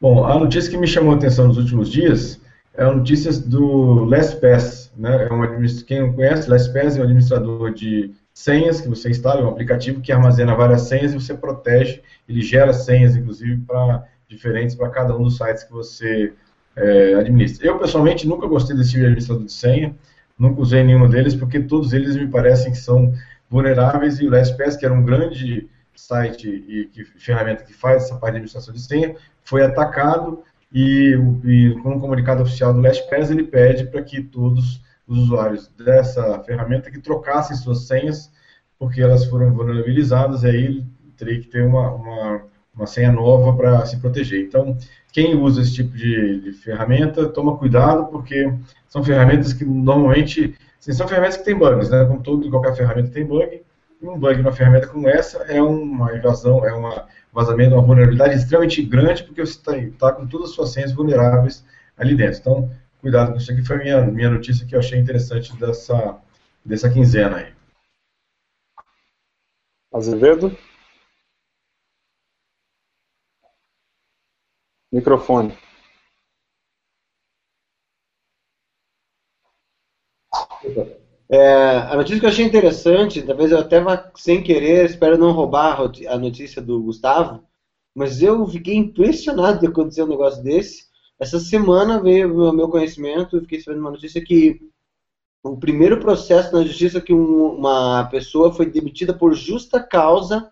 Bom, 0.00 0.24
a 0.24 0.38
notícia 0.38 0.70
que 0.70 0.76
me 0.76 0.86
chamou 0.86 1.12
a 1.12 1.16
atenção 1.16 1.46
nos 1.46 1.58
últimos 1.58 1.90
dias 1.90 2.40
é 2.74 2.84
a 2.84 2.92
notícia 2.92 3.32
do 3.32 4.04
LastPass. 4.04 4.90
Né? 4.96 5.28
É 5.28 5.32
um 5.32 5.66
quem 5.86 6.00
não 6.00 6.12
conhece, 6.12 6.50
LastPass 6.50 6.96
é 6.96 7.00
um 7.00 7.04
administrador 7.04 7.72
de 7.72 8.12
senhas 8.34 8.80
que 8.80 8.88
você 8.88 9.10
instala, 9.10 9.40
é 9.40 9.44
um 9.44 9.50
aplicativo 9.50 10.00
que 10.00 10.10
armazena 10.10 10.54
várias 10.54 10.82
senhas 10.82 11.12
e 11.12 11.20
você 11.20 11.34
protege, 11.34 12.02
ele 12.28 12.40
gera 12.40 12.72
senhas, 12.72 13.14
inclusive, 13.14 13.58
para 13.66 14.08
diferentes 14.28 14.74
para 14.74 14.88
cada 14.88 15.16
um 15.16 15.22
dos 15.22 15.36
sites 15.36 15.64
que 15.64 15.72
você 15.72 16.32
é, 16.74 17.14
administra. 17.14 17.66
Eu, 17.66 17.78
pessoalmente, 17.78 18.26
nunca 18.26 18.46
gostei 18.46 18.74
desse 18.74 18.90
tipo 18.90 19.00
de 19.00 19.06
administrador 19.06 19.44
de 19.44 19.52
senha, 19.52 19.94
nunca 20.38 20.60
usei 20.60 20.82
nenhum 20.82 21.08
deles, 21.08 21.34
porque 21.34 21.60
todos 21.60 21.92
eles 21.92 22.16
me 22.16 22.26
parecem 22.26 22.72
que 22.72 22.78
são 22.78 23.12
vulneráveis 23.48 24.18
e 24.18 24.26
o 24.26 24.30
LastPass, 24.30 24.76
que 24.76 24.84
era 24.84 24.94
um 24.94 25.04
grande 25.04 25.68
site 25.94 26.48
e 26.48 26.86
que, 26.86 27.04
ferramenta 27.04 27.64
que 27.64 27.74
faz 27.74 28.04
essa 28.04 28.14
parte 28.14 28.32
de 28.32 28.38
administração 28.38 28.74
de 28.74 28.80
senha, 28.80 29.14
foi 29.44 29.62
atacado 29.62 30.42
e, 30.72 31.14
e 31.44 31.74
com 31.82 31.94
um 31.94 32.00
comunicado 32.00 32.42
oficial 32.42 32.72
do 32.72 32.80
LastPass 32.80 33.30
ele 33.30 33.44
pede 33.44 33.84
para 33.84 34.02
que 34.02 34.22
todos 34.22 34.80
os 35.06 35.18
usuários 35.18 35.68
dessa 35.68 36.40
ferramenta 36.40 36.90
que 36.90 36.98
trocassem 36.98 37.56
suas 37.56 37.86
senhas 37.86 38.30
porque 38.82 39.00
elas 39.00 39.26
foram 39.26 39.52
vulnerabilizadas 39.52 40.42
e 40.42 40.48
aí 40.48 40.84
teria 41.16 41.40
que 41.40 41.46
ter 41.46 41.64
uma, 41.64 41.92
uma, 41.92 42.42
uma 42.74 42.86
senha 42.86 43.12
nova 43.12 43.56
para 43.56 43.86
se 43.86 43.96
proteger. 43.98 44.44
Então, 44.44 44.76
quem 45.12 45.36
usa 45.36 45.60
esse 45.60 45.74
tipo 45.74 45.96
de, 45.96 46.40
de, 46.40 46.52
ferramenta, 46.52 47.28
toma 47.28 47.56
cuidado 47.58 48.06
porque 48.06 48.52
são 48.88 49.04
ferramentas 49.04 49.52
que 49.52 49.64
normalmente 49.64 50.56
assim, 50.80 50.92
são 50.92 51.06
ferramentas 51.06 51.36
que 51.36 51.44
têm 51.44 51.56
bugs, 51.56 51.90
né? 51.90 52.04
Como 52.06 52.22
todo 52.22 52.50
qualquer 52.50 52.74
ferramenta 52.74 53.10
tem 53.10 53.26
bug. 53.26 53.62
Um 54.02 54.18
bug 54.18 54.38
numa 54.38 54.52
ferramenta 54.52 54.88
como 54.88 55.08
essa 55.08 55.38
é 55.44 55.62
uma 55.62 56.16
invasão, 56.16 56.64
é 56.64 56.72
uma 56.72 57.06
vazamento, 57.32 57.74
uma 57.74 57.82
vulnerabilidade 57.82 58.34
extremamente 58.34 58.82
grande, 58.82 59.22
porque 59.22 59.44
você 59.44 59.52
está 59.52 59.72
tá 59.98 60.12
com 60.12 60.26
todas 60.26 60.50
as 60.50 60.54
suas 60.54 60.70
senhas 60.70 60.92
vulneráveis 60.92 61.64
ali 61.96 62.14
dentro. 62.14 62.40
Então, 62.40 62.70
cuidado 63.00 63.32
com 63.32 63.38
isso 63.38 63.52
aqui. 63.52 63.62
Foi 63.62 63.76
a 63.76 63.78
minha, 63.78 64.00
minha 64.02 64.30
notícia 64.30 64.66
que 64.66 64.74
eu 64.74 64.78
achei 64.78 64.98
interessante 64.98 65.54
dessa, 65.56 66.16
dessa 66.64 66.90
quinzena 66.90 67.36
aí. 67.36 67.52
Azevedo? 69.92 70.56
Microfone. 74.92 75.56
É, 81.30 81.78
a 81.90 81.96
notícia 81.96 82.20
que 82.20 82.26
eu 82.26 82.30
achei 82.30 82.44
interessante, 82.44 83.22
talvez 83.22 83.50
eu 83.50 83.58
até 83.58 83.80
vá 83.80 84.10
sem 84.14 84.42
querer, 84.42 84.84
espero 84.84 85.16
não 85.16 85.32
roubar 85.32 85.80
a 85.80 86.18
notícia 86.18 86.60
do 86.60 86.82
Gustavo, 86.82 87.42
mas 87.94 88.22
eu 88.22 88.46
fiquei 88.46 88.74
impressionado 88.74 89.60
de 89.60 89.66
acontecer 89.66 90.02
um 90.02 90.08
negócio 90.08 90.42
desse. 90.42 90.84
Essa 91.18 91.40
semana 91.40 92.02
veio 92.02 92.50
o 92.50 92.52
meu 92.52 92.68
conhecimento, 92.68 93.40
fiquei 93.40 93.60
sabendo 93.60 93.80
uma 93.80 93.92
notícia 93.92 94.22
que 94.22 94.60
o 95.42 95.56
primeiro 95.56 95.98
processo 95.98 96.54
na 96.54 96.64
justiça 96.64 97.00
que 97.00 97.14
um, 97.14 97.54
uma 97.56 98.04
pessoa 98.10 98.52
foi 98.52 98.66
demitida 98.66 99.14
por 99.14 99.34
justa 99.34 99.82
causa 99.82 100.50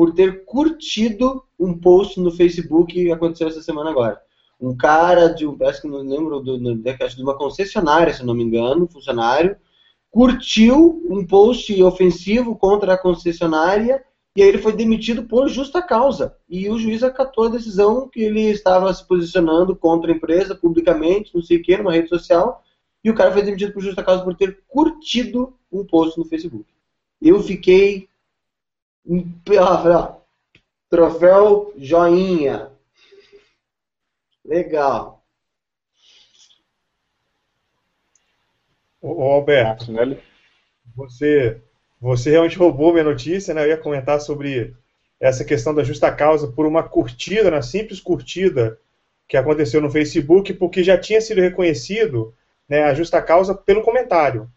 por 0.00 0.14
ter 0.14 0.46
curtido 0.46 1.44
um 1.58 1.78
post 1.78 2.18
no 2.18 2.30
Facebook 2.30 2.90
que 2.90 3.12
aconteceu 3.12 3.48
essa 3.48 3.60
semana 3.60 3.90
agora. 3.90 4.18
um 4.58 4.74
cara 4.74 5.28
de, 5.28 5.44
acho 5.62 5.82
que 5.82 5.88
não 5.88 5.98
lembro, 5.98 6.40
do, 6.40 6.56
de 6.58 7.22
uma 7.22 7.36
concessionária, 7.36 8.14
se 8.14 8.24
não 8.24 8.32
me 8.32 8.42
engano, 8.42 8.84
um 8.84 8.88
funcionário, 8.88 9.58
curtiu 10.10 11.02
um 11.06 11.26
post 11.26 11.82
ofensivo 11.82 12.56
contra 12.56 12.94
a 12.94 12.96
concessionária 12.96 14.02
e 14.34 14.42
aí 14.42 14.48
ele 14.48 14.56
foi 14.56 14.72
demitido 14.72 15.24
por 15.24 15.50
justa 15.50 15.82
causa. 15.82 16.34
E 16.48 16.66
o 16.70 16.78
juiz 16.78 17.02
acatou 17.02 17.44
a 17.44 17.50
decisão 17.50 18.08
que 18.08 18.22
ele 18.22 18.44
estava 18.44 18.94
se 18.94 19.06
posicionando 19.06 19.76
contra 19.76 20.10
a 20.10 20.16
empresa 20.16 20.54
publicamente, 20.54 21.34
não 21.34 21.42
sei 21.42 21.58
o 21.58 21.62
que, 21.62 21.76
numa 21.76 21.92
rede 21.92 22.08
social, 22.08 22.64
e 23.04 23.10
o 23.10 23.14
cara 23.14 23.32
foi 23.32 23.42
demitido 23.42 23.74
por 23.74 23.82
justa 23.82 24.02
causa 24.02 24.24
por 24.24 24.34
ter 24.34 24.62
curtido 24.66 25.52
um 25.70 25.84
post 25.84 26.18
no 26.18 26.24
Facebook. 26.24 26.64
Eu 27.20 27.42
fiquei. 27.42 28.08
Ó, 29.06 30.20
troféu 30.88 31.72
joinha. 31.76 32.70
Legal. 34.44 35.22
Ô, 39.00 39.22
Alberto, 39.22 39.86
você, 40.94 41.60
você 42.00 42.30
realmente 42.30 42.58
roubou 42.58 42.92
minha 42.92 43.04
notícia, 43.04 43.54
né? 43.54 43.64
Eu 43.64 43.68
ia 43.68 43.76
comentar 43.76 44.20
sobre 44.20 44.74
essa 45.18 45.44
questão 45.44 45.74
da 45.74 45.84
justa 45.84 46.12
causa 46.12 46.48
por 46.48 46.66
uma 46.66 46.82
curtida, 46.82 47.48
uma 47.48 47.62
simples 47.62 48.00
curtida 48.00 48.78
que 49.28 49.36
aconteceu 49.36 49.80
no 49.80 49.90
Facebook, 49.90 50.52
porque 50.54 50.82
já 50.82 50.98
tinha 50.98 51.20
sido 51.20 51.40
reconhecido 51.40 52.34
né, 52.68 52.82
a 52.82 52.94
justa 52.94 53.22
causa 53.22 53.54
pelo 53.54 53.82
comentário. 53.82 54.50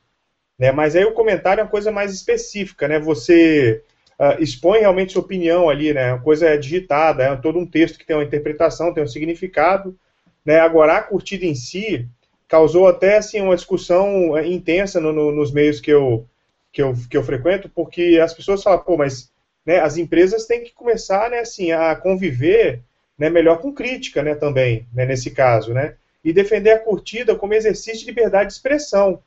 Né? 0.57 0.71
Mas 0.71 0.95
aí 0.95 1.05
o 1.05 1.13
comentário 1.13 1.61
é 1.61 1.63
uma 1.63 1.69
coisa 1.69 1.91
mais 1.91 2.13
específica, 2.13 2.87
né? 2.87 2.99
Você 2.99 3.83
uh, 4.19 4.41
expõe 4.41 4.79
realmente 4.79 5.13
sua 5.13 5.21
opinião 5.21 5.69
ali, 5.69 5.93
né? 5.93 6.13
A 6.13 6.19
coisa 6.19 6.47
é 6.47 6.57
digitada, 6.57 7.23
é 7.23 7.35
todo 7.35 7.59
um 7.59 7.65
texto 7.65 7.97
que 7.97 8.05
tem 8.05 8.15
uma 8.15 8.23
interpretação, 8.23 8.93
tem 8.93 9.03
um 9.03 9.07
significado. 9.07 9.97
Né? 10.45 10.59
Agora, 10.59 10.97
a 10.97 11.01
curtida 11.01 11.45
em 11.45 11.55
si 11.55 12.07
causou 12.47 12.87
até 12.87 13.17
assim, 13.17 13.41
uma 13.41 13.55
discussão 13.55 14.37
é, 14.37 14.47
intensa 14.47 14.99
no, 14.99 15.11
no, 15.11 15.31
nos 15.31 15.51
meios 15.51 15.79
que 15.79 15.91
eu, 15.91 16.27
que, 16.71 16.81
eu, 16.81 16.93
que 17.09 17.17
eu 17.17 17.23
frequento, 17.23 17.69
porque 17.69 18.19
as 18.21 18.33
pessoas 18.33 18.61
falam, 18.61 18.83
pô, 18.83 18.97
mas 18.97 19.31
né, 19.65 19.79
as 19.79 19.97
empresas 19.97 20.45
têm 20.45 20.63
que 20.63 20.73
começar 20.73 21.29
né, 21.29 21.39
assim, 21.39 21.71
a 21.71 21.95
conviver 21.95 22.81
né, 23.17 23.29
melhor 23.29 23.59
com 23.59 23.73
crítica 23.73 24.21
né, 24.21 24.35
também, 24.35 24.85
né, 24.93 25.05
nesse 25.05 25.31
caso, 25.31 25.73
né? 25.73 25.95
E 26.23 26.31
defender 26.31 26.71
a 26.71 26.79
curtida 26.79 27.35
como 27.35 27.53
exercício 27.53 27.99
de 27.99 28.05
liberdade 28.05 28.47
de 28.47 28.53
expressão. 28.53 29.21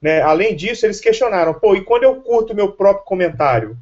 Né? 0.00 0.20
Além 0.20 0.54
disso, 0.54 0.84
eles 0.84 1.00
questionaram, 1.00 1.54
pô, 1.54 1.74
e 1.74 1.82
quando 1.82 2.02
eu 2.02 2.16
curto 2.16 2.54
meu 2.54 2.72
próprio 2.72 3.06
comentário? 3.06 3.76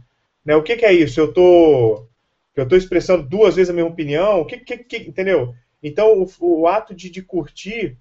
Né? 0.44 0.56
O 0.56 0.62
que, 0.62 0.76
que 0.76 0.84
é 0.84 0.92
isso? 0.92 1.20
Eu 1.20 1.32
tô, 1.32 2.06
eu 2.54 2.66
tô 2.66 2.76
expressando 2.76 3.22
duas 3.22 3.56
vezes 3.56 3.70
a 3.70 3.72
minha 3.72 3.86
opinião? 3.86 4.40
O 4.40 4.44
que, 4.44 4.58
que, 4.58 4.78
que 4.78 4.96
entendeu? 5.08 5.54
Então, 5.82 6.22
o, 6.22 6.60
o 6.60 6.66
ato 6.66 6.94
de, 6.94 7.10
de, 7.10 7.22
curtir, 7.22 7.96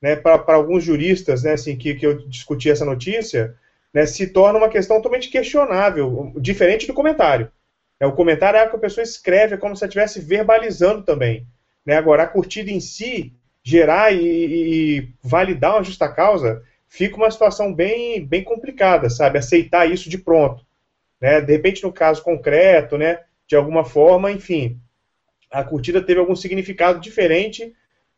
né, 0.00 0.16
para 0.16 0.54
alguns 0.54 0.84
juristas, 0.84 1.42
né, 1.42 1.52
assim, 1.52 1.76
que, 1.76 1.94
que 1.94 2.06
eu 2.06 2.26
discuti 2.28 2.70
essa 2.70 2.84
notícia, 2.84 3.54
né, 3.92 4.06
se 4.06 4.28
torna 4.28 4.58
uma 4.58 4.68
questão 4.68 4.96
totalmente 4.96 5.28
questionável, 5.28 6.32
diferente 6.36 6.86
do 6.86 6.94
comentário. 6.94 7.50
É, 7.98 8.06
o 8.06 8.12
comentário 8.12 8.56
é 8.58 8.60
algo 8.60 8.70
que 8.70 8.76
a 8.76 8.80
pessoa 8.80 9.02
escreve, 9.02 9.54
é 9.54 9.58
como 9.58 9.74
se 9.74 9.82
ela 9.82 9.88
estivesse 9.88 10.20
verbalizando 10.20 11.02
também. 11.02 11.46
Né? 11.84 11.96
Agora, 11.96 12.24
a 12.24 12.26
curtida 12.26 12.70
em 12.70 12.80
si, 12.80 13.32
gerar 13.62 14.12
e, 14.12 14.18
e, 14.20 15.08
validar 15.22 15.74
uma 15.74 15.82
justa 15.82 16.08
causa, 16.08 16.62
fica 16.88 17.16
uma 17.16 17.30
situação 17.30 17.72
bem, 17.72 18.24
bem 18.24 18.44
complicada, 18.44 19.08
sabe? 19.10 19.38
Aceitar 19.38 19.90
isso 19.90 20.08
de 20.08 20.18
pronto 20.18 20.65
né? 21.20 21.40
De 21.40 21.52
repente, 21.52 21.82
no 21.82 21.92
caso 21.92 22.22
concreto, 22.22 22.96
né? 22.98 23.20
De 23.46 23.56
alguma 23.56 23.84
forma, 23.84 24.30
enfim, 24.30 24.80
a 25.50 25.62
curtida 25.62 26.02
teve 26.02 26.20
algum 26.20 26.36
significado 26.36 27.00
diferente 27.00 27.72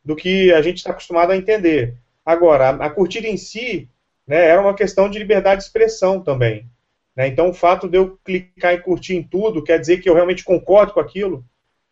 do 0.04 0.16
que 0.16 0.52
a 0.52 0.62
gente 0.62 0.78
está 0.78 0.90
acostumado 0.90 1.32
a 1.32 1.36
entender. 1.36 1.94
Agora, 2.24 2.70
a, 2.70 2.90
curtida 2.90 3.26
em 3.26 3.36
si, 3.36 3.88
né? 4.26 4.46
Era 4.46 4.60
uma 4.60 4.74
questão 4.74 5.08
de 5.08 5.18
liberdade 5.18 5.60
de 5.60 5.66
expressão 5.66 6.20
também. 6.20 6.66
Né? 7.18 7.26
Então, 7.26 7.48
o 7.48 7.54
fato 7.54 7.88
de 7.88 7.98
eu 7.98 8.16
clicar 8.24 8.74
e 8.74 8.80
curtir 8.80 9.16
em 9.16 9.22
tudo 9.24 9.64
quer 9.64 9.80
dizer 9.80 9.98
que 9.98 10.08
eu 10.08 10.14
realmente 10.14 10.44
concordo 10.44 10.92
com 10.92 11.00
aquilo, 11.00 11.44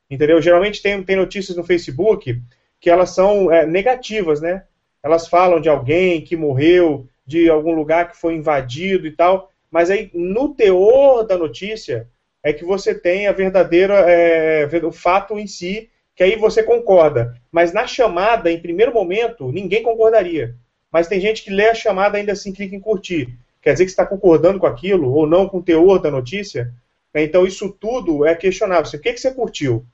entendeu? 0.09 0.41
Geralmente 0.41 0.81
tem, 0.81 1.03
tem 1.03 1.17
notícias 1.17 1.57
no 1.57 1.65
Facebook 1.65 2.41
que 2.81 2.89
elas 2.89 3.11
são 3.11 3.51
é, 3.51 3.67
negativas, 3.67 4.41
né? 4.41 4.65
Elas 5.03 5.27
falam 5.27 5.61
de 5.61 5.69
alguém 5.69 6.21
que 6.21 6.37
morreu, 6.37 7.09
de 7.27 7.51
algum 7.51 7.75
lugar 7.75 8.09
que 8.09 8.17
foi 8.17 8.35
invadido 8.35 9.07
e 9.07 9.11
tal, 9.11 9.51
mas 9.71 9.91
aí 9.91 10.11
no 10.15 10.55
teor 10.55 11.27
da 11.27 11.37
notícia 11.37 12.09
é 12.43 12.53
que 12.53 12.65
você 12.65 12.95
tem 12.95 13.27
a 13.27 13.33
verdadeira 13.33 13.95
é, 14.09 14.69
o 14.85 14.93
fato 14.93 15.39
em 15.39 15.47
si, 15.47 15.91
que 16.15 16.23
aí 16.23 16.37
você 16.37 16.63
concorda. 16.63 17.37
Mas 17.51 17.73
na 17.73 17.87
chamada, 17.87 18.51
em 18.51 18.61
primeiro 18.61 18.95
momento, 18.95 19.51
ninguém 19.51 19.83
concordaria. 19.83 20.55
Mas 20.91 21.09
tem 21.09 21.21
gente 21.21 21.43
que 21.43 21.51
lê 21.51 21.69
a 21.69 21.75
chamada 21.75 22.17
ainda 22.17 22.33
assim 22.33 22.53
clica 22.53 22.75
em 22.75 22.81
curtir. 22.81 23.37
Quer 23.61 23.73
dizer 23.73 23.85
que 23.85 23.91
está 23.91 24.07
concordando 24.07 24.61
com 24.61 24.67
aquilo 24.67 25.13
ou 25.13 25.27
não 25.27 25.49
com 25.49 25.59
o 25.59 25.63
teor 25.63 25.99
da 25.99 26.11
notícia? 26.11 26.73
Então 27.13 27.47
isso 27.47 27.69
tudo 27.81 28.25
é 28.25 28.35
questionável. 28.35 28.91
O 28.95 29.03
que, 29.03 29.13
que 29.13 29.21
você 29.21 29.35
curtiu? 29.35 29.85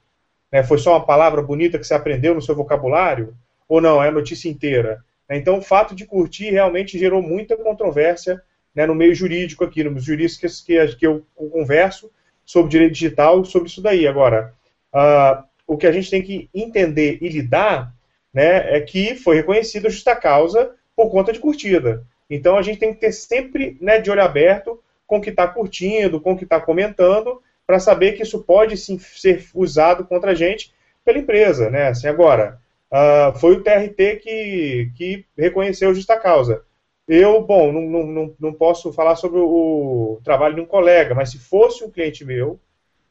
Né, 0.50 0.62
foi 0.62 0.76
só 0.76 0.92
uma 0.92 1.06
palavra 1.06 1.40
bonita 1.40 1.78
que 1.78 1.86
você 1.86 1.94
aprendeu 1.94 2.34
no 2.34 2.42
seu 2.42 2.54
vocabulário? 2.54 3.34
Ou 3.68 3.80
não, 3.80 4.02
é 4.02 4.08
a 4.08 4.12
notícia 4.12 4.50
inteira? 4.50 5.02
Então 5.30 5.58
o 5.58 5.62
fato 5.62 5.94
de 5.94 6.04
curtir 6.04 6.50
realmente 6.50 6.98
gerou 6.98 7.22
muita 7.22 7.56
controvérsia 7.56 8.42
né, 8.74 8.86
no 8.86 8.94
meio 8.94 9.14
jurídico 9.14 9.64
aqui, 9.64 9.84
nos 9.84 10.04
juristas 10.04 10.60
que, 10.60 10.86
que 10.96 11.06
eu 11.06 11.24
converso 11.36 12.10
sobre 12.44 12.70
direito 12.70 12.92
digital, 12.92 13.44
sobre 13.44 13.68
isso 13.68 13.82
daí. 13.82 14.06
Agora, 14.06 14.54
uh, 14.94 15.42
o 15.66 15.76
que 15.76 15.86
a 15.86 15.92
gente 15.92 16.10
tem 16.10 16.22
que 16.22 16.48
entender 16.54 17.18
e 17.20 17.28
lidar 17.28 17.94
né, 18.32 18.76
é 18.76 18.80
que 18.80 19.14
foi 19.14 19.36
reconhecida 19.36 19.90
justa 19.90 20.16
causa 20.16 20.74
por 20.96 21.10
conta 21.10 21.32
de 21.32 21.38
curtida. 21.38 22.04
Então 22.28 22.56
a 22.56 22.62
gente 22.62 22.78
tem 22.78 22.94
que 22.94 23.00
ter 23.00 23.12
sempre 23.12 23.76
né, 23.80 24.00
de 24.00 24.10
olho 24.10 24.22
aberto 24.22 24.80
com 25.06 25.18
o 25.18 25.20
que 25.20 25.30
está 25.30 25.46
curtindo, 25.46 26.20
com 26.20 26.32
o 26.32 26.36
que 26.36 26.44
está 26.44 26.60
comentando, 26.60 27.42
para 27.66 27.78
saber 27.78 28.12
que 28.12 28.22
isso 28.22 28.42
pode 28.42 28.76
sim 28.76 28.98
ser 28.98 29.44
usado 29.54 30.04
contra 30.04 30.32
a 30.32 30.34
gente 30.34 30.72
pela 31.04 31.18
empresa. 31.18 31.68
Né? 31.70 31.88
Assim, 31.88 32.06
agora, 32.06 32.58
uh, 32.90 33.38
foi 33.38 33.52
o 33.52 33.62
TRT 33.62 34.16
que, 34.22 34.90
que 34.96 35.24
reconheceu 35.36 35.94
justa 35.94 36.18
causa. 36.18 36.62
Eu, 37.08 37.42
bom, 37.42 37.72
não, 37.72 38.06
não, 38.06 38.34
não 38.38 38.52
posso 38.52 38.92
falar 38.92 39.16
sobre 39.16 39.40
o, 39.40 40.20
trabalho 40.24 40.54
de 40.54 40.60
um 40.60 40.66
colega, 40.66 41.14
mas 41.14 41.30
se 41.30 41.38
fosse 41.38 41.82
um 41.84 41.90
cliente 41.90 42.24
meu, 42.24 42.58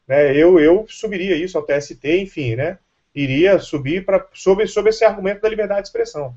né, 0.08 0.34
eu, 0.34 0.58
eu 0.58 0.84
subiria 0.88 1.36
isso 1.36 1.58
ao 1.58 1.64
TST, 1.64 2.00
enfim, 2.20 2.56
né? 2.56 2.78
Iria 3.14 3.58
subir 3.58 4.04
para 4.04 4.26
sobre, 4.32 4.66
sobre 4.66 4.90
esse 4.90 5.04
argumento 5.04 5.42
da 5.42 5.48
liberdade 5.48 5.82
de 5.82 5.88
expressão. 5.88 6.34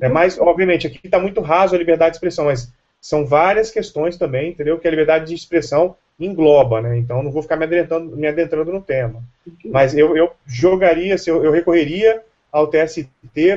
É, 0.00 0.08
mas, 0.08 0.38
obviamente, 0.38 0.86
aqui 0.86 1.00
está 1.04 1.18
muito 1.18 1.40
raso 1.40 1.74
a 1.74 1.78
liberdade 1.78 2.12
de 2.12 2.16
expressão, 2.16 2.46
mas 2.46 2.72
são 3.00 3.24
várias 3.24 3.70
questões 3.70 4.18
também, 4.18 4.50
entendeu? 4.50 4.78
Que 4.78 4.88
a 4.88 4.90
liberdade 4.90 5.26
de 5.26 5.34
expressão 5.34 5.96
engloba, 6.18 6.82
né? 6.82 6.98
Então 6.98 7.22
não 7.22 7.30
vou 7.32 7.42
ficar 7.42 7.56
me 7.56 7.64
adentrando, 7.64 8.16
me 8.16 8.26
adentrando 8.26 8.72
no 8.72 8.82
tema. 8.82 9.22
Mas 9.64 9.96
eu, 9.96 10.16
eu 10.16 10.30
jogaria, 10.46 11.16
eu, 11.26 11.44
eu 11.44 11.50
recorreria 11.50 12.22
ao 12.52 12.66
TST 12.66 13.08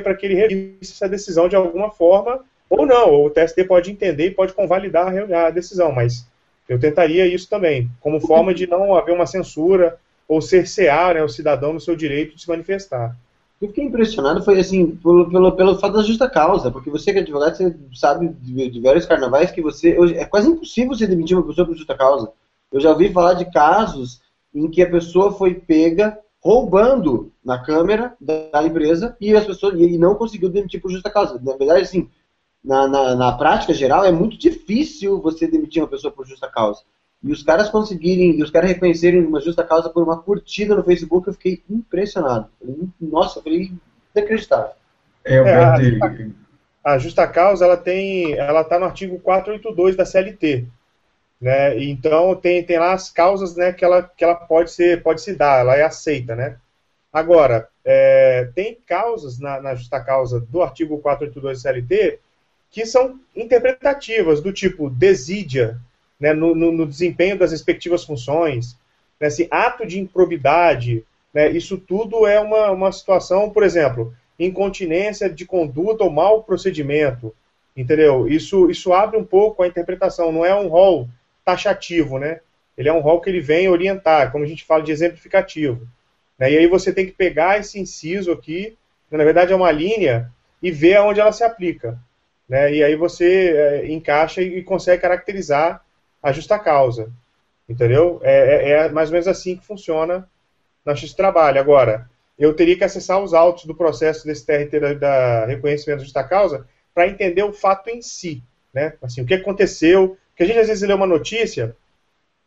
para 0.01 0.15
que 0.15 0.25
ele 0.25 0.35
revisse 0.35 0.93
essa 0.93 1.09
decisão 1.09 1.49
de 1.49 1.55
alguma 1.55 1.89
forma 1.89 2.45
ou 2.79 2.85
não, 2.85 3.25
o 3.25 3.29
TST 3.29 3.63
pode 3.65 3.91
entender 3.91 4.27
e 4.27 4.31
pode 4.31 4.53
convalidar 4.53 5.13
a 5.33 5.49
decisão, 5.49 5.91
mas 5.91 6.25
eu 6.67 6.79
tentaria 6.79 7.25
isso 7.27 7.49
também, 7.49 7.89
como 7.99 8.19
forma 8.19 8.53
de 8.53 8.65
não 8.65 8.95
haver 8.95 9.13
uma 9.13 9.25
censura 9.25 9.97
ou 10.27 10.41
cercear 10.41 11.13
né, 11.13 11.23
o 11.23 11.29
cidadão 11.29 11.73
no 11.73 11.79
seu 11.79 11.95
direito 11.95 12.35
de 12.35 12.41
se 12.41 12.47
manifestar. 12.47 13.15
Eu 13.61 13.67
fiquei 13.67 13.83
impressionado 13.85 14.43
foi 14.43 14.59
assim 14.59 14.95
pelo, 14.95 15.29
pelo, 15.29 15.51
pelo 15.53 15.79
fato 15.79 15.93
da 15.93 16.03
justa 16.03 16.29
causa, 16.29 16.71
porque 16.71 16.89
você 16.89 17.13
que 17.13 17.19
é 17.19 17.21
advogado, 17.21 17.55
você 17.55 17.75
sabe 17.93 18.29
de, 18.41 18.69
de 18.69 18.81
vários 18.81 19.05
carnavais 19.05 19.51
que 19.51 19.61
você 19.61 19.95
é 20.15 20.25
quase 20.25 20.49
impossível 20.49 20.95
você 20.95 21.07
demitir 21.07 21.37
uma 21.37 21.45
pessoa 21.45 21.67
por 21.67 21.75
justa 21.75 21.95
causa. 21.95 22.31
Eu 22.71 22.81
já 22.81 22.89
ouvi 22.89 23.11
falar 23.11 23.35
de 23.35 23.45
casos 23.51 24.21
em 24.53 24.69
que 24.69 24.81
a 24.81 24.89
pessoa 24.89 25.31
foi 25.31 25.53
pega 25.53 26.17
roubando 26.41 27.31
na 27.43 27.57
câmera 27.57 28.15
da 28.19 28.63
empresa 28.63 29.15
e 29.21 29.33
as 29.33 29.45
pessoas 29.45 29.79
e 29.79 29.97
não 29.97 30.15
conseguiu 30.15 30.49
demitir 30.49 30.81
por 30.81 30.91
justa 30.91 31.09
causa. 31.09 31.39
Na 31.41 31.55
verdade, 31.55 31.83
assim, 31.83 32.09
na, 32.63 32.87
na, 32.87 33.15
na, 33.15 33.31
prática 33.33 33.73
geral, 33.73 34.05
é 34.05 34.11
muito 34.11 34.37
difícil 34.37 35.21
você 35.21 35.47
demitir 35.47 35.81
uma 35.81 35.89
pessoa 35.89 36.13
por 36.13 36.25
justa 36.25 36.47
causa. 36.49 36.81
E 37.21 37.31
os 37.31 37.43
caras 37.43 37.69
conseguirem, 37.69 38.37
e 38.37 38.43
os 38.43 38.51
caras 38.51 38.69
reconhecerem 38.69 39.25
uma 39.25 39.41
justa 39.41 39.63
causa 39.63 39.89
por 39.89 40.03
uma 40.03 40.21
curtida 40.21 40.75
no 40.75 40.83
Facebook, 40.83 41.27
eu 41.27 41.33
fiquei 41.33 41.63
impressionado. 41.69 42.47
Nossa, 42.99 43.39
eu 43.39 43.43
falei 43.43 43.71
inacreditável. 44.15 44.71
É, 45.25 45.35
é, 45.35 45.55
a, 45.55 45.79
justa, 45.79 46.31
a 46.83 46.97
justa 46.97 47.27
causa, 47.27 47.65
ela 47.65 47.77
tem, 47.77 48.33
ela 48.33 48.61
está 48.61 48.77
no 48.77 48.85
artigo 48.85 49.19
482 49.19 49.95
da 49.95 50.05
CLT. 50.05 50.65
Né? 51.39 51.83
Então 51.83 52.35
tem, 52.35 52.63
tem 52.63 52.79
lá 52.79 52.93
as 52.93 53.09
causas 53.09 53.55
né, 53.55 53.73
que, 53.73 53.83
ela, 53.83 54.03
que 54.03 54.23
ela 54.23 54.35
pode, 54.35 54.71
ser, 54.71 55.03
pode 55.03 55.21
se 55.21 55.35
dar, 55.35 55.59
ela 55.59 55.75
é 55.75 55.83
aceita. 55.83 56.35
Né? 56.35 56.57
Agora, 57.11 57.67
é, 57.85 58.49
tem 58.55 58.77
causas 58.85 59.39
na, 59.39 59.61
na 59.61 59.75
justa 59.75 59.99
causa 60.01 60.39
do 60.39 60.61
artigo 60.61 60.99
482 60.99 61.61
da 61.61 61.71
CLT 61.71 62.19
que 62.73 62.87
são 62.87 63.19
interpretativas, 63.35 64.41
do 64.41 64.51
tipo 64.51 64.89
desídia, 64.89 65.79
né, 66.19 66.33
no, 66.33 66.55
no, 66.55 66.71
no, 66.71 66.87
desempenho 66.87 67.37
das 67.37 67.51
respectivas 67.51 68.03
funções, 68.03 68.75
né, 69.19 69.27
ato 69.51 69.85
de 69.85 69.99
improbidade, 69.99 71.05
Né? 71.31 71.51
Isso 71.51 71.77
tudo 71.77 72.27
é 72.27 72.39
uma, 72.39 72.71
uma 72.71 72.91
situação, 72.91 73.49
por 73.49 73.63
exemplo, 73.63 74.13
incontinência 74.39 75.29
de 75.29 75.45
conduta 75.45 76.03
ou 76.03 76.09
mau 76.09 76.43
procedimento, 76.43 77.33
entendeu? 77.77 78.27
Isso, 78.27 78.69
isso 78.69 78.91
abre 78.91 79.17
um 79.17 79.23
pouco 79.23 79.61
a 79.61 79.67
interpretação, 79.67 80.31
não 80.31 80.45
é 80.45 80.53
um 80.53 80.67
rol 80.67 81.07
taxativo, 81.45 82.17
né? 82.19 82.39
Ele 82.75 82.89
é 82.89 82.93
um 82.93 83.01
rol 83.01 83.21
que 83.21 83.29
ele 83.29 83.39
vem 83.39 83.69
orientar, 83.69 84.31
como 84.31 84.43
a 84.43 84.47
gente 84.47 84.63
fala 84.63 84.83
de 84.83 84.91
exemplificativo. 84.91 85.87
Né? 86.39 86.53
E 86.53 86.57
aí 86.57 86.67
você 86.67 86.91
tem 86.91 87.05
que 87.05 87.11
pegar 87.11 87.59
esse 87.59 87.79
inciso 87.79 88.31
aqui, 88.31 88.75
que 89.09 89.17
na 89.17 89.23
verdade 89.23 89.53
é 89.53 89.55
uma 89.55 89.71
linha, 89.71 90.31
e 90.61 90.71
ver 90.71 90.95
aonde 90.95 91.19
ela 91.19 91.31
se 91.31 91.43
aplica. 91.43 91.99
Né? 92.47 92.73
E 92.75 92.83
aí 92.83 92.95
você 92.95 93.51
é, 93.55 93.91
encaixa 93.91 94.41
e 94.41 94.61
consegue 94.63 95.01
caracterizar 95.01 95.83
a 96.21 96.31
justa 96.31 96.59
causa. 96.59 97.11
Entendeu? 97.67 98.19
É, 98.23 98.55
é, 98.55 98.69
é 98.71 98.89
mais 98.89 99.09
ou 99.09 99.13
menos 99.13 99.27
assim 99.27 99.55
que 99.55 99.65
funciona 99.65 100.29
na 100.85 100.95
X 100.95 101.13
Trabalho. 101.13 101.59
Agora, 101.59 102.09
eu 102.37 102.53
teria 102.53 102.77
que 102.77 102.83
acessar 102.83 103.21
os 103.21 103.33
autos 103.33 103.65
do 103.65 103.75
processo 103.75 104.25
desse 104.25 104.45
TRT 104.45 104.79
da, 104.79 104.93
da 104.93 105.45
reconhecimento 105.45 105.99
de 105.99 106.05
justa 106.05 106.23
causa 106.23 106.67
para 106.93 107.07
entender 107.07 107.43
o 107.43 107.53
fato 107.53 107.89
em 107.89 108.01
si. 108.01 108.43
Né? 108.73 108.93
Assim, 109.01 109.21
o 109.21 109.25
que 109.25 109.33
aconteceu. 109.33 110.17
Porque 110.29 110.43
a 110.43 110.45
gente 110.45 110.59
às 110.59 110.67
vezes 110.67 110.87
lê 110.87 110.93
uma 110.93 111.07
notícia 111.07 111.75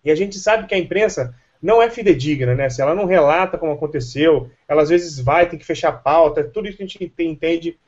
e 0.04 0.10
a 0.10 0.14
gente 0.14 0.38
sabe 0.38 0.66
que 0.66 0.74
a 0.74 0.78
imprensa 0.78 1.34
não 1.62 1.82
é 1.82 1.90
fidedigna, 1.90 2.54
né? 2.54 2.68
Se 2.68 2.82
ela 2.82 2.94
não 2.94 3.06
relata 3.06 3.58
como 3.58 3.72
aconteceu, 3.72 4.50
ela 4.68 4.82
às 4.82 4.88
vezes 4.88 5.18
vai, 5.18 5.48
tem 5.48 5.58
que 5.58 5.64
fechar 5.64 5.88
a 5.88 5.92
pauta, 5.92 6.44
tudo 6.44 6.68
isso 6.68 6.80
a 6.80 6.86
gente 6.86 7.12
entende 7.18 7.78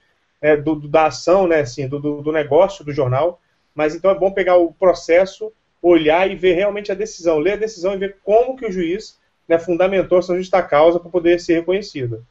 é, 0.40 0.56
do, 0.56 0.76
da 0.88 1.06
ação, 1.06 1.46
né? 1.46 1.60
Assim, 1.60 1.88
do, 1.88 1.98
do 1.98 2.32
negócio 2.32 2.84
do 2.84 2.92
jornal. 2.92 3.40
Mas 3.74 3.94
então 3.94 4.10
é 4.10 4.14
bom 4.14 4.32
pegar 4.32 4.56
o 4.56 4.72
processo, 4.72 5.52
olhar 5.80 6.30
e 6.30 6.34
ver 6.34 6.54
realmente 6.54 6.90
a 6.90 6.94
decisão, 6.94 7.38
ler 7.38 7.52
a 7.52 7.56
decisão 7.56 7.94
e 7.94 7.98
ver 7.98 8.16
como 8.24 8.56
que 8.56 8.66
o 8.66 8.72
juiz 8.72 9.18
né, 9.48 9.58
fundamentou 9.58 10.18
essa 10.18 10.36
justa 10.36 10.62
causa 10.62 10.98
para 11.00 11.10
poder 11.10 11.40
ser 11.40 11.54
reconhecida. 11.54 12.22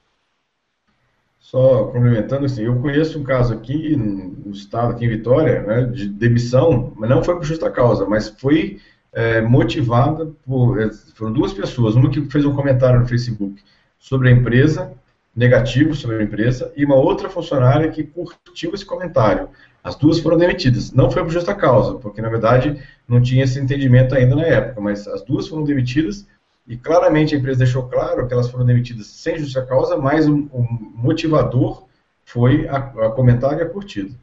Só 1.39 1.85
complementando, 1.85 2.45
assim, 2.45 2.63
eu 2.63 2.79
conheço 2.81 3.17
um 3.17 3.23
caso 3.23 3.53
aqui 3.53 3.95
no 3.95 4.51
estado, 4.51 4.91
aqui 4.91 5.05
em 5.05 5.09
Vitória, 5.09 5.61
né, 5.61 5.83
de 5.83 6.09
demissão, 6.09 6.91
mas 6.97 7.09
não 7.09 7.23
foi 7.23 7.35
por 7.35 7.45
justa 7.45 7.71
causa, 7.71 8.05
mas 8.05 8.27
foi 8.27 8.81
é, 9.13 9.39
motivada 9.41 10.29
por. 10.45 10.81
É, 10.81 10.89
foram 11.15 11.31
duas 11.31 11.53
pessoas, 11.53 11.95
uma 11.95 12.09
que 12.09 12.21
fez 12.29 12.43
um 12.43 12.53
comentário 12.53 12.99
no 12.99 13.07
Facebook 13.07 13.63
sobre 13.97 14.29
a 14.29 14.31
empresa, 14.31 14.93
negativo 15.37 15.93
sobre 15.93 16.17
a 16.17 16.23
empresa, 16.23 16.73
e 16.75 16.83
uma 16.83 16.95
outra 16.95 17.29
funcionária 17.29 17.91
que 17.91 18.03
curtiu 18.03 18.73
esse 18.73 18.83
comentário. 18.83 19.49
As 19.83 19.95
duas 19.95 20.19
foram 20.19 20.35
demitidas. 20.35 20.91
Não 20.91 21.11
foi 21.11 21.23
por 21.23 21.31
justa 21.31 21.53
causa, 21.53 21.93
porque 21.99 22.21
na 22.23 22.27
verdade 22.27 22.81
não 23.07 23.21
tinha 23.21 23.43
esse 23.43 23.59
entendimento 23.59 24.15
ainda 24.15 24.35
na 24.35 24.43
época, 24.43 24.81
mas 24.81 25.07
as 25.07 25.21
duas 25.21 25.47
foram 25.47 25.63
demitidas 25.63 26.25
e 26.67 26.75
claramente 26.75 27.35
a 27.35 27.37
empresa 27.37 27.59
deixou 27.59 27.87
claro 27.87 28.27
que 28.27 28.33
elas 28.33 28.49
foram 28.49 28.65
demitidas 28.65 29.05
sem 29.07 29.37
justa 29.37 29.63
causa, 29.63 29.95
mas 29.95 30.27
o, 30.27 30.49
motivador 30.95 31.85
foi 32.25 32.67
a, 32.67 32.77
a 32.77 33.11
comentário 33.11 33.59
e 33.59 33.61
a 33.61 33.69
curtida. 33.69 34.13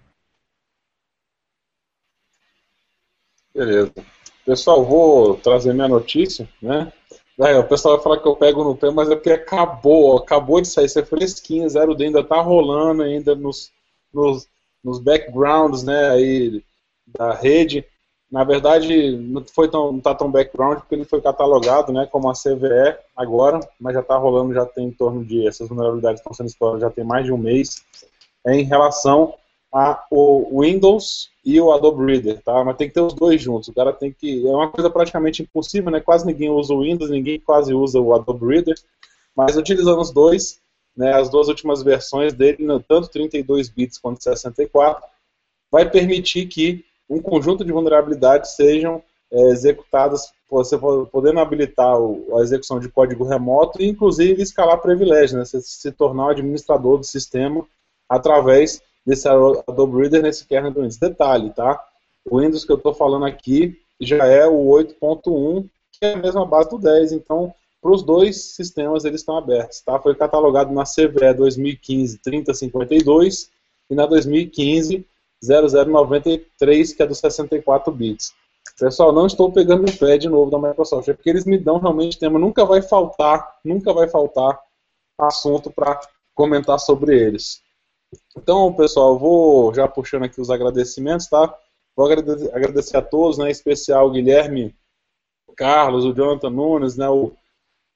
Beleza. 3.55 3.93
Pessoal, 4.45 4.85
vou 4.85 5.37
trazer 5.37 5.73
minha 5.73 5.89
notícia, 5.89 6.47
né? 6.61 6.93
É, 7.41 7.59
o 7.59 7.67
pessoal 7.67 7.97
vai 7.97 8.05
falar 8.05 8.19
que 8.19 8.29
eu 8.29 8.37
pego 8.37 8.63
no 8.63 8.77
pé, 8.77 8.91
mas 8.91 9.11
é 9.11 9.17
porque 9.17 9.33
acabou, 9.33 10.19
acabou 10.19 10.61
de 10.61 10.69
sair, 10.69 10.87
isso 10.87 11.01
é 11.01 11.05
fresquinha, 11.05 11.69
zero 11.69 11.95
D 11.95 12.05
ainda 12.05 12.23
tá 12.23 12.41
rolando 12.41 13.03
ainda 13.03 13.35
nos, 13.35 13.73
nos, 14.13 14.49
nos 14.83 15.01
backgrounds, 15.01 15.83
né, 15.83 16.11
aí 16.11 16.63
da 17.07 17.33
rede. 17.35 17.85
Na 18.31 18.45
verdade, 18.45 19.17
não 19.17 19.45
foi 19.45 19.69
tão, 19.69 19.93
não 19.93 20.01
tá 20.01 20.15
tão 20.15 20.31
background 20.31 20.79
porque 20.79 20.95
ele 20.95 21.05
foi 21.05 21.21
catalogado, 21.21 21.93
né, 21.93 22.07
como 22.11 22.31
a 22.31 22.35
CVE 22.35 22.97
agora, 23.17 23.59
mas 23.81 23.95
já 23.95 24.01
está 24.01 24.17
rolando, 24.17 24.55
já 24.55 24.65
tem 24.65 24.87
em 24.87 24.93
torno 24.93 25.25
de 25.25 25.47
essas 25.47 25.69
vulnerabilidades 25.69 26.21
estão 26.21 26.33
sendo 26.33 26.47
exploradas 26.47 26.83
já 26.83 26.91
tem 26.91 27.05
mais 27.05 27.25
de 27.25 27.33
um 27.33 27.39
mês, 27.39 27.83
é 28.47 28.55
em 28.55 28.63
relação 28.63 29.35
ao 29.75 30.61
Windows 30.61 31.31
e 31.45 31.61
o 31.61 31.73
Adobe 31.73 32.05
Reader, 32.05 32.41
tá? 32.43 32.63
Mas 32.63 32.77
tem 32.77 32.87
que 32.87 32.95
ter 32.95 33.01
os 33.01 33.13
dois 33.13 33.43
juntos. 33.43 33.69
O 33.69 33.75
cara 33.75 33.93
tem 33.93 34.13
que 34.13 34.47
é 34.47 34.51
uma 34.51 34.71
coisa 34.71 34.89
praticamente 34.89 35.43
impossível, 35.43 35.91
né? 35.91 36.01
Quase 36.01 36.25
ninguém 36.25 36.49
usa 36.49 36.73
o 36.73 36.83
Windows, 36.83 37.11
ninguém 37.11 37.41
quase 37.41 37.75
usa 37.75 37.99
o 38.01 38.15
Adobe 38.15 38.47
Reader, 38.47 38.77
mas 39.35 39.57
utilizando 39.57 40.01
os 40.01 40.13
dois, 40.13 40.61
né, 40.97 41.13
as 41.15 41.29
duas 41.29 41.49
últimas 41.49 41.83
versões 41.83 42.33
dele, 42.33 42.59
tanto 42.87 43.09
32 43.09 43.69
bits 43.69 43.99
quanto 43.99 44.23
64, 44.23 45.03
vai 45.73 45.91
permitir 45.91 46.47
que 46.47 46.85
um 47.11 47.21
conjunto 47.21 47.65
de 47.65 47.73
vulnerabilidades 47.73 48.53
sejam 48.53 49.03
é, 49.33 49.41
executadas, 49.49 50.33
você 50.49 50.79
podendo 50.79 51.41
habilitar 51.41 51.99
o, 51.99 52.39
a 52.39 52.43
execução 52.43 52.79
de 52.79 52.89
código 52.89 53.25
remoto 53.25 53.83
e, 53.83 53.89
inclusive, 53.89 54.41
escalar 54.41 54.81
privilégios, 54.81 55.33
né? 55.33 55.45
Você 55.45 55.61
se 55.61 55.91
tornar 55.91 56.27
um 56.27 56.31
administrador 56.31 56.99
do 56.99 57.05
sistema 57.05 57.67
através 58.09 58.81
desse 59.05 59.29
Adobe 59.29 60.01
Reader 60.01 60.23
nesse 60.23 60.47
kernel 60.47 60.73
do 60.73 60.81
Windows. 60.81 60.97
Detalhe, 60.97 61.51
tá? 61.51 61.83
O 62.25 62.41
Windows 62.41 62.65
que 62.65 62.73
eu 62.73 62.77
estou 62.77 62.95
falando 62.95 63.27
aqui 63.27 63.79
já 64.01 64.27
é 64.27 64.47
o 64.47 64.67
8.1, 64.67 65.69
que 65.93 66.05
é 66.07 66.15
a 66.15 66.17
mesma 66.17 66.47
base 66.47 66.71
do 66.71 66.79
10, 66.79 67.13
então 67.13 67.55
para 67.81 67.93
os 67.93 68.03
dois 68.03 68.55
sistemas 68.55 69.05
eles 69.05 69.21
estão 69.21 69.37
abertos, 69.37 69.81
tá? 69.83 69.99
Foi 70.01 70.15
catalogado 70.15 70.73
na 70.73 70.85
CVE 70.85 71.35
2015 71.37 72.19
3052 72.19 73.51
e 73.91 73.95
na 73.95 74.07
2015 74.07 75.07
0093, 75.43 76.95
que 76.95 77.03
é 77.03 77.07
dos 77.07 77.19
64 77.19 77.93
bits. 77.93 78.33
Pessoal, 78.79 79.13
não 79.13 79.27
estou 79.27 79.53
pegando 79.53 79.89
o 79.89 79.99
pé 79.99 80.17
de 80.17 80.29
novo 80.29 80.51
da 80.51 80.59
Microsoft, 80.59 81.07
é 81.09 81.13
porque 81.13 81.29
eles 81.29 81.45
me 81.45 81.59
dão 81.59 81.79
realmente 81.79 82.19
tema, 82.19 82.39
nunca 82.39 82.65
vai 82.65 82.81
faltar, 82.81 83.57
nunca 83.63 83.93
vai 83.93 84.09
faltar 84.09 84.59
assunto 85.19 85.71
para 85.71 86.01
comentar 86.35 86.81
sobre 86.81 87.17
eles. 87.17 87.63
Então, 88.37 88.73
pessoal, 88.73 89.19
vou 89.19 89.75
já 89.75 89.87
puxando 89.89 90.25
aqui 90.25 90.41
os 90.41 90.51
agradecimentos, 90.51 91.27
tá? 91.27 91.55
Vou 91.97 92.07
agradecer 92.07 92.97
a 92.97 93.03
todos, 93.03 93.39
né, 93.39 93.49
em 93.49 93.53
especial 93.53 94.09
o 94.09 94.11
Guilherme, 94.11 94.75
o 95.47 95.53
Carlos, 95.53 96.05
o 96.05 96.13
Jonathan 96.13 96.51
Nunes, 96.51 96.97
né, 96.97 97.09
o, 97.09 97.33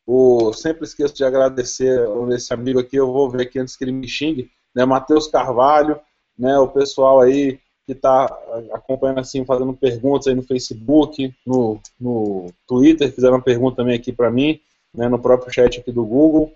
o 0.07 0.53
sempre 0.53 0.85
esqueço 0.85 1.15
de 1.15 1.25
agradecer 1.25 2.07
esse 2.31 2.55
amigo 2.55 2.79
aqui, 2.79 2.97
eu 2.97 3.13
vou 3.13 3.29
ver 3.29 3.43
aqui 3.43 3.59
antes 3.59 3.77
que 3.77 3.85
ele 3.85 3.93
me 3.93 4.07
xingue, 4.07 4.51
né, 4.75 4.85
Matheus 4.85 5.27
Carvalho, 5.27 5.99
né, 6.39 6.57
o 6.59 6.69
pessoal 6.69 7.21
aí 7.21 7.59
que 7.85 7.93
está 7.93 8.27
acompanhando 8.73 9.21
assim, 9.21 9.45
fazendo 9.45 9.73
perguntas 9.73 10.29
aí 10.29 10.35
no 10.35 10.43
Facebook, 10.43 11.35
no, 11.45 11.81
no 11.99 12.53
Twitter, 12.67 13.13
fizeram 13.13 13.37
uma 13.37 13.43
pergunta 13.43 13.79
também 13.79 13.97
aqui 13.97 14.13
para 14.13 14.31
mim, 14.31 14.61
né, 14.95 15.09
no 15.09 15.19
próprio 15.19 15.53
chat 15.53 15.81
aqui 15.81 15.91
do 15.91 16.05
Google. 16.05 16.53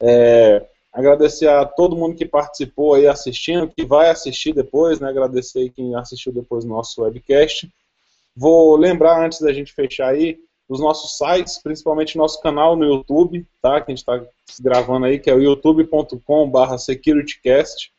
É, 0.00 0.64
agradecer 0.96 1.48
a 1.48 1.64
todo 1.66 1.94
mundo 1.94 2.16
que 2.16 2.24
participou 2.24 2.94
aí 2.94 3.06
assistindo, 3.06 3.68
que 3.68 3.84
vai 3.84 4.08
assistir 4.10 4.54
depois, 4.54 4.98
né, 4.98 5.10
agradecer 5.10 5.68
quem 5.70 5.94
assistiu 5.94 6.32
depois 6.32 6.64
do 6.64 6.70
nosso 6.70 7.02
webcast. 7.02 7.70
Vou 8.34 8.74
lembrar 8.76 9.22
antes 9.24 9.40
da 9.40 9.52
gente 9.52 9.74
fechar 9.74 10.08
aí, 10.08 10.38
os 10.68 10.80
nossos 10.80 11.16
sites, 11.16 11.62
principalmente 11.62 12.18
nosso 12.18 12.40
canal 12.40 12.74
no 12.74 12.84
YouTube, 12.84 13.46
tá, 13.62 13.80
que 13.80 13.92
a 13.92 13.94
gente 13.94 13.98
está 13.98 14.20
gravando 14.60 15.06
aí, 15.06 15.16
que 15.18 15.30
é 15.30 15.34
o 15.34 15.40
youtube.com/securitycast 15.40 17.92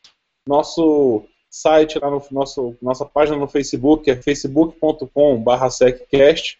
nosso 0.48 1.24
site 1.50 1.98
lá 1.98 2.10
no 2.10 2.22
nosso 2.30 2.74
nossa 2.80 3.04
página 3.04 3.36
no 3.36 3.46
Facebook 3.46 4.10
é 4.10 4.16
facebook.com/seccast. 4.16 6.58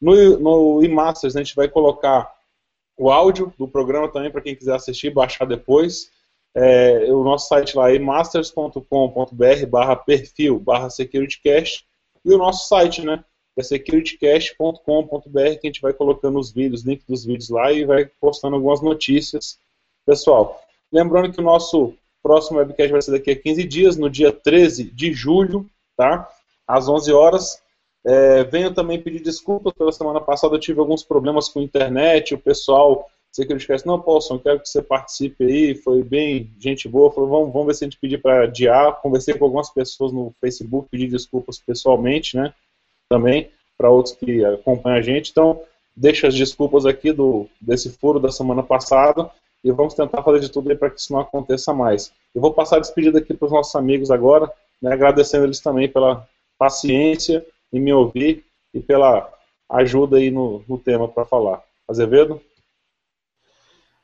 No 0.00 0.38
no 0.38 0.84
eMasters 0.84 1.34
a 1.34 1.42
gente 1.42 1.56
vai 1.56 1.66
colocar 1.68 2.30
o 2.96 3.10
áudio 3.10 3.52
do 3.58 3.66
programa 3.68 4.10
também 4.10 4.30
para 4.30 4.40
quem 4.40 4.54
quiser 4.54 4.74
assistir, 4.74 5.10
baixar 5.10 5.44
depois. 5.46 6.10
É, 6.54 7.10
o 7.12 7.24
nosso 7.24 7.48
site 7.48 7.76
lá 7.76 7.92
é 7.92 7.98
masters.com.br 7.98 9.66
barra 9.70 9.96
perfil 9.96 10.60
barra 10.60 10.90
securitycast 10.90 11.86
e 12.24 12.32
o 12.32 12.38
nosso 12.38 12.68
site, 12.68 13.04
né, 13.04 13.24
é 13.56 13.62
securitycast.com.br 13.62 15.58
que 15.60 15.66
a 15.66 15.66
gente 15.66 15.80
vai 15.80 15.92
colocando 15.92 16.38
os 16.38 16.52
vídeos, 16.52 16.82
link 16.82 17.04
dos 17.06 17.24
vídeos 17.24 17.50
lá 17.50 17.72
e 17.72 17.84
vai 17.84 18.06
postando 18.20 18.56
algumas 18.56 18.80
notícias. 18.80 19.58
Pessoal, 20.06 20.60
lembrando 20.90 21.32
que 21.32 21.40
o 21.40 21.44
nosso 21.44 21.94
próximo 22.22 22.58
webcast 22.58 22.92
vai 22.92 23.02
ser 23.02 23.10
daqui 23.12 23.30
a 23.32 23.36
15 23.36 23.64
dias, 23.64 23.96
no 23.96 24.08
dia 24.08 24.32
13 24.32 24.84
de 24.84 25.12
julho, 25.12 25.68
tá? 25.96 26.28
Às 26.66 26.88
11 26.88 27.12
horas. 27.12 27.61
É, 28.04 28.42
venho 28.44 28.74
também 28.74 29.00
pedir 29.00 29.20
desculpas 29.20 29.72
pela 29.72 29.92
semana 29.92 30.20
passada, 30.20 30.56
eu 30.56 30.60
tive 30.60 30.80
alguns 30.80 31.04
problemas 31.04 31.48
com 31.48 31.60
a 31.60 31.62
internet, 31.62 32.34
o 32.34 32.38
pessoal, 32.38 33.08
sei 33.30 33.46
que 33.46 33.52
eles 33.52 33.62
esquece, 33.62 33.86
não, 33.86 34.00
Paulson, 34.00 34.40
quero 34.40 34.58
que 34.60 34.68
você 34.68 34.82
participe 34.82 35.44
aí, 35.44 35.74
foi 35.76 36.02
bem 36.02 36.50
gente 36.58 36.88
boa, 36.88 37.12
falou, 37.12 37.30
vamos, 37.30 37.52
vamos 37.52 37.68
ver 37.68 37.74
se 37.74 37.84
a 37.84 37.86
gente 37.86 38.00
pedir 38.00 38.20
para 38.20 38.44
adiar, 38.44 39.00
conversei 39.00 39.34
com 39.34 39.44
algumas 39.44 39.70
pessoas 39.70 40.12
no 40.12 40.34
Facebook, 40.40 40.88
pedi 40.90 41.06
desculpas 41.06 41.58
pessoalmente, 41.58 42.36
né, 42.36 42.52
também, 43.08 43.50
para 43.78 43.90
outros 43.90 44.16
que 44.16 44.44
acompanham 44.44 44.98
a 44.98 45.02
gente, 45.02 45.30
então, 45.30 45.60
deixo 45.94 46.26
as 46.26 46.34
desculpas 46.34 46.86
aqui 46.86 47.12
do, 47.12 47.46
desse 47.60 47.90
furo 47.90 48.18
da 48.18 48.32
semana 48.32 48.64
passada, 48.64 49.30
e 49.62 49.70
vamos 49.70 49.94
tentar 49.94 50.24
fazer 50.24 50.40
de 50.40 50.50
tudo 50.50 50.76
para 50.76 50.90
que 50.90 50.98
isso 50.98 51.12
não 51.12 51.20
aconteça 51.20 51.72
mais. 51.72 52.12
Eu 52.34 52.40
vou 52.40 52.52
passar 52.52 52.78
a 52.78 52.80
despedida 52.80 53.20
aqui 53.20 53.32
para 53.32 53.46
os 53.46 53.52
nossos 53.52 53.76
amigos 53.76 54.10
agora, 54.10 54.50
né, 54.80 54.92
agradecendo 54.92 55.44
eles 55.44 55.60
também 55.60 55.88
pela 55.88 56.26
paciência 56.58 57.46
em 57.72 57.80
me 57.80 57.92
ouvir 57.92 58.44
e 58.74 58.80
pela 58.80 59.32
ajuda 59.68 60.18
aí 60.18 60.30
no, 60.30 60.64
no 60.68 60.78
tema 60.78 61.08
para 61.08 61.24
falar. 61.24 61.62
Azevedo? 61.88 62.40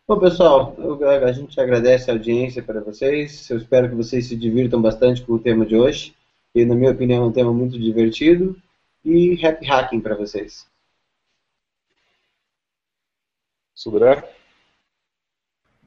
Bom, 0.06 0.18
pessoal, 0.18 0.74
a 1.22 1.32
gente 1.32 1.60
agradece 1.60 2.10
a 2.10 2.14
audiência 2.14 2.62
para 2.62 2.80
vocês. 2.80 3.48
Eu 3.50 3.58
espero 3.58 3.90
que 3.90 3.94
vocês 3.94 4.26
se 4.26 4.34
divirtam 4.34 4.80
bastante 4.80 5.22
com 5.22 5.34
o 5.34 5.38
tema 5.38 5.66
de 5.66 5.76
hoje. 5.76 6.14
E, 6.54 6.64
na 6.64 6.74
minha 6.74 6.92
opinião, 6.92 7.24
é 7.24 7.26
um 7.26 7.32
tema 7.32 7.52
muito 7.52 7.78
divertido. 7.78 8.56
E 9.04 9.44
happy 9.44 9.66
hacking 9.66 10.00
para 10.00 10.16
vocês. 10.16 10.66
Sudré? 13.74 14.37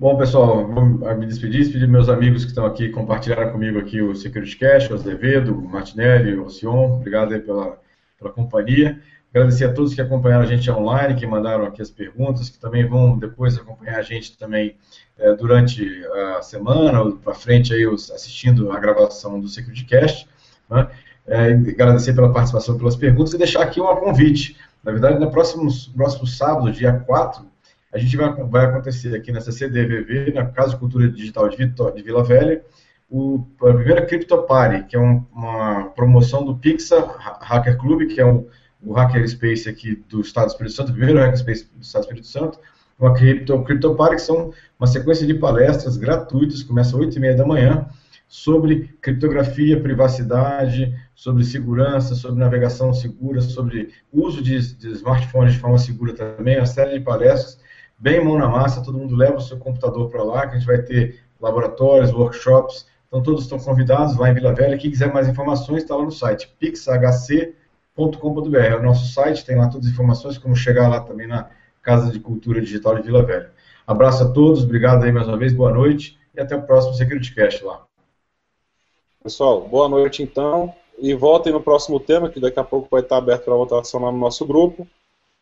Bom, 0.01 0.17
pessoal, 0.17 0.65
vou 0.65 0.83
me 0.83 1.27
despedir, 1.27 1.59
despedir 1.59 1.87
meus 1.87 2.09
amigos 2.09 2.43
que 2.43 2.49
estão 2.49 2.65
aqui, 2.65 2.89
compartilharam 2.89 3.51
comigo 3.51 3.77
aqui 3.77 4.01
o 4.01 4.15
Security 4.15 4.57
Cash, 4.57 4.89
o 4.89 4.95
Azevedo, 4.95 5.53
o 5.53 5.69
Martinelli, 5.69 6.33
o 6.39 6.49
Sion. 6.49 6.95
Obrigado 6.95 7.35
aí 7.35 7.39
pela, 7.39 7.77
pela 8.17 8.31
companhia. 8.31 8.99
Agradecer 9.29 9.65
a 9.65 9.71
todos 9.71 9.93
que 9.93 10.01
acompanharam 10.01 10.41
a 10.41 10.47
gente 10.47 10.71
online, 10.71 11.13
que 11.13 11.27
mandaram 11.27 11.65
aqui 11.65 11.83
as 11.83 11.91
perguntas, 11.91 12.49
que 12.49 12.57
também 12.57 12.83
vão 12.83 13.15
depois 13.15 13.55
acompanhar 13.55 13.99
a 13.99 14.01
gente 14.01 14.35
também 14.39 14.75
é, 15.19 15.35
durante 15.35 16.03
a 16.37 16.41
semana, 16.41 17.11
para 17.17 17.35
frente 17.35 17.71
aí, 17.71 17.85
assistindo 17.85 18.71
a 18.71 18.79
gravação 18.79 19.39
do 19.39 19.47
SecurityCast. 19.47 20.27
Né? 20.67 20.87
É, 21.27 21.51
agradecer 21.51 22.13
pela 22.13 22.33
participação, 22.33 22.75
pelas 22.75 22.95
perguntas 22.95 23.35
e 23.35 23.37
deixar 23.37 23.61
aqui 23.61 23.79
um 23.79 23.95
convite. 23.97 24.57
Na 24.83 24.91
verdade, 24.91 25.19
no 25.19 25.29
próximo, 25.29 25.69
próximo 25.95 26.25
sábado, 26.25 26.71
dia 26.71 26.91
4, 26.91 27.50
a 27.93 27.97
gente 27.97 28.15
vai, 28.15 28.33
vai 28.33 28.65
acontecer 28.65 29.15
aqui 29.15 29.31
nessa 29.31 29.51
CDVV, 29.51 30.33
na 30.33 30.45
Casa 30.45 30.71
de 30.71 30.77
Cultura 30.77 31.09
Digital 31.09 31.49
de, 31.49 31.57
de 31.57 32.01
Vila 32.01 32.23
Velha, 32.23 32.63
o, 33.09 33.45
a 33.61 33.73
primeira 33.73 34.05
Crypto 34.05 34.43
Party, 34.43 34.87
que 34.87 34.95
é 34.95 34.99
um, 34.99 35.25
uma 35.33 35.89
promoção 35.89 36.45
do 36.45 36.55
Pixar 36.55 37.03
Hacker 37.41 37.77
Club, 37.77 38.07
que 38.07 38.21
é 38.21 38.25
o 38.25 38.93
Hackerspace 38.93 39.69
aqui 39.69 40.01
do 40.07 40.21
Estado 40.21 40.45
do 40.45 40.51
Espírito 40.51 40.75
Santo, 40.75 40.89
o 40.89 40.93
primeiro 40.93 41.19
Hackerspace 41.19 41.69
do 41.75 41.81
Estado 41.81 42.03
do 42.03 42.05
Espírito 42.05 42.27
Santo, 42.27 42.59
uma 42.97 43.13
Crypto, 43.13 43.63
Crypto 43.63 43.95
Party, 43.95 44.15
que 44.15 44.21
são 44.21 44.53
uma 44.79 44.87
sequência 44.87 45.27
de 45.27 45.33
palestras 45.33 45.97
gratuitas, 45.97 46.63
começa 46.63 46.95
às 46.95 47.03
8h30 47.03 47.35
da 47.35 47.45
manhã, 47.45 47.87
sobre 48.31 48.95
criptografia, 49.01 49.81
privacidade, 49.81 50.95
sobre 51.13 51.43
segurança, 51.43 52.15
sobre 52.15 52.39
navegação 52.39 52.93
segura, 52.93 53.41
sobre 53.41 53.89
uso 54.09 54.41
de, 54.41 54.73
de 54.75 54.91
smartphones 54.91 55.53
de 55.53 55.59
forma 55.59 55.77
segura 55.77 56.13
também, 56.13 56.57
uma 56.57 56.65
série 56.65 56.97
de 56.97 57.03
palestras, 57.03 57.59
bem 58.01 58.23
mão 58.23 58.37
na 58.37 58.49
massa, 58.49 58.83
todo 58.83 58.97
mundo 58.97 59.15
leva 59.15 59.37
o 59.37 59.41
seu 59.41 59.57
computador 59.57 60.09
para 60.09 60.23
lá, 60.23 60.47
que 60.47 60.55
a 60.55 60.59
gente 60.59 60.67
vai 60.67 60.81
ter 60.81 61.21
laboratórios, 61.39 62.11
workshops, 62.11 62.87
então 63.07 63.21
todos 63.23 63.43
estão 63.43 63.59
convidados 63.59 64.17
lá 64.17 64.29
em 64.29 64.33
Vila 64.33 64.53
Velha, 64.53 64.77
quem 64.77 64.89
quiser 64.89 65.13
mais 65.13 65.27
informações 65.27 65.83
está 65.83 65.95
lá 65.95 66.03
no 66.03 66.11
site, 66.11 66.53
pixhc.com 66.59 67.61
com.br 67.95 68.57
É 68.57 68.75
o 68.75 68.83
nosso 68.83 69.13
site, 69.13 69.45
tem 69.45 69.57
lá 69.57 69.67
todas 69.67 69.87
as 69.87 69.93
informações, 69.93 70.37
como 70.37 70.55
chegar 70.55 70.87
lá 70.87 71.01
também 71.01 71.27
na 71.27 71.49
Casa 71.81 72.11
de 72.11 72.19
Cultura 72.19 72.61
Digital 72.61 72.95
de 72.95 73.03
Vila 73.03 73.23
Velha. 73.23 73.51
Abraço 73.85 74.23
a 74.23 74.29
todos, 74.29 74.63
obrigado 74.63 75.03
aí 75.03 75.11
mais 75.11 75.27
uma 75.27 75.37
vez, 75.37 75.53
boa 75.53 75.71
noite 75.71 76.17
e 76.35 76.39
até 76.39 76.55
o 76.55 76.61
próximo 76.61 76.93
SecurityCast 76.93 77.63
lá. 77.63 77.83
Pessoal, 79.21 79.67
boa 79.67 79.89
noite 79.89 80.23
então. 80.23 80.73
E 80.97 81.13
voltem 81.13 81.51
no 81.51 81.61
próximo 81.61 81.99
tema, 81.99 82.29
que 82.29 82.39
daqui 82.39 82.59
a 82.59 82.63
pouco 82.63 82.87
vai 82.89 83.01
estar 83.01 83.17
aberto 83.17 83.45
para 83.45 83.55
votação 83.55 84.01
lá 84.01 84.11
no 84.11 84.17
nosso 84.17 84.45
grupo. 84.45 84.87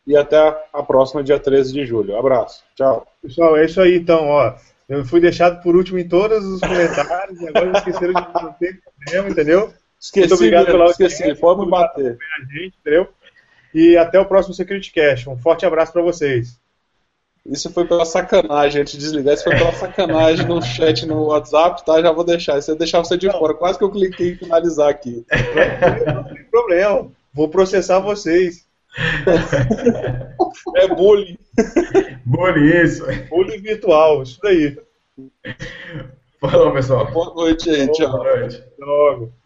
E 0.08 0.16
até 0.18 0.38
a 0.74 0.82
próxima, 0.84 1.24
dia 1.24 1.39
13 1.39 1.74
de 1.74 1.86
julho. 1.86 2.18
Abraço. 2.18 2.64
Tchau. 2.76 3.06
Pessoal, 3.22 3.58
é 3.58 3.66
isso 3.66 3.80
aí 3.80 3.95
então, 3.95 4.28
ó. 4.28 4.56
Eu 4.88 5.06
fui 5.06 5.20
deixado 5.20 5.62
por 5.62 5.76
último 5.76 6.00
em 6.00 6.08
todos 6.08 6.43
os 6.43 6.60
comentários 6.60 7.39
e 7.39 7.47
agora 7.47 7.78
esqueceram 7.78 8.14
de 8.14 8.34
manter 8.34 8.82
o 8.88 9.12
tema, 9.12 9.30
entendeu? 9.30 9.74
Esqueci, 10.00 10.30
Muito 10.30 10.36
obrigado 10.36 10.66
pela 10.66 10.86
esqueci. 10.86 11.36
Pode 11.36 11.62
me 11.62 11.70
bater. 11.70 12.18
A 12.18 12.45
gente, 12.45 12.76
entendeu? 12.80 13.08
E 13.74 13.97
até 13.97 14.20
o 14.20 14.26
próximo 14.26 14.56
Security 14.56 14.91
Cash. 14.91 15.28
Um 15.28 15.38
forte 15.38 15.66
abraço 15.66 15.93
para 15.93 16.02
vocês. 16.02 16.60
Isso 17.45 17.72
foi 17.72 17.86
pela 17.86 18.06
sacanagem, 18.06 18.82
antes 18.82 18.93
de 18.93 19.00
desligar, 19.00 19.34
isso 19.34 19.43
foi 19.43 19.56
pela 19.56 19.74
sacanagem 19.74 20.45
no 20.45 20.62
chat 20.62 21.06
no 21.06 21.26
WhatsApp, 21.28 21.84
tá? 21.86 22.02
Já 22.02 22.12
vou 22.12 22.24
deixar. 22.24 22.58
Isso 22.58 22.72
é 22.72 22.76
deixar 22.76 23.00
você 23.00 23.18
de 23.18 23.28
não. 23.28 23.39
fora. 23.39 23.54
Quase 23.54 23.78
que 23.78 23.84
eu 23.84 23.91
cliquei 23.91 24.32
em 24.32 24.38
finalizar 24.38 24.89
aqui. 24.89 25.26
Não 26.14 26.24
tem 26.24 26.43
problema. 26.45 27.12
Vou 27.34 27.50
processar 27.50 28.00
vocês. 28.00 28.68
É 30.76 30.88
bullying. 30.88 31.38
Bullying, 32.26 32.84
isso. 32.84 33.06
Bullying 33.30 33.62
virtual, 33.62 34.24
isso 34.24 34.40
daí. 34.42 34.78
Falou, 36.40 36.72
pessoal. 36.72 37.12
Boa 37.12 37.34
noite 37.34 37.88
tchau. 37.90 38.12
Boa 38.12 38.40
noite. 38.40 38.58
Até 38.58 38.86
logo. 38.86 39.39